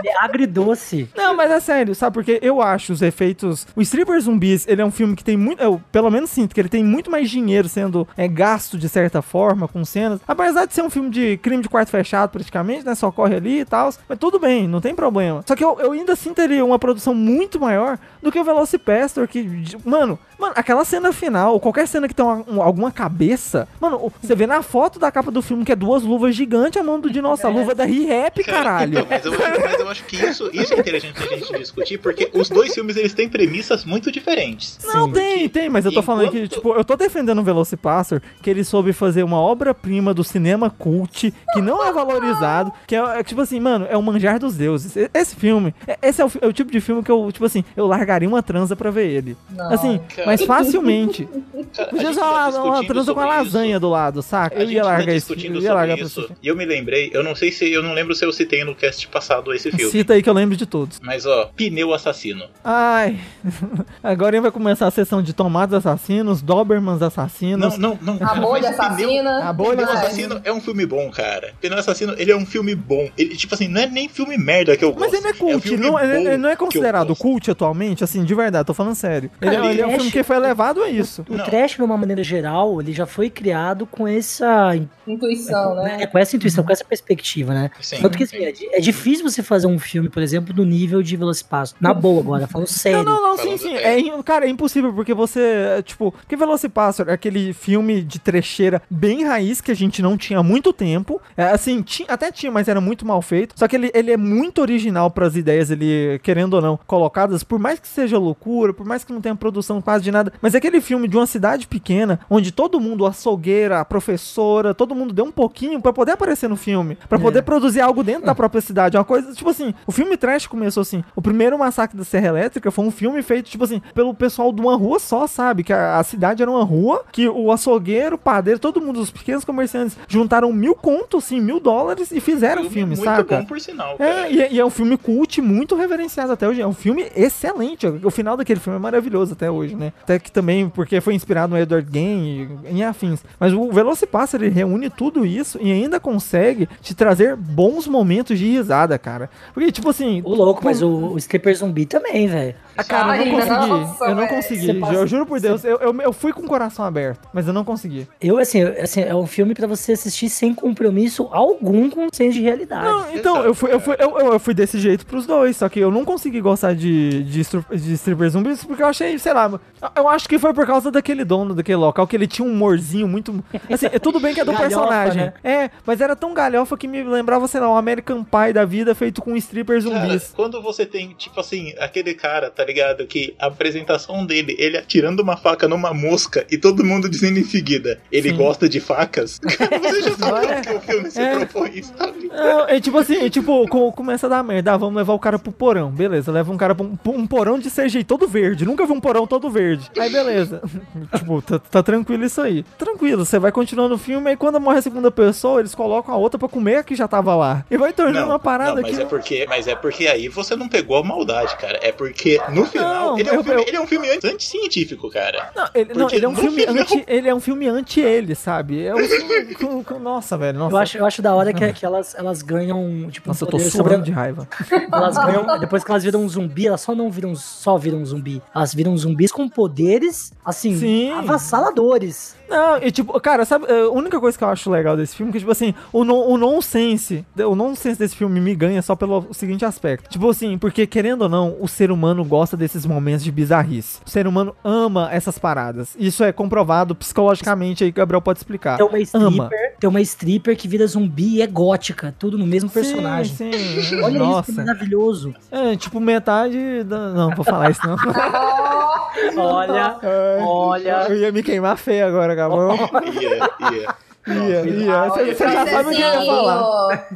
[0.04, 1.08] é agridoce.
[1.16, 2.14] Não, mas é sério, sabe?
[2.14, 3.66] Porque eu acho os efeitos.
[3.74, 5.62] O Stripper Zumbis, ele é um filme que tem muito.
[5.62, 9.22] Eu, pelo menos sinto que ele tem muito mais dinheiro sendo é, gasto de certa
[9.22, 10.20] forma com cenas.
[10.26, 12.94] Apesar de ser um filme de crime de quarto fechado, praticamente, né?
[12.94, 13.92] Só corre ali e tal.
[14.08, 15.42] Mas tudo bem, não tem problema.
[15.46, 19.28] Só que eu, eu ainda assim teria uma produção muito maior do que o Velocipastor,
[19.28, 19.48] que.
[19.84, 23.68] Mano, mano, aquela cena final, qualquer cena que tem uma- um- alguma cabeça.
[23.80, 26.80] Mano, o- você vê na foto da capa do filme que é duas luvas gigantes,
[26.80, 28.98] a mão do dinossauro, a luva da Re-Rap, caralho.
[28.98, 32.30] Então, mas, eu, mas eu acho que isso, isso é interessante a gente discutir, porque
[32.34, 34.78] os dois filmes eles têm premissas muito diferentes.
[34.84, 38.50] Não, tem, tem, mas eu tô falando que, tipo, eu tô defendendo o Velocipastor, que
[38.50, 43.22] ele soube fazer uma obra-prima do cinema cult, que não é valorizado, que é, é,
[43.22, 44.94] tipo assim, mano, é o manjar dos deuses.
[45.12, 47.64] Esse filme, é- esse é o, é o tipo de filme que eu, tipo assim,
[47.76, 49.36] eu largaria uma transa pra ver ele.
[49.50, 49.72] Não.
[49.72, 50.23] Assim, cara.
[50.26, 51.28] Mas facilmente.
[51.74, 53.80] Cara, Podia ser tá uma, com a lasanha isso.
[53.80, 54.56] do lado, saca?
[54.56, 56.30] A Eu gente ia tá largar discutindo eu ia largar isso.
[56.42, 58.74] E eu me lembrei, eu não sei se, eu não lembro se eu citei no
[58.74, 59.90] cast passado esse filme.
[59.90, 61.00] Cita aí que eu lembro de todos.
[61.02, 62.44] Mas ó, Pneu Assassino.
[62.62, 63.18] Ai,
[64.02, 67.78] agora vai começar a sessão de tomates assassinos, Dobermans assassinos.
[67.78, 68.26] Não, não, não.
[68.28, 69.48] A bolha mas Pneu- assassina.
[69.48, 71.54] A bolha Pneu Assassino é um filme bom, cara.
[71.60, 73.08] Pneu Assassino, ele é um filme bom.
[73.16, 75.00] Ele, tipo assim, não é nem filme merda que eu gosto.
[75.00, 78.24] Mas ele não é um cult, filme não, ele, não é considerado cult atualmente, assim,
[78.24, 79.30] de verdade, tô falando sério.
[79.40, 81.24] Ele, é- ele é um filme é que foi levado a isso.
[81.28, 81.44] O Não.
[81.44, 84.74] trash, de uma maneira geral, ele já foi criado com essa,
[85.06, 86.06] Intuição, né, né?
[86.06, 87.70] com essa intuição, com essa perspectiva, né?
[87.80, 88.66] Sim, Tanto que assim, sim.
[88.72, 91.76] é, é difícil você fazer um filme, por exemplo, do nível de Velocipasto.
[91.80, 93.02] Na boa agora, falando sério.
[93.02, 93.74] Não, não, não, sim, sim.
[93.74, 93.98] é.
[94.00, 95.40] É, cara, é impossível, porque você,
[95.78, 100.16] é, tipo, porque Velocipastor é aquele filme de trecheira bem raiz que a gente não
[100.16, 101.20] tinha há muito tempo.
[101.36, 103.54] É, assim, ti- até tinha, mas era muito mal feito.
[103.58, 107.58] Só que ele, ele é muito original pras ideias, ele, querendo ou não, colocadas, por
[107.58, 110.58] mais que seja loucura, por mais que não tenha produção quase de nada, mas é
[110.58, 115.12] aquele filme de uma cidade pequena, onde todo mundo, a açougueira, a professora, todo mundo
[115.12, 118.60] deu um pouquinho pra poder aparecer no filme, pra poder produzir algo dentro da própria
[118.60, 118.96] cidade.
[118.96, 121.02] É Uma coisa, tipo assim, o filme trash começou assim.
[121.16, 124.60] O primeiro massacre da Serra Elétrica foi um filme feito, tipo assim, pelo pessoal de
[124.60, 125.64] uma rua só, sabe?
[125.64, 129.10] Que a, a cidade era uma rua, que o açougueiro, o padeiro, todo mundo, os
[129.10, 133.38] pequenos comerciantes, juntaram mil contos, assim, mil dólares e fizeram o filme, muito saca?
[133.38, 133.96] bom, por sinal.
[133.98, 136.60] É, e, é- e é um filme cult muito reverenciado até hoje.
[136.60, 137.86] É um filme excelente.
[137.86, 139.92] O final daquele filme é maravilhoso até hoje, né?
[140.02, 143.24] Até que também, porque foi inspirado no Edward Game e, e afins.
[143.40, 148.46] Mas o Velocipaster, ele reúne tudo isso e ainda consegue te trazer bons momentos de
[148.46, 149.30] risada, cara.
[149.54, 150.20] Porque, tipo assim...
[150.24, 152.54] O louco, mas o, o Stripper Zumbi também, velho.
[152.76, 153.66] Ah, cara, eu não consegui.
[153.68, 154.74] nossa, eu não consegui.
[154.80, 155.64] Passa- Eu juro por Deus.
[155.64, 158.06] Eu, eu, eu fui com o coração aberto, mas eu não consegui.
[158.20, 162.08] Eu, assim, eu- assim, é um filme pra você assistir sem compromisso algum com o
[162.12, 162.84] senso de realidade.
[162.84, 165.68] Não, então, eu fui, eu, fui, eu, eu- eu fui desse jeito pros dois, só
[165.68, 169.50] que eu não consegui gostar de, de, de stripper zumbis porque eu achei, sei lá,
[169.96, 173.06] eu- acho que foi por causa daquele dono daquele local, que ele tinha um humorzinho
[173.08, 173.44] muito.
[173.72, 175.22] Assim, é tudo bem que é do Galhofa, personagem.
[175.24, 175.32] né?
[175.42, 178.94] É, mas era tão galhofa que me lembrava, sei lá, um American Pie da vida
[178.94, 180.32] feito com stripper Cara, zumbis.
[180.34, 183.06] quando você tem, tipo assim, aquele cara tá tá ligado?
[183.06, 187.44] Que a apresentação dele, ele atirando uma faca numa mosca e todo mundo dizendo em
[187.44, 188.36] seguida, ele Sim.
[188.36, 189.38] gosta de facas.
[189.38, 190.60] Cara, você já sabe É.
[190.62, 191.36] que o filme se É.
[191.44, 192.28] propõe, sabe?
[192.32, 194.72] Não, é tipo assim, é tipo, co- começa a dar merda.
[194.72, 195.90] Ah, vamos levar o cara pro porão.
[195.90, 198.64] Beleza, leva um cara pra um, um porão de CGI todo verde.
[198.64, 199.90] Nunca vi um porão todo verde.
[199.98, 200.62] Aí beleza.
[201.16, 202.64] tipo, tá, tá tranquilo isso aí.
[202.78, 206.16] Tranquilo, você vai continuando o filme, aí quando morre a segunda pessoa, eles colocam a
[206.16, 207.64] outra pra comer a que já tava lá.
[207.70, 209.02] E vai tornando uma parada não, mas que.
[209.02, 211.78] é porque, mas é porque aí você não pegou a maldade, cara.
[211.82, 214.08] É porque no final Não, ele, é um eu- filme, eu- ele é um filme
[214.10, 215.50] anti-científico, cara.
[215.54, 217.04] Não, ele, não, ele é um filme final- anti.
[217.06, 218.84] Ele é um filme anti ele, sabe?
[218.84, 220.58] É um filme com, com- Nossa, velho.
[220.58, 223.48] Nossa, Eu acho, eu acho da hora que, que elas, elas ganham, tipo, nossa eu
[223.48, 224.48] um tô poder suando sobre- de raiva.
[224.92, 228.40] Elas ganham, depois que elas viram um zumbi, elas só não viram, só viram zumbi.
[228.54, 231.10] Elas viram zumbis com poderes, assim, Sim.
[231.12, 232.36] avassaladores.
[232.48, 235.32] Não, e tipo, cara, sabe, a única coisa que eu acho legal desse filme é
[235.32, 239.26] que, tipo assim, o, non, o nonsense, o nonsense desse filme me ganha só pelo
[239.32, 240.08] seguinte aspecto.
[240.10, 244.00] Tipo assim, porque querendo ou não, o ser humano gosta desses momentos de bizarrice.
[244.06, 245.96] O ser humano ama essas paradas.
[245.98, 248.76] Isso é comprovado psicologicamente aí, Gabriel pode explicar.
[248.76, 249.30] Tem uma Ama.
[249.30, 253.34] stripper, tem uma stripper que vira zumbi e é gótica, tudo no mesmo personagem.
[253.34, 254.00] Sim, sim.
[254.00, 254.52] Olha isso, que Nossa.
[254.52, 255.34] maravilhoso.
[255.50, 256.84] É, tipo, metade.
[256.84, 257.10] Da...
[257.10, 257.96] Não, vou falar isso não.
[259.36, 261.06] Olha, É, olha.
[261.08, 262.76] Eu ia me queimar feio agora, Gabriel.
[263.12, 263.94] Ia, ia.
[264.26, 265.08] Ia, ia.
[265.08, 267.08] Você você já sabe o que eu ia falar.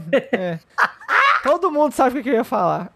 [1.42, 2.90] Todo mundo sabe o que eu ia falar.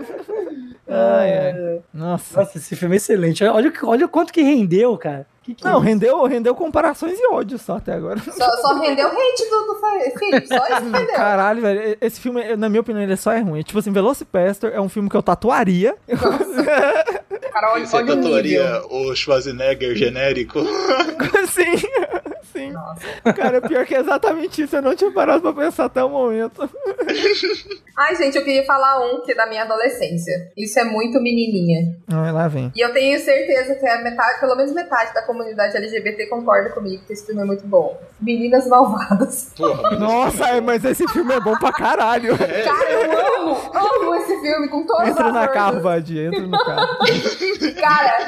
[0.88, 1.80] Ai, ai.
[1.94, 2.40] Nossa.
[2.40, 3.42] Nossa, esse filme é excelente.
[3.44, 5.26] Olha, olha o quanto que rendeu, cara.
[5.42, 5.86] Que que é Não, isso?
[5.86, 8.20] rendeu, rendeu comparações e ódio só até agora.
[8.30, 11.14] Só, só rendeu hate do, do Fe- Felipe, só isso que rendeu.
[11.16, 11.98] Caralho, velho.
[12.00, 13.62] Esse filme, na minha opinião, ele só é ruim.
[13.62, 15.96] Tipo assim, Velocipastor é um filme que eu tatuaria.
[17.52, 20.60] Cara, olha, Você olha o tatuaria o Schwarzenegger genérico?
[21.48, 21.74] sim,
[22.70, 23.32] sim.
[23.32, 24.76] Cara, pior que é exatamente isso.
[24.76, 26.68] Eu não tinha parado pra pensar até o momento.
[27.96, 30.50] Ai, gente, eu queria falar um que é da minha adolescência.
[30.56, 31.94] Isso é muito menininha.
[32.10, 32.72] Ai, lá vem.
[32.74, 37.04] E eu tenho certeza que a metade, pelo menos metade da comunidade LGBT concorda comigo
[37.06, 38.00] que esse filme é muito bom.
[38.20, 39.52] Meninas Malvadas.
[39.56, 42.36] Porra, mas Nossa, é, mas esse filme é bom pra caralho.
[42.38, 45.54] Cara, eu amo, amo esse filme com todas Entra as na forças.
[45.54, 46.88] carro, Vadia, entra no carro.
[47.80, 48.26] Cara,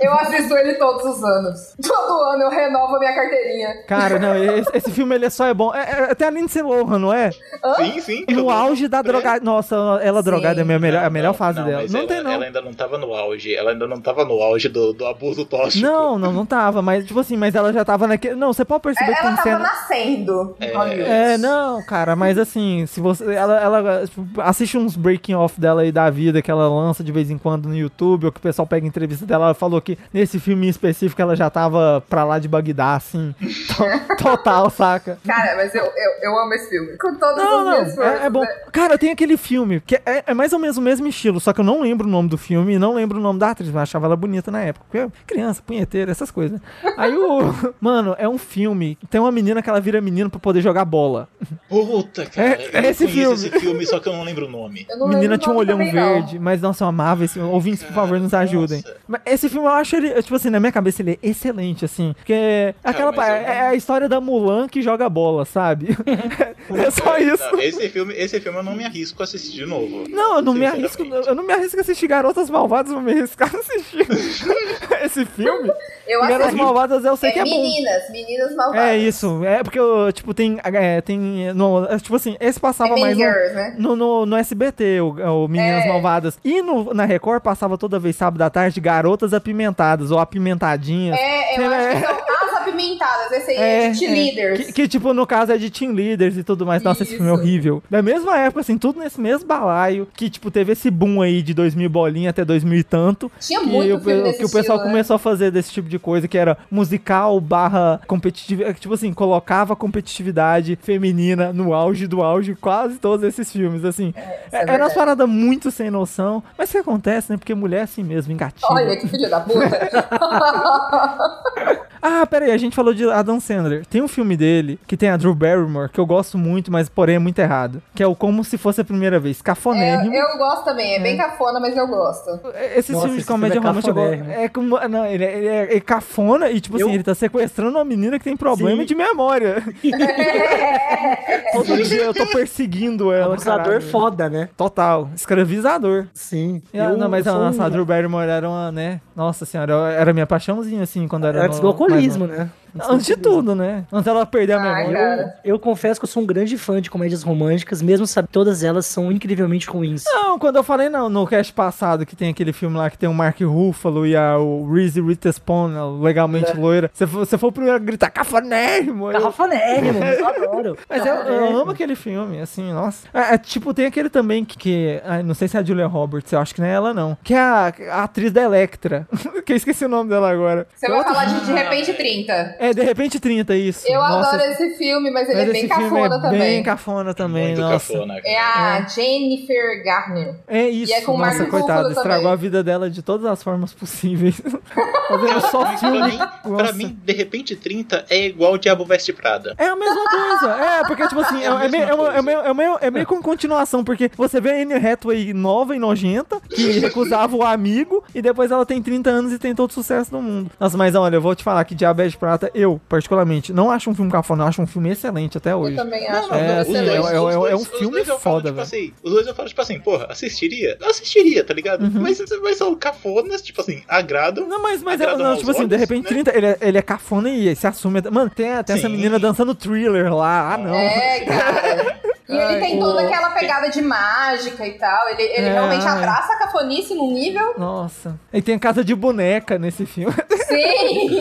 [0.00, 1.74] eu assisto ele todos os anos.
[1.82, 3.53] Todo ano eu renovo a minha carteirinha.
[3.86, 5.74] Cara, não, esse, esse filme ele é só é bom.
[5.74, 7.30] É, é, até a Lindsay Lohan, não é?
[7.76, 8.24] sim, sim.
[8.30, 9.02] No auge da É.
[9.02, 9.44] drogada.
[9.44, 10.30] Nossa, ela Sim.
[10.30, 11.84] drogada é a, minha melhor, a melhor não, fase não, dela.
[11.88, 12.30] Não ela, tem, não.
[12.30, 13.54] Ela ainda não tava no auge.
[13.54, 15.84] Ela ainda não tava no auge do, do abuso tóxico.
[15.84, 18.34] Não, não, não tava, mas tipo assim, mas ela já tava naquele.
[18.34, 19.58] Não, você pode perceber que Ela tem tava cena.
[19.58, 20.56] nascendo.
[20.74, 21.02] Hollywood.
[21.10, 23.32] É, não, cara, mas assim, se você.
[23.34, 27.12] Ela, ela tipo, assiste uns breaking off dela aí da vida que ela lança de
[27.12, 29.98] vez em quando no YouTube, ou que o pessoal pega entrevista dela, ela falou que
[30.12, 33.34] nesse filme em específico ela já tava pra lá de Bagdá, assim.
[33.44, 35.18] To- total, saca?
[35.26, 36.96] Cara, mas eu, eu, eu amo esse filme.
[36.98, 38.20] Com todas Não, as não, minhas forças.
[38.22, 38.40] é, é bom.
[38.40, 38.48] né?
[38.72, 41.60] Cara, tem aquele filme que é, é mais ou menos o mesmo estilo, só que
[41.60, 43.74] eu não lembro o nome do filme e não lembro o nome da atriz, mas
[43.76, 44.84] eu achava ela bonita na época.
[44.86, 46.60] Porque eu- criança, punheteira, essas coisas.
[46.96, 47.54] Aí o.
[47.80, 48.98] Mano, é um filme.
[49.10, 51.28] Tem uma menina que ela vira menino pra poder jogar bola.
[51.68, 52.48] Puta, cara.
[52.48, 53.34] É- é eu esse filme.
[53.34, 54.86] esse filme, só que eu não lembro o nome.
[54.96, 58.14] Não A menina tinha um olhão verde, mas nossa, eu amava esse Ouvintes, por favor,
[58.18, 58.38] nos Nossa.
[58.44, 58.82] ajudem.
[59.06, 62.12] Mas esse filme eu acho ele, tipo assim, na minha cabeça ele é excelente, assim.
[62.16, 65.88] Porque é aquela é, não- é a história da Mulan que joga bola, sabe?
[66.76, 67.42] é só isso.
[67.52, 70.04] Não, esse, filme, esse filme eu não me arrisco a assistir de novo.
[70.08, 71.02] Não, eu não me arrisco.
[71.04, 74.06] Eu não me arrisco a assistir Garotas Malvadas, eu vou me arriscar a assistir
[75.02, 75.70] esse filme.
[76.06, 76.62] Eu Garotas assisto.
[76.64, 77.50] Malvadas eu sei que É é bom.
[77.50, 78.84] meninas, meninas malvadas.
[78.88, 80.58] É isso, é porque eu, tipo, tem.
[80.62, 81.18] É, tem
[81.54, 83.74] no, é, tipo assim, esse É passava mais no, né?
[83.78, 85.88] no, no, no SBT, o, o Meninas É.
[85.88, 86.38] Malvadas.
[86.44, 91.16] E no, na Record passava toda vez sábado à tarde Garotas Apimentadas ou Apimentadinhas.
[91.18, 91.76] É, eu É.
[91.92, 92.16] acho que são
[92.68, 93.32] apimentadas.
[93.32, 94.66] Esse aí é, de Leaders.
[94.66, 96.82] Que, que, tipo, no caso é de Team Leaders e tudo mais.
[96.82, 97.40] Nossa, esse filme é Isso.
[97.42, 97.82] horrível.
[97.90, 101.54] Da mesma época, assim, tudo nesse mesmo balaio, que, tipo, teve esse boom aí de
[101.54, 103.30] 2000 bolinha até 2000 e tanto.
[103.40, 104.84] Tinha Que, muito o, filme que o pessoal né?
[104.84, 108.80] começou a fazer desse tipo de coisa, que era musical barra competitividade.
[108.80, 114.08] Tipo assim, colocava competitividade feminina no auge do auge, quase todos esses filmes, assim.
[114.08, 114.18] isso
[114.52, 114.94] é É, era umas verdade.
[114.94, 116.42] paradas muito sem noção.
[116.56, 117.36] Mas o que acontece, né?
[117.38, 118.68] Porque mulher é assim mesmo, engatilha.
[118.70, 119.64] Olha que filho da puta.
[122.06, 123.86] Ah, pera aí, a gente falou de Adam Sandler.
[123.86, 127.16] Tem um filme dele que tem a Drew Barrymore, que eu gosto muito, mas porém
[127.16, 127.82] é muito errado.
[127.94, 129.40] Que é o Como Se Fosse a Primeira Vez.
[129.40, 130.14] É, Cafonérrimo.
[130.14, 130.96] eu gosto também.
[130.96, 132.40] É bem cafona, mas eu gosto.
[132.76, 134.78] Esse Nossa, filme de comédia filme é romântica é como.
[134.88, 137.84] Não, ele é, ele é- é cafona e, tipo Eu- assim, ele tá sequestrando uma
[137.84, 138.86] menina que tem problema Sim.
[138.86, 139.62] de memória.
[141.52, 143.34] Todo dia eu tô perseguindo ela.
[143.34, 144.48] Abusador foda, né?
[144.56, 145.08] Total.
[145.14, 146.06] Escravizador.
[146.12, 146.62] Sim.
[146.72, 149.00] E a- Eu não, mas a nossa, a um- Drew Barrymore era uma, né?
[149.14, 151.44] Nossa senhora, eu- era minha paixãozinha, assim, quando era.
[151.46, 152.32] Antes no- do mais novo.
[152.32, 152.50] né?
[152.88, 153.84] Antes de tudo, né?
[153.92, 154.98] Antes ela perder a Ai, memória.
[154.98, 155.38] cara.
[155.44, 158.62] Eu confesso que eu sou um grande fã de comédias românticas, mesmo sabendo que todas
[158.64, 160.04] elas são incrivelmente ruins.
[160.06, 163.08] Não, quando eu falei no, no cast passado que tem aquele filme lá que tem
[163.08, 166.54] o Mark Ruffalo e a, o Reese Witherspoon, legalmente É.
[166.54, 169.08] loira, você, foi- você foi o primeiro a gritar cafonérrimo.
[169.08, 170.78] eu- Garrafanérrimo, eu adoro.
[170.88, 173.06] Mas eu, eu amo aquele filme, assim, nossa.
[173.12, 176.32] É, é, tipo, tem aquele também que, que não sei se é a Julia Roberts,
[176.32, 179.06] eu acho que não é ela não, que é a, a atriz da Electra,
[179.44, 180.66] que eu esqueci o nome dela agora.
[180.74, 182.56] Você vai falar de De Repente 30.
[182.70, 183.86] É, De Repente 30, isso.
[183.86, 186.38] Eu Nossa, adoro esse filme, mas ele mas é bem filme cafona é também.
[186.40, 187.92] bem cafona também, Muito nossa.
[187.92, 190.34] cafona, É a Jennifer Garner.
[190.48, 192.32] É isso, E é com o nossa, coitada, estragou também.
[192.32, 194.40] a vida dela de todas as formas possíveis.
[195.08, 196.12] Fazendo só Mas pra filme.
[196.12, 196.18] mim,
[196.56, 199.54] pra mim, de repente 30 é igual Diabo Veste Prada.
[199.58, 200.54] É a mesma coisa.
[200.54, 203.06] É, porque, tipo assim, É é, é meio, é, é meio, é, meio, é meio
[203.06, 208.02] com continuação, porque você vê a Anne Hathaway nova e nojenta, que recusava o amigo,
[208.14, 210.50] e depois ela tem 30 anos e tem todo o sucesso do mundo.
[210.58, 213.90] Nossa, mas olha, eu vou te falar que Diabetes de Prata, eu, particularmente, não acho
[213.90, 215.72] um filme cafona, eu acho um filme excelente até hoje.
[215.72, 216.28] Eu também acho.
[216.28, 218.60] não, É, assim, é- é- é um os filme foda, tipo velho.
[218.60, 220.76] assim, Os dois eu falo, tipo assim, porra, assistiria?
[220.82, 221.82] Assistiria, tá ligado?
[221.84, 222.00] Uhum.
[222.02, 224.46] Mas, mas são cafonas, tipo assim, agradam.
[224.48, 226.08] Não, mas, mas é, Agradam não, tipo assim, de olhos, repente né?
[226.08, 228.00] 30, ele é, ele é cafona e se assume.
[228.10, 230.54] Mano, tem até essa menina dançando thriller lá.
[230.54, 230.74] Ah, não.
[230.74, 232.00] É, cara.
[232.28, 235.08] E ele Ai, tem o- toda aquela pegada de mágica e tal.
[235.10, 235.96] Ele, ele É, realmente ai.
[235.98, 237.54] abraça a cafonice num nível.
[237.58, 238.18] Nossa.
[238.32, 240.14] E tem a casa de boneca nesse filme.
[240.48, 241.20] Sim!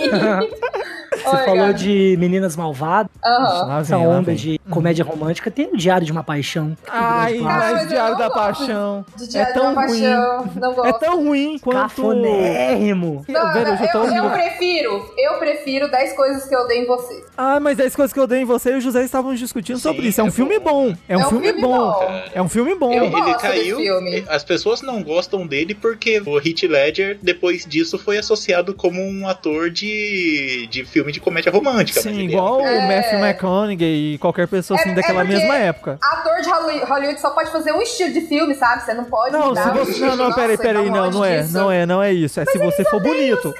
[1.23, 3.65] Você falou de Meninas Malvadas, Aham.
[3.67, 5.49] Lá essa onda de comédia romântica.
[5.51, 6.75] Tem o Diário de uma Paixão.
[6.85, 9.05] é Ai, Cara, mas Diário não da Paixão.
[9.15, 10.01] De É Diário de tão ruim.
[10.01, 10.49] Paixão.
[10.55, 10.85] Não.
[10.85, 11.77] É tão ruim quanto.
[11.77, 13.23] Cafonérrimo.
[13.27, 17.23] Não, Velho, eu eu, prefiro, eu prefiro 10 coisas que eu odeio em você.
[17.37, 19.83] Ah, mas as coisas que eu dei em você e o José estavam discutindo Sim,
[19.83, 20.19] sobre isso.
[20.19, 20.92] É um é filme bom.
[20.93, 21.01] Bom.
[21.09, 22.21] É um filme bom.
[22.33, 22.93] É um filme bom.
[22.93, 23.77] Eu ele gosto caiu.
[23.77, 24.23] desse filme.
[24.27, 29.27] As pessoas não gostam dele porque o Heath Ledger, depois disso, foi associado como um
[29.27, 32.01] ator de, de filme de comédia romântica.
[32.03, 35.37] mas Sim, igual é o Matthew McConaughey e qualquer pessoa assim É- é daquela porque-
[35.37, 35.97] mesma época.
[36.01, 38.83] Ator de Holly- Hollywood só pode fazer um estilo de filme, sabe?
[38.83, 40.05] Você não pode Não, se você.
[40.05, 41.43] Não, não, peraí, peraí, não, não é.
[41.47, 42.39] Não é, não é isso.
[42.39, 43.53] É se você for bonito.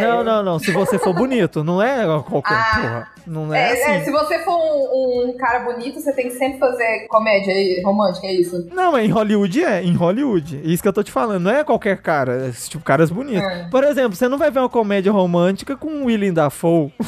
[0.00, 0.58] Não, não, não.
[0.58, 2.72] Se você for bonito, não é qualquer Ah.
[2.74, 3.08] porra.
[3.26, 4.04] Não é, É, é, assim.
[4.06, 6.67] se você for um, um cara bonito, você tem que sempre fazer
[7.08, 8.66] comédia aí, romântica, é isso?
[8.72, 10.60] Não, mas em Hollywood é, em Hollywood.
[10.64, 13.42] Isso que eu tô te falando, não é qualquer cara, é tipo caras bonitos.
[13.42, 13.68] É.
[13.70, 16.92] Por exemplo, você não vai ver uma comédia romântica com o William Dafoe.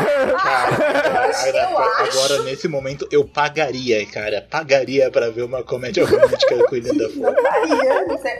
[0.00, 2.18] Eu Agora, acho.
[2.18, 4.46] agora, nesse momento, eu pagaria, cara.
[4.48, 7.42] Pagaria pra ver uma comédia romântica com o William Dafoe.
[7.42, 8.32] Faria, não sei.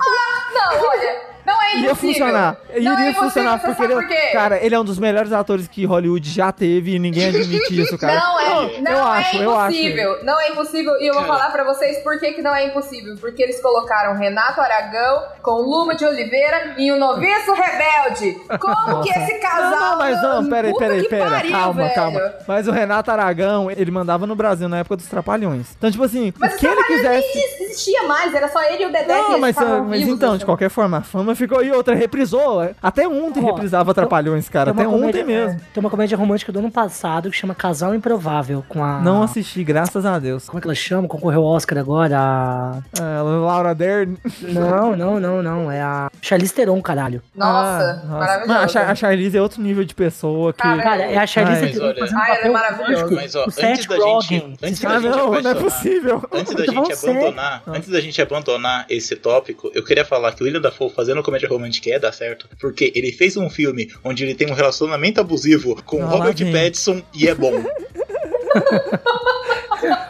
[0.00, 1.35] Ah, não, olha.
[1.46, 1.88] Não é impossível.
[1.88, 2.56] Ia funcionar.
[2.68, 4.30] Não Iria é impossível, funcionar porque ele, por quê?
[4.32, 7.96] cara, ele é um dos melhores atores que Hollywood já teve e ninguém admite isso,
[7.96, 8.18] cara.
[8.18, 9.76] Não é, não eu é acho, eu acho.
[9.76, 10.24] impossível.
[10.24, 10.92] Não é impossível.
[11.00, 11.38] E eu vou Cara.
[11.38, 13.14] falar pra vocês por que, que não é impossível.
[13.20, 18.32] Porque eles colocaram Renato Aragão com Luma de Oliveira e o Noviço Rebelde.
[18.58, 19.70] Como que esse casal.
[19.70, 21.30] Não, não, mas não, peraí, peraí, que pera.
[21.30, 21.94] pariu, calma, velho.
[21.94, 22.34] calma.
[22.48, 25.68] Mas o Renato Aragão, ele mandava no Brasil na época dos Trapalhões.
[25.78, 27.34] Então, tipo assim, Mas o que ele quisesse.
[27.34, 29.56] Nem existia mais, era só ele e o Dedé Não, mas,
[29.88, 31.62] mas então, de qualquer forma, a fama ficou.
[31.62, 32.68] E outra, reprisou.
[32.82, 34.70] Até ontem Ó, reprisava Trapalhões, cara.
[34.72, 35.60] Até uma ontem comédia- mesmo.
[35.72, 39.00] Tem uma comédia romântica do ano passado que chama Casal Improvável, com a...
[39.00, 40.46] Não assisti, graças a Deus.
[40.46, 41.06] Como é que ela chama?
[41.08, 42.16] Concorreu ao Oscar agora?
[42.18, 42.78] A...
[42.98, 44.16] É, Laura Dern.
[44.42, 45.70] Não, não, não, não.
[45.70, 47.22] É a Charlize Theron, caralho.
[47.34, 48.48] Nossa, Ah, maravilhoso.
[48.48, 50.62] Mas a, Char- a Charlize é outro nível de pessoa que.
[50.62, 51.72] Cara, Cara, é a Charlize Ai.
[51.72, 53.14] Theron Mas olha- fazendo Ai, ela é papel maravilhosa.
[53.14, 54.56] Mas, ó, o antes Seth da gente- Rogen.
[54.62, 56.22] antes Você da Ah, gente não, não é possível.
[56.32, 60.46] Antes da gente abandonar, antes da gente abandonar esse tópico, eu queria falar que o
[60.46, 64.34] William Dafoe fazendo comédia romântica ia dar certo, porque ele fez um filme onde ele
[64.34, 66.52] tem um relacionamento abusivo com Ah, lá Robert.
[66.52, 67.52] Pattinson e é bom.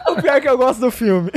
[0.09, 1.29] O pior é que eu gosto do filme.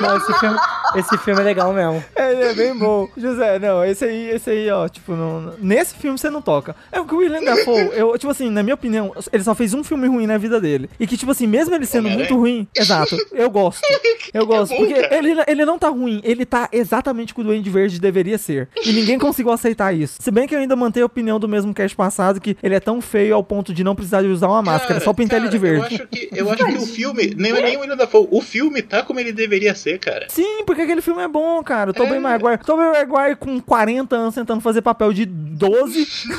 [0.00, 0.58] Não, esse filme,
[0.96, 2.04] esse filme é legal mesmo.
[2.14, 3.08] É, ele é bem bom.
[3.16, 6.74] José, não, esse aí, esse aí, ó, tipo, não, nesse filme você não toca.
[6.90, 9.74] É o que o William Dafoe, eu, tipo assim, na minha opinião, ele só fez
[9.74, 10.88] um filme ruim na vida dele.
[10.98, 12.28] E que, tipo assim, mesmo ele sendo Homem-Aranha?
[12.28, 13.82] muito ruim, exato, eu gosto.
[14.32, 15.16] Eu gosto, bom, porque cara.
[15.16, 18.68] ele, ele não tá ruim, ele tá exatamente o que o Duende Verde deveria ser.
[18.84, 20.16] E ninguém conseguiu aceitar isso.
[20.20, 22.80] Se bem que eu ainda mantenho a opinião do mesmo cast passado, que ele é
[22.80, 25.58] tão feio ao ponto de não precisar de usar uma máscara, só pintar ele de
[25.58, 25.94] cara, verde.
[25.94, 28.82] Eu acho que, eu acho que o filme, nem, nem o William Dafoe, o filme
[28.82, 30.26] tá como ele deveria ser, cara.
[30.28, 31.90] Sim, porque aquele filme é bom, cara.
[31.90, 32.20] O Tobey É.
[32.20, 32.58] Maguire.
[32.58, 36.06] Tobey Maguire com 40 anos tentando fazer papel de 12.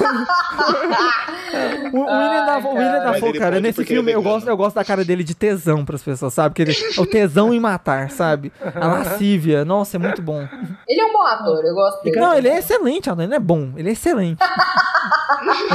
[1.93, 3.11] o, o William Dafoe, o William cara.
[3.11, 6.03] Dafoe, nesse ele é filme eu gosto, eu gosto da cara dele de tesão pras
[6.03, 6.55] pessoas, sabe?
[6.55, 8.51] Que ele, é o tesão em matar, sabe?
[8.75, 9.63] A lascívia.
[9.65, 10.47] Nossa, é muito bom.
[10.87, 12.19] Ele é um bom ator, eu gosto dele.
[12.19, 13.23] Não, ele é excelente, Alan.
[13.23, 13.71] Ele é bom.
[13.75, 14.39] Ele é excelente.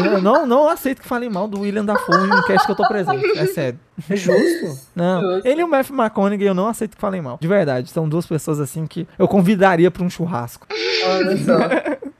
[0.04, 2.76] eu não, não aceito que falem mal do William Dafoe em um cast que eu
[2.76, 3.38] tô presente.
[3.38, 3.78] É sério.
[4.08, 4.78] É justo.
[4.94, 5.48] Não, Justo.
[5.48, 7.38] ele e o Matthew McConaughey eu não aceito que falem mal.
[7.40, 10.66] De verdade, são duas pessoas assim que eu convidaria pra um churrasco.
[11.06, 11.58] Olha só.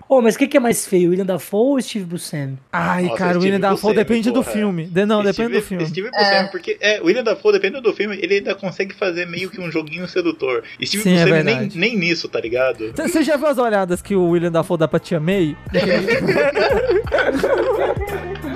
[0.09, 2.59] Ô, mas o que, que é mais feio, William Dafoe ou Steve Buscemi?
[2.73, 4.53] Ai, Nossa, cara, o William Dafoe Buscemi, depende do porra.
[4.57, 4.87] filme.
[4.87, 5.87] De- não, depende Steve- do filme.
[5.87, 9.49] Steve Buscemi, porque é, o William Dafoe, dependendo do filme, ele ainda consegue fazer meio
[9.51, 10.65] que um joguinho sedutor.
[10.85, 11.79] Steve Sim, é Buscemi nem, verdade.
[11.79, 12.93] nem nisso, tá ligado?
[12.97, 15.57] Você já viu as olhadas que o William Dafoe dá pra Tia May?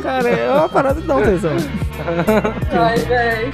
[0.02, 1.56] cara, é uma parada de dar um tesão.
[2.72, 3.52] Ai, velho.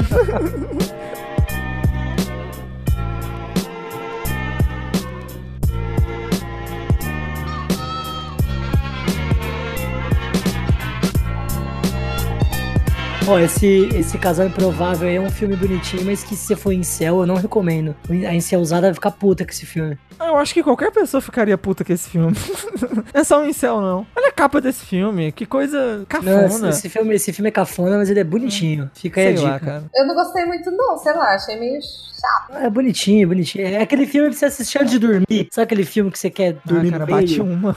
[13.30, 16.72] Ó, esse, esse Casal Improvável aí é um filme bonitinho, mas que se você for
[16.72, 17.94] em céu, eu não recomendo.
[18.28, 19.96] A incelzada vai ficar puta com esse filme.
[20.18, 22.36] Eu acho que qualquer pessoa ficaria puta com esse filme.
[22.94, 24.06] Não é só um incel, não.
[24.16, 26.46] Olha a capa desse filme, que coisa Não, cafona.
[26.46, 28.90] esse, esse filme, esse filme é cafona, mas ele é bonitinho.
[28.94, 29.42] Fica aí a dica.
[29.48, 29.84] lá, cara.
[29.94, 32.56] Eu não gostei muito, não, sei lá, achei meio chato.
[32.64, 33.66] É bonitinho, bonitinho.
[33.66, 35.48] É aquele filme pra você assistir antes de dormir.
[35.50, 37.28] Sabe aquele filme que você quer dormir Ah, cara, no meio?
[37.28, 37.76] bate uma.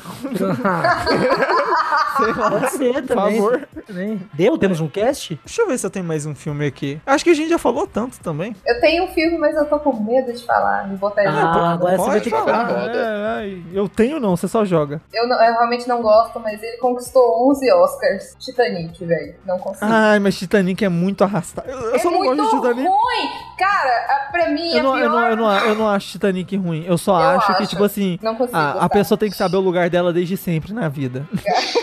[2.17, 2.49] Sei lá.
[2.51, 3.35] Pode ser Por também.
[3.37, 3.67] favor.
[3.87, 4.21] também.
[4.33, 4.57] Deu?
[4.57, 5.39] Temos um cast?
[5.45, 6.99] Deixa eu ver se eu tenho mais um filme aqui.
[7.05, 8.55] Acho que a gente já falou tanto também.
[8.65, 11.31] Eu tenho um filme, mas eu tô com medo de falar, de botar ele.
[11.31, 12.71] Ah, agora você vai ter que falar.
[12.95, 15.01] É, ai, eu tenho não, você só joga.
[15.13, 18.35] Eu, não- eu realmente não gosto, mas ele conquistou 11 Oscars.
[18.39, 19.35] Titanic, velho.
[19.45, 19.85] Não consigo.
[19.91, 21.69] Ai, mas Titanic é muito arrastado.
[21.69, 22.87] Eu, eu é só não muito gosto de Titanic.
[22.87, 23.29] ruim!
[23.57, 25.03] Cara, a- pra mim é Eu não, pior.
[25.03, 26.83] eu, não, eu, não, eu não acho Titanic ruim.
[26.87, 27.67] Eu só Eu acho, que, acho.
[27.69, 28.19] tipo assim,
[28.51, 31.25] a, a pessoa tem que saber o lugar dela desde sempre na vida.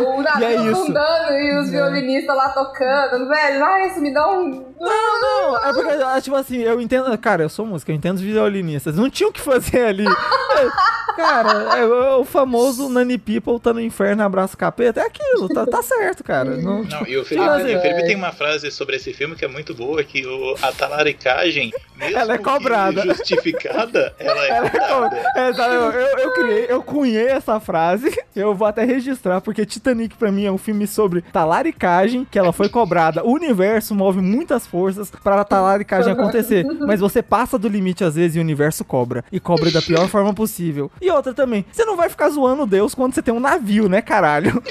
[0.00, 0.82] O E é navio isso.
[0.82, 3.64] afundando e os violinistas lá tocando, velho.
[3.64, 4.66] Ai, isso me dá um.
[4.78, 7.16] Não, é porque, ah, tipo assim, eu entendo.
[7.18, 8.96] Cara, eu sou música, eu entendo os violinistas.
[8.96, 10.04] Não tinha o que fazer ali.
[10.56, 11.84] É, cara, é,
[12.16, 15.00] o famoso Nani People tá no inferno, abraça o capeta.
[15.00, 16.56] É aquilo, tá, tá certo, cara.
[16.56, 18.06] Não, Não, e o Felipe, o Felipe é.
[18.06, 22.18] tem uma frase sobre esse filme que é muito boa, que o, a talaricagem, mesmo
[22.18, 23.02] Ela é que cobrada.
[23.02, 25.22] justificada, ela é cobrada.
[25.36, 29.66] É, sabe, eu, eu, eu criei, eu cunhei essa frase, eu vou até registrar, porque
[29.76, 33.24] Titanic pra mim é um filme sobre talaricagem, que ela foi cobrada.
[33.24, 38.36] O universo move muitas forças pra talaricagem acontecer, mas você passa do limite às vezes
[38.36, 39.24] e o universo cobra.
[39.30, 40.90] E cobra da pior forma possível.
[41.00, 44.00] E outra também, você não vai ficar zoando Deus quando você tem um navio, né,
[44.00, 44.62] caralho?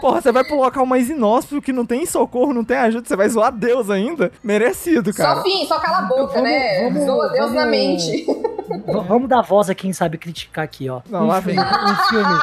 [0.00, 3.16] Porra, você vai pro local mais inóspito que não tem socorro, não tem ajuda, você
[3.16, 4.32] vai zoar Deus ainda?
[4.42, 5.36] Merecido, cara.
[5.36, 6.88] Só fim, só cala a boca, Vamos- né?
[6.90, 8.26] vamos- Zoa Deus na vamos- mente.
[8.86, 11.00] Vamos dar voz a quem sabe criticar aqui, ó.
[11.08, 12.34] Não, um, lá filme, um filme,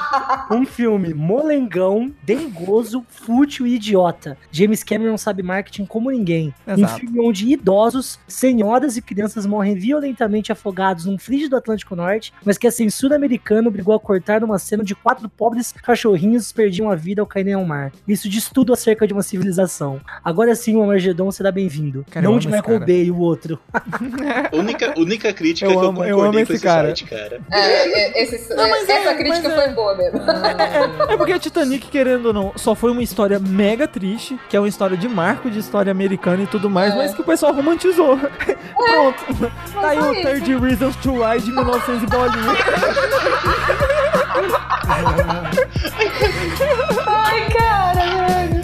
[0.52, 4.38] um filme molengão, dengoso, fútil e idiota.
[4.52, 6.54] James Cameron sabe marketing como ninguém.
[6.68, 7.00] Um Exato.
[7.00, 12.68] filme onde idosos, senhoras e crianças morrem violentamente afogados num frígido Atlântico Norte, mas que
[12.68, 17.22] a censura americana obrigou a cortar numa cena onde quatro pobres cachorrinhos perdiam a vida
[17.22, 17.92] ao caírem ao mar.
[18.08, 20.00] Isso diz tudo acerca de uma civilização.
[20.24, 22.06] Agora sim, o Armagedon será bem-vindo.
[22.16, 22.86] Eu Não de Michael cara.
[22.86, 23.60] Bay, o outro.
[24.54, 26.88] Única, única crítica Eu que amo- eu eu concordei amo esse esse cara.
[26.88, 27.40] site, cara.
[27.52, 29.62] É, é, esse- mas essa é- crítica mas é.
[29.64, 30.20] foi boa mesmo.
[31.10, 34.68] É porque Titanic, querendo ou não, só foi uma história mega triste, que é uma
[34.70, 36.98] história de marco de história americana e tudo mais, É.
[36.98, 38.18] mas que o pessoal romantizou.
[38.76, 39.52] Pronto.
[39.82, 40.22] Tá aí o isso.
[40.46, 42.58] 30 Reasons to Lie de 1900 e bolinha.
[47.08, 48.62] Ai, cara, velho.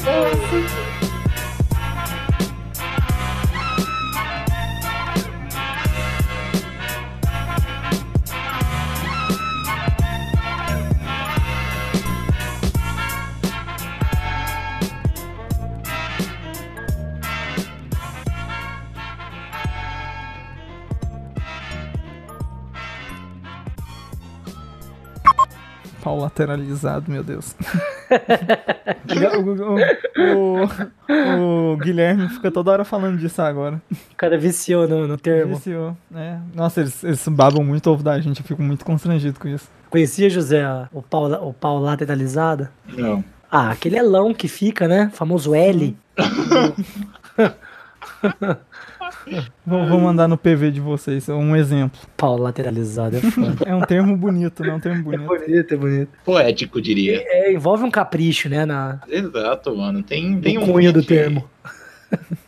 [26.04, 27.56] Pau lateralizado, meu Deus.
[30.20, 30.64] o,
[31.14, 33.82] o- o Guilherme fica toda hora falando disso agora.
[34.12, 35.56] O cara viciou no, no termo.
[35.56, 36.42] Viciou, né?
[36.54, 39.70] Nossa, eles, eles babam muito ovo da gente, eu fico muito constrangido com isso.
[39.90, 42.68] Conhecia, José, o pau, o pau lateralizado?
[42.98, 43.24] Não.
[43.50, 45.10] Ah, aquele elão que fica, né?
[45.14, 45.96] Famoso L.
[49.66, 52.00] Vou, vou mandar no PV de vocês um exemplo.
[52.18, 53.58] Pau lateralizado é foda.
[53.66, 55.28] É um termo bonito, não é um termo é bonito.
[55.28, 56.10] bonito, é bonito.
[56.26, 57.22] Poético, diria.
[57.26, 58.66] É, envolve um capricho, né?
[58.66, 60.04] Na, Exato, mano.
[60.04, 61.50] Tem, tem um cunho do que- termo.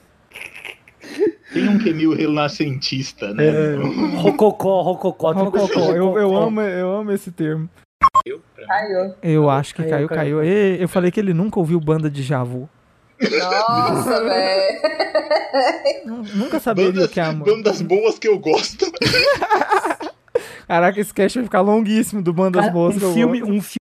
[1.54, 3.46] Tem um que é meio renascentista, né?
[3.48, 3.76] É,
[4.20, 5.32] rococó, rococó.
[5.32, 7.70] Rococó, eu, eu, amo, eu amo esse termo.
[8.26, 8.42] Caiu.
[9.24, 10.44] Eu acho que Caiu, caiu, caiu.
[10.44, 12.68] Ê, Eu falei que ele nunca ouviu banda de Javu.
[13.22, 14.80] Nossa, velho.
[16.36, 17.46] Nunca saberia o Bandas, que é amor.
[17.46, 18.92] bandas boas que eu gosto.
[20.68, 22.98] Caraca, esse cast vai ficar longuíssimo do Bandas Cara, Boas.
[22.98, 23.54] que um eu filme, gosto.
[23.54, 23.85] um filme